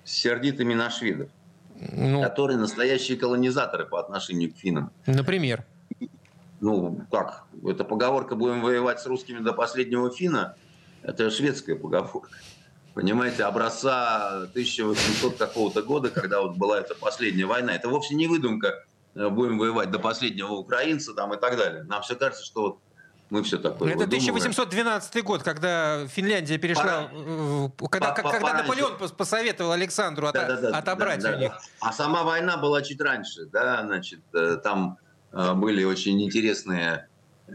сердитыми 0.04 0.74
на 0.74 0.90
шведов, 0.90 1.30
ну, 1.76 2.22
которые 2.22 2.58
настоящие 2.58 3.18
колонизаторы 3.18 3.86
по 3.86 4.00
отношению 4.00 4.54
к 4.54 4.58
финнам. 4.58 4.92
Например? 5.06 5.66
ну, 6.64 7.02
как, 7.12 7.44
это 7.66 7.84
поговорка 7.84 8.36
«будем 8.36 8.62
воевать 8.62 9.02
с 9.02 9.06
русскими 9.06 9.40
до 9.40 9.52
последнего 9.52 10.10
фина», 10.10 10.56
это 11.04 11.30
шведская 11.30 11.76
поговорка. 11.76 12.30
Понимаете, 12.94 13.44
образца 13.44 14.44
1800 14.52 15.38
какого-то 15.38 15.82
года, 15.82 16.10
когда 16.10 16.42
вот 16.42 16.58
была 16.58 16.80
эта 16.80 16.94
последняя 16.96 17.46
война, 17.46 17.74
это 17.74 17.90
вовсе 17.90 18.14
не 18.14 18.28
выдумка 18.28 18.84
э, 19.16 19.30
«будем 19.30 19.58
воевать 19.58 19.90
до 19.90 19.98
последнего 19.98 20.52
украинца» 20.54 21.14
там 21.14 21.34
и 21.34 21.38
так 21.38 21.58
далее. 21.58 21.84
Нам 21.84 22.04
все 22.04 22.16
кажется, 22.16 22.46
что 22.46 22.62
вот 22.62 22.80
мы 23.32 23.42
все 23.42 23.58
такое 23.58 23.94
Это 23.94 24.04
1812 24.04 25.24
год, 25.24 25.42
когда 25.42 26.06
Финляндия 26.08 26.60
перешла, 26.60 27.10
Пора... 27.10 27.90
когда, 27.90 28.12
по, 28.12 28.30
когда 28.30 28.40
пораньше. 28.40 28.64
Наполеон 28.64 29.10
посоветовал 29.18 29.72
Александру 29.72 30.30
да, 30.32 30.42
от, 30.42 30.48
да, 30.48 30.70
да, 30.70 30.78
отобрать 30.78 31.20
да, 31.20 31.32
да, 31.32 31.38
у 31.38 31.40
них. 31.40 31.52
А 31.80 31.92
сама 31.92 32.24
война 32.24 32.58
была 32.58 32.84
чуть 32.84 33.02
раньше, 33.02 33.46
да, 33.46 33.82
значит, 33.84 34.22
э, 34.34 34.58
там 34.64 35.00
Э, 35.34 35.54
были 35.54 35.84
очень 35.84 36.22
интересные 36.22 37.08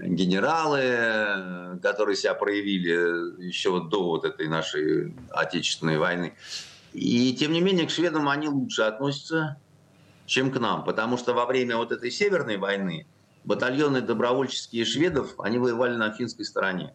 генералы, 0.02 1.78
которые 1.82 2.16
себя 2.16 2.34
проявили 2.34 3.44
еще 3.44 3.82
до 3.88 4.04
вот 4.04 4.24
этой 4.24 4.48
нашей 4.48 5.14
отечественной 5.30 5.98
войны. 5.98 6.34
И 6.92 7.34
тем 7.34 7.52
не 7.52 7.60
менее 7.60 7.86
к 7.86 7.90
шведам 7.90 8.28
они 8.28 8.48
лучше 8.48 8.82
относятся, 8.82 9.58
чем 10.26 10.50
к 10.50 10.58
нам, 10.58 10.84
потому 10.84 11.16
что 11.16 11.32
во 11.34 11.46
время 11.46 11.76
вот 11.76 11.92
этой 11.92 12.10
Северной 12.10 12.56
войны 12.56 13.06
батальоны 13.44 14.02
добровольческие 14.02 14.84
шведов, 14.84 15.34
они 15.38 15.58
воевали 15.58 15.96
на 15.96 16.12
финской 16.12 16.44
стороне. 16.44 16.94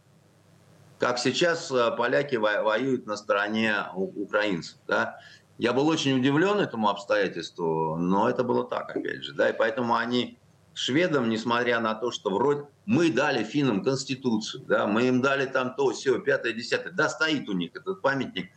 Как 1.00 1.18
сейчас 1.18 1.72
э, 1.72 1.92
поляки 1.98 2.36
воюют 2.36 3.08
на 3.08 3.18
стороне 3.18 3.76
украинцев. 3.96 4.78
Да? 4.88 5.20
Я 5.58 5.74
был 5.74 5.88
очень 5.88 6.18
удивлен 6.18 6.60
этому 6.60 6.90
обстоятельству, 6.90 7.98
но 7.98 8.30
это 8.30 8.44
было 8.44 8.64
так, 8.66 8.96
опять 8.96 9.24
же. 9.24 9.34
Да? 9.34 9.50
И 9.50 9.58
поэтому 9.58 9.96
они 9.96 10.38
шведам, 10.74 11.30
несмотря 11.30 11.80
на 11.80 11.94
то, 11.94 12.12
что 12.12 12.30
вроде 12.32 12.64
мы 12.86 13.12
дали 13.12 13.44
финнам 13.44 13.84
конституцию, 13.84 14.64
да, 14.68 14.88
мы 14.88 15.08
им 15.08 15.22
дали 15.22 15.46
там 15.46 15.76
то, 15.76 15.92
все, 15.92 16.20
пятое, 16.20 16.54
десятое, 16.54 16.92
да, 16.94 17.10
стоит 17.10 17.48
у 17.50 17.54
них 17.54 17.72
этот 17.76 18.02
памятник 18.02 18.50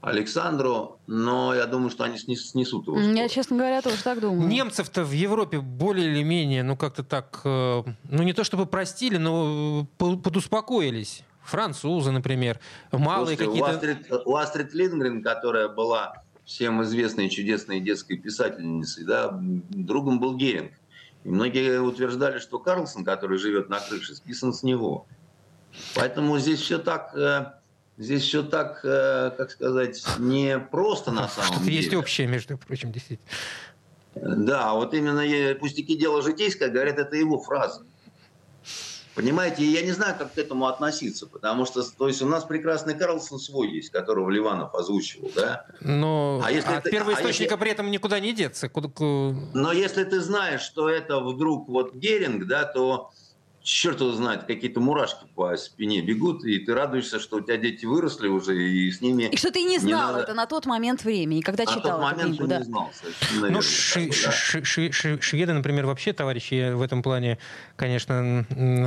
Александру, 0.00 0.98
но 1.06 1.54
я 1.54 1.66
думаю, 1.66 1.90
что 1.90 2.04
они 2.04 2.16
снесут 2.18 2.86
его. 2.86 2.98
Я, 2.98 3.28
честно 3.28 3.58
говоря, 3.58 3.82
тоже 3.82 4.02
так 4.02 4.20
думаю. 4.20 4.48
Немцев-то 4.48 5.04
в 5.04 5.12
Европе 5.12 5.60
более 5.60 6.10
или 6.10 6.22
менее, 6.22 6.62
ну 6.62 6.76
как-то 6.76 7.04
так, 7.04 7.40
э, 7.44 7.82
ну 8.04 8.22
не 8.22 8.32
то 8.32 8.42
чтобы 8.44 8.66
простили, 8.66 9.18
но 9.18 9.86
подуспокоились. 9.98 11.22
Французы, 11.44 12.12
например, 12.12 12.60
малые 12.92 13.36
какие-то... 13.36 14.22
У 14.24 14.36
Астрид 14.36 14.72
Лингрен, 14.72 15.22
которая 15.22 15.68
была 15.68 16.22
всем 16.44 16.82
известной 16.82 17.28
чудесной 17.28 17.80
детской 17.80 18.16
писательницей, 18.16 19.04
да, 19.04 19.30
другом 19.32 20.20
был 20.20 20.36
Геринг. 20.36 20.72
И 21.24 21.28
многие 21.28 21.80
утверждали, 21.80 22.38
что 22.38 22.58
Карлсон, 22.58 23.04
который 23.04 23.38
живет 23.38 23.68
на 23.68 23.80
крыше, 23.80 24.14
списан 24.14 24.52
с 24.52 24.62
него. 24.62 25.06
Поэтому 25.94 26.38
здесь 26.38 26.60
все 26.60 26.78
так, 26.78 27.14
э, 27.14 27.52
здесь 27.98 28.22
все 28.22 28.42
так, 28.42 28.80
э, 28.84 29.30
как 29.36 29.50
сказать, 29.50 30.02
не 30.18 30.58
просто 30.58 31.12
на 31.12 31.28
самом 31.28 31.48
Что-то 31.48 31.64
деле. 31.64 31.76
есть 31.76 31.94
общее, 31.94 32.26
между 32.26 32.56
прочим, 32.58 32.90
действительно. 32.90 33.28
Да, 34.14 34.74
вот 34.74 34.92
именно 34.94 35.54
пустяки 35.54 35.96
дело 35.96 36.22
житейское, 36.22 36.68
говорят, 36.68 36.98
это 36.98 37.16
его 37.16 37.38
фраза. 37.38 37.84
Понимаете, 39.14 39.64
я 39.64 39.82
не 39.82 39.90
знаю, 39.90 40.16
как 40.16 40.34
к 40.34 40.38
этому 40.38 40.66
относиться, 40.66 41.26
потому 41.26 41.66
что, 41.66 41.82
то 41.82 42.06
есть 42.06 42.22
у 42.22 42.26
нас 42.26 42.44
прекрасный 42.44 42.94
Карлсон 42.94 43.38
свой 43.38 43.68
есть, 43.68 43.90
которого 43.90 44.30
Ливанов 44.30 44.74
озвучивал, 44.74 45.30
да? 45.34 45.66
Но 45.80 46.40
а 46.44 46.50
если 46.52 46.72
от 46.72 46.84
ты, 46.84 46.90
первоисточника 46.90 47.54
а 47.54 47.56
если... 47.56 47.56
при 47.56 47.70
этом 47.72 47.90
никуда 47.90 48.20
не 48.20 48.32
деться. 48.32 48.68
Куда... 48.68 48.88
Но 49.52 49.72
если 49.72 50.04
ты 50.04 50.20
знаешь, 50.20 50.60
что 50.60 50.88
это 50.88 51.20
вдруг 51.20 51.68
вот 51.68 51.94
Геринг, 51.94 52.46
да, 52.46 52.64
то 52.64 53.10
черт 53.62 54.00
его 54.00 54.12
знает, 54.12 54.44
какие-то 54.44 54.80
мурашки 54.80 55.26
по 55.34 55.56
спине 55.56 56.00
бегут, 56.00 56.44
и 56.44 56.58
ты 56.58 56.74
радуешься, 56.74 57.20
что 57.20 57.36
у 57.36 57.40
тебя 57.40 57.56
дети 57.56 57.84
выросли 57.84 58.28
уже, 58.28 58.56
и 58.56 58.90
с 58.90 59.00
ними... 59.00 59.24
И 59.24 59.36
что 59.36 59.50
ты 59.50 59.62
не 59.62 59.78
знал 59.78 60.08
не 60.08 60.12
надо... 60.12 60.18
это 60.20 60.34
на 60.34 60.46
тот 60.46 60.66
момент 60.66 61.04
времени, 61.04 61.40
когда 61.40 61.64
на 61.64 61.70
читал 61.70 61.98
тот 61.98 62.00
момент 62.00 62.36
книгу, 62.36 62.46
да? 62.46 62.58
не 62.58 62.64
знал, 62.64 62.90
Ну, 63.50 63.62
шведы, 65.20 65.52
например, 65.52 65.86
вообще, 65.86 66.12
товарищи, 66.12 66.72
в 66.72 66.82
этом 66.82 67.02
плане, 67.02 67.38
конечно, 67.76 68.46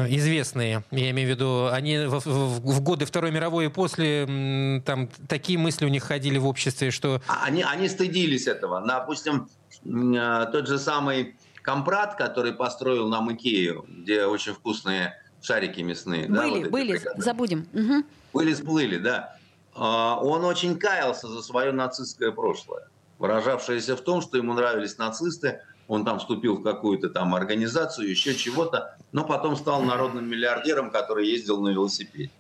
известные. 0.10 0.84
Я 0.92 1.12
имею 1.12 1.28
в 1.28 1.32
виду, 1.32 1.68
они 1.68 2.06
в, 2.06 2.20
в, 2.26 2.76
в 2.76 2.82
годы 2.82 3.06
Второй 3.06 3.32
мировой 3.32 3.66
и 3.66 3.70
после, 3.70 4.82
там, 4.86 5.10
такие 5.28 5.60
мысли 5.60 5.86
у 5.86 5.90
них 5.90 6.04
ходили 6.04 6.38
в 6.38 6.48
обществе, 6.48 6.92
что... 6.92 7.22
А 7.28 7.44
они, 7.46 7.64
они 7.64 7.88
стыдились 7.88 8.48
этого. 8.48 8.82
Допустим, 8.86 9.48
э, 9.86 10.48
тот 10.52 10.68
же 10.68 10.80
самый 10.80 11.36
Компрат, 11.64 12.16
который 12.16 12.54
построил 12.54 13.08
нам 13.08 13.34
Икею, 13.34 13.86
где 13.88 14.26
очень 14.26 14.54
вкусные 14.54 15.16
шарики 15.42 15.82
мясные. 15.82 16.28
Были, 16.28 16.36
да, 16.36 16.48
вот 16.48 16.70
были, 16.70 16.92
бригады. 16.92 17.22
забудем. 17.22 17.68
Угу. 17.74 18.04
Были, 18.34 18.54
сплыли, 18.54 18.98
да. 18.98 19.38
А, 19.74 20.20
он 20.22 20.44
очень 20.44 20.78
каялся 20.78 21.28
за 21.28 21.42
свое 21.42 21.72
нацистское 21.72 22.32
прошлое, 22.32 22.88
выражавшееся 23.18 23.96
в 23.96 24.02
том, 24.02 24.22
что 24.22 24.38
ему 24.38 24.54
нравились 24.54 24.98
нацисты, 24.98 25.62
он 25.88 26.06
там 26.06 26.20
вступил 26.20 26.58
в 26.58 26.64
какую-то 26.64 27.10
там 27.10 27.34
организацию, 27.34 28.10
еще 28.10 28.36
чего-то, 28.36 28.98
но 29.12 29.24
потом 29.26 29.56
стал 29.56 29.82
народным 29.82 30.28
миллиардером, 30.30 30.92
который 30.92 31.28
ездил 31.28 31.62
на 31.62 31.70
велосипеде. 31.70 32.32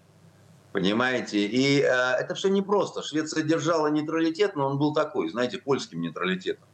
Понимаете? 0.74 1.46
И 1.46 1.82
э, 1.82 1.86
это 1.86 2.34
все 2.36 2.50
непросто. 2.50 3.04
Швеция 3.04 3.44
держала 3.44 3.88
нейтралитет, 3.88 4.56
но 4.56 4.68
он 4.68 4.80
был 4.80 4.94
такой, 4.94 5.30
знаете, 5.30 5.60
польским 5.60 6.02
нейтралитетом. 6.02 6.68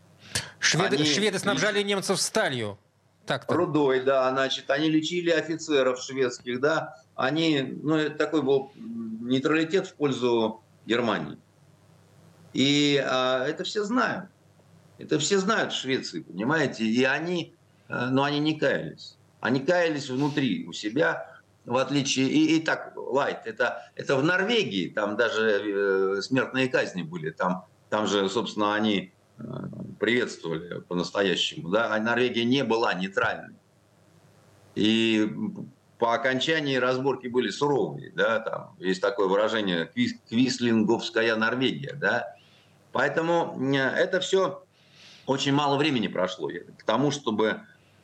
Шведы, 0.60 0.98
Они... 0.98 1.06
шведы 1.06 1.40
снабжали 1.40 1.82
немцев 1.82 2.20
сталью. 2.20 2.78
Так-то. 3.26 3.54
рудой, 3.54 4.04
да, 4.04 4.30
значит, 4.32 4.70
они 4.72 4.90
лечили 4.90 5.30
офицеров 5.30 6.02
шведских, 6.02 6.60
да, 6.60 6.96
они, 7.16 7.62
ну, 7.84 7.96
это 7.96 8.18
такой 8.18 8.42
был 8.42 8.72
нейтралитет 8.76 9.86
в 9.86 9.94
пользу 9.94 10.64
Германии. 10.88 11.38
И 12.54 13.04
а, 13.06 13.46
это 13.46 13.64
все 13.64 13.84
знают. 13.84 14.30
Это 14.98 15.18
все 15.18 15.40
знают 15.40 15.72
в 15.72 15.78
Швеции, 15.78 16.22
понимаете? 16.22 16.84
И 16.84 17.04
они, 17.04 17.56
э, 17.88 18.08
но 18.10 18.24
они 18.24 18.40
не 18.40 18.60
каялись. 18.60 19.16
Они 19.40 19.62
каялись 19.62 20.10
внутри 20.10 20.66
у 20.68 20.74
себя, 20.74 21.40
в 21.66 21.78
отличие... 21.78 22.28
И, 22.28 22.58
и 22.58 22.60
так, 22.60 22.94
лайт, 22.98 23.42
это, 23.46 23.90
это 23.96 24.18
в 24.18 24.24
Норвегии, 24.24 24.90
там 24.90 25.16
даже 25.16 26.18
э, 26.18 26.22
смертные 26.22 26.68
казни 26.68 27.04
были. 27.04 27.32
Там, 27.32 27.66
там 27.90 28.08
же, 28.08 28.30
собственно, 28.30 28.76
они 28.76 29.14
приветствовали 30.00 30.82
по-настоящему. 30.82 31.70
Да? 31.70 31.94
А 31.94 32.00
Норвегия 32.00 32.46
не 32.46 32.64
была 32.64 32.94
нейтральной. 32.94 33.56
И 34.76 35.30
по 35.98 36.14
окончании 36.14 36.78
разборки 36.78 37.28
были 37.28 37.50
суровые. 37.50 38.12
Да? 38.12 38.40
Там 38.40 38.76
есть 38.80 39.02
такое 39.02 39.28
выражение 39.28 39.86
«квис, 39.86 40.14
«квислинговская 40.30 41.36
Норвегия». 41.36 41.94
Да? 41.94 42.36
Поэтому 42.92 43.58
это 43.74 44.20
все 44.20 44.64
очень 45.26 45.54
мало 45.54 45.78
времени 45.78 46.08
прошло 46.08 46.50
к 46.78 46.84
тому, 46.84 47.12
чтобы 47.12 47.62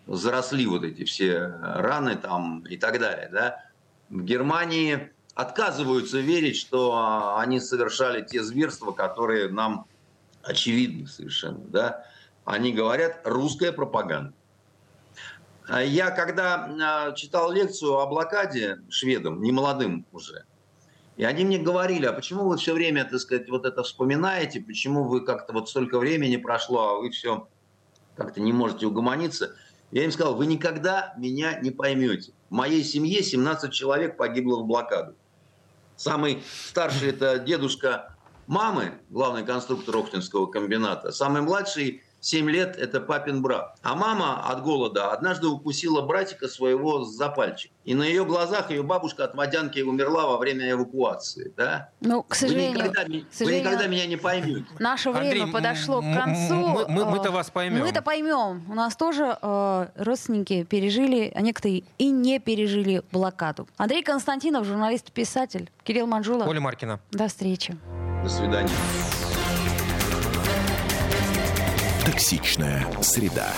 заросли 0.08 0.66
вот 0.68 0.84
эти 0.84 1.06
все 1.06 1.48
раны 1.62 2.16
там 2.16 2.60
и 2.68 2.78
так 2.78 3.00
далее. 3.00 3.30
Да? 3.32 3.64
В 4.10 4.24
Германии 4.24 5.12
отказываются 5.34 6.20
верить, 6.20 6.56
что 6.58 7.38
они 7.38 7.60
совершали 7.60 8.22
те 8.22 8.44
зверства, 8.44 8.92
которые 8.92 9.50
нам 9.50 9.88
очевидны 10.46 11.08
совершенно. 11.08 11.60
Да? 11.68 12.06
Они 12.46 12.72
говорят 12.72 13.22
«русская 13.24 13.72
пропаганда». 13.72 14.34
Я 15.84 16.12
когда 16.12 16.66
а, 16.66 17.12
читал 17.14 17.52
лекцию 17.52 17.98
о 17.98 18.06
блокаде 18.06 18.82
шведам, 18.90 19.42
не 19.42 19.52
молодым 19.52 20.06
уже, 20.12 20.46
и 21.18 21.24
они 21.24 21.46
мне 21.46 21.58
говорили, 21.58 22.06
а 22.06 22.14
почему 22.14 22.48
вы 22.48 22.58
все 22.58 22.74
время, 22.74 23.06
так 23.06 23.20
сказать, 23.20 23.50
вот 23.50 23.66
это 23.66 23.84
вспоминаете, 23.84 24.62
почему 24.62 25.06
вы 25.06 25.22
как-то 25.22 25.54
вот 25.54 25.70
столько 25.70 25.98
времени 25.98 26.36
прошло, 26.36 26.90
а 26.90 27.00
вы 27.00 27.10
все 27.10 27.48
как-то 28.16 28.42
не 28.42 28.54
можете 28.54 28.86
угомониться. 28.86 29.56
Я 29.92 30.04
им 30.04 30.12
сказал, 30.12 30.36
вы 30.36 30.46
никогда 30.46 31.14
меня 31.18 31.60
не 31.60 31.72
поймете. 31.72 32.34
В 32.50 32.54
моей 32.54 32.84
семье 32.84 33.24
17 33.24 33.72
человек 33.72 34.18
погибло 34.18 34.62
в 34.62 34.66
блокаду. 34.66 35.16
Самый 35.96 36.44
старший 36.68 37.10
это 37.10 37.40
дедушка 37.40 38.15
мамы, 38.48 38.94
главный 39.10 39.44
конструктор 39.44 39.96
Охтинского 39.98 40.46
комбината. 40.48 41.12
Самый 41.12 41.42
младший 41.42 42.02
7 42.22 42.50
лет– 42.50 42.76
это 42.80 43.02
папин 43.02 43.44
брат. 43.44 43.78
А 43.84 43.94
мама 43.94 44.42
от 44.50 44.64
голода 44.64 45.12
однажды 45.12 45.46
укусила 45.48 46.02
братика 46.02 46.48
своего 46.48 47.04
за 47.04 47.30
пальчик. 47.30 47.72
И 47.84 47.94
на 47.94 48.02
ее 48.02 48.26
глазах 48.26 48.72
ее 48.72 48.82
бабушка 48.82 49.26
от 49.26 49.36
водянки 49.36 49.80
умерла 49.82 50.26
во 50.26 50.38
время 50.40 50.72
эвакуации. 50.72 51.54
Да? 51.56 51.92
Ну, 52.02 52.24
к 52.24 52.34
сожалению, 52.34 52.72
вы, 52.82 52.88
никогда, 52.90 53.02
к 53.04 53.32
сожалению, 53.32 53.64
вы 53.64 53.70
никогда 53.70 53.88
меня 53.88 54.08
не 54.08 54.16
поймете. 54.18 54.66
Наше 54.80 55.12
время 55.12 55.44
Андрей, 55.44 55.52
подошло 55.54 56.02
к 56.02 56.14
концу. 56.16 56.56
мы- 56.56 56.88
мы- 56.88 57.06
мы-то 57.06 57.28
Э, 57.30 57.32
вас 57.32 57.52
поймем. 57.52 57.82
Мы-то 57.82 58.02
поймем. 58.02 58.64
У 58.72 58.74
нас 58.74 58.96
тоже 58.96 59.38
э, 59.40 59.88
родственники 59.96 60.64
пережили, 60.64 61.32
а 61.36 61.42
некоторые 61.42 61.84
и 62.00 62.10
не 62.10 62.40
пережили 62.40 63.04
блокаду. 63.12 63.68
Андрей 63.78 64.02
Константинов, 64.02 64.66
журналист-писатель. 64.66 65.70
Кирилл 65.84 66.08
Манжула. 66.08 66.46
Оля 66.46 66.60
Маркина. 66.60 67.00
До 67.12 67.28
встречи. 67.28 67.78
До 68.26 68.32
свидания. 68.32 68.74
Токсичная 72.04 72.88
среда. 73.04 73.54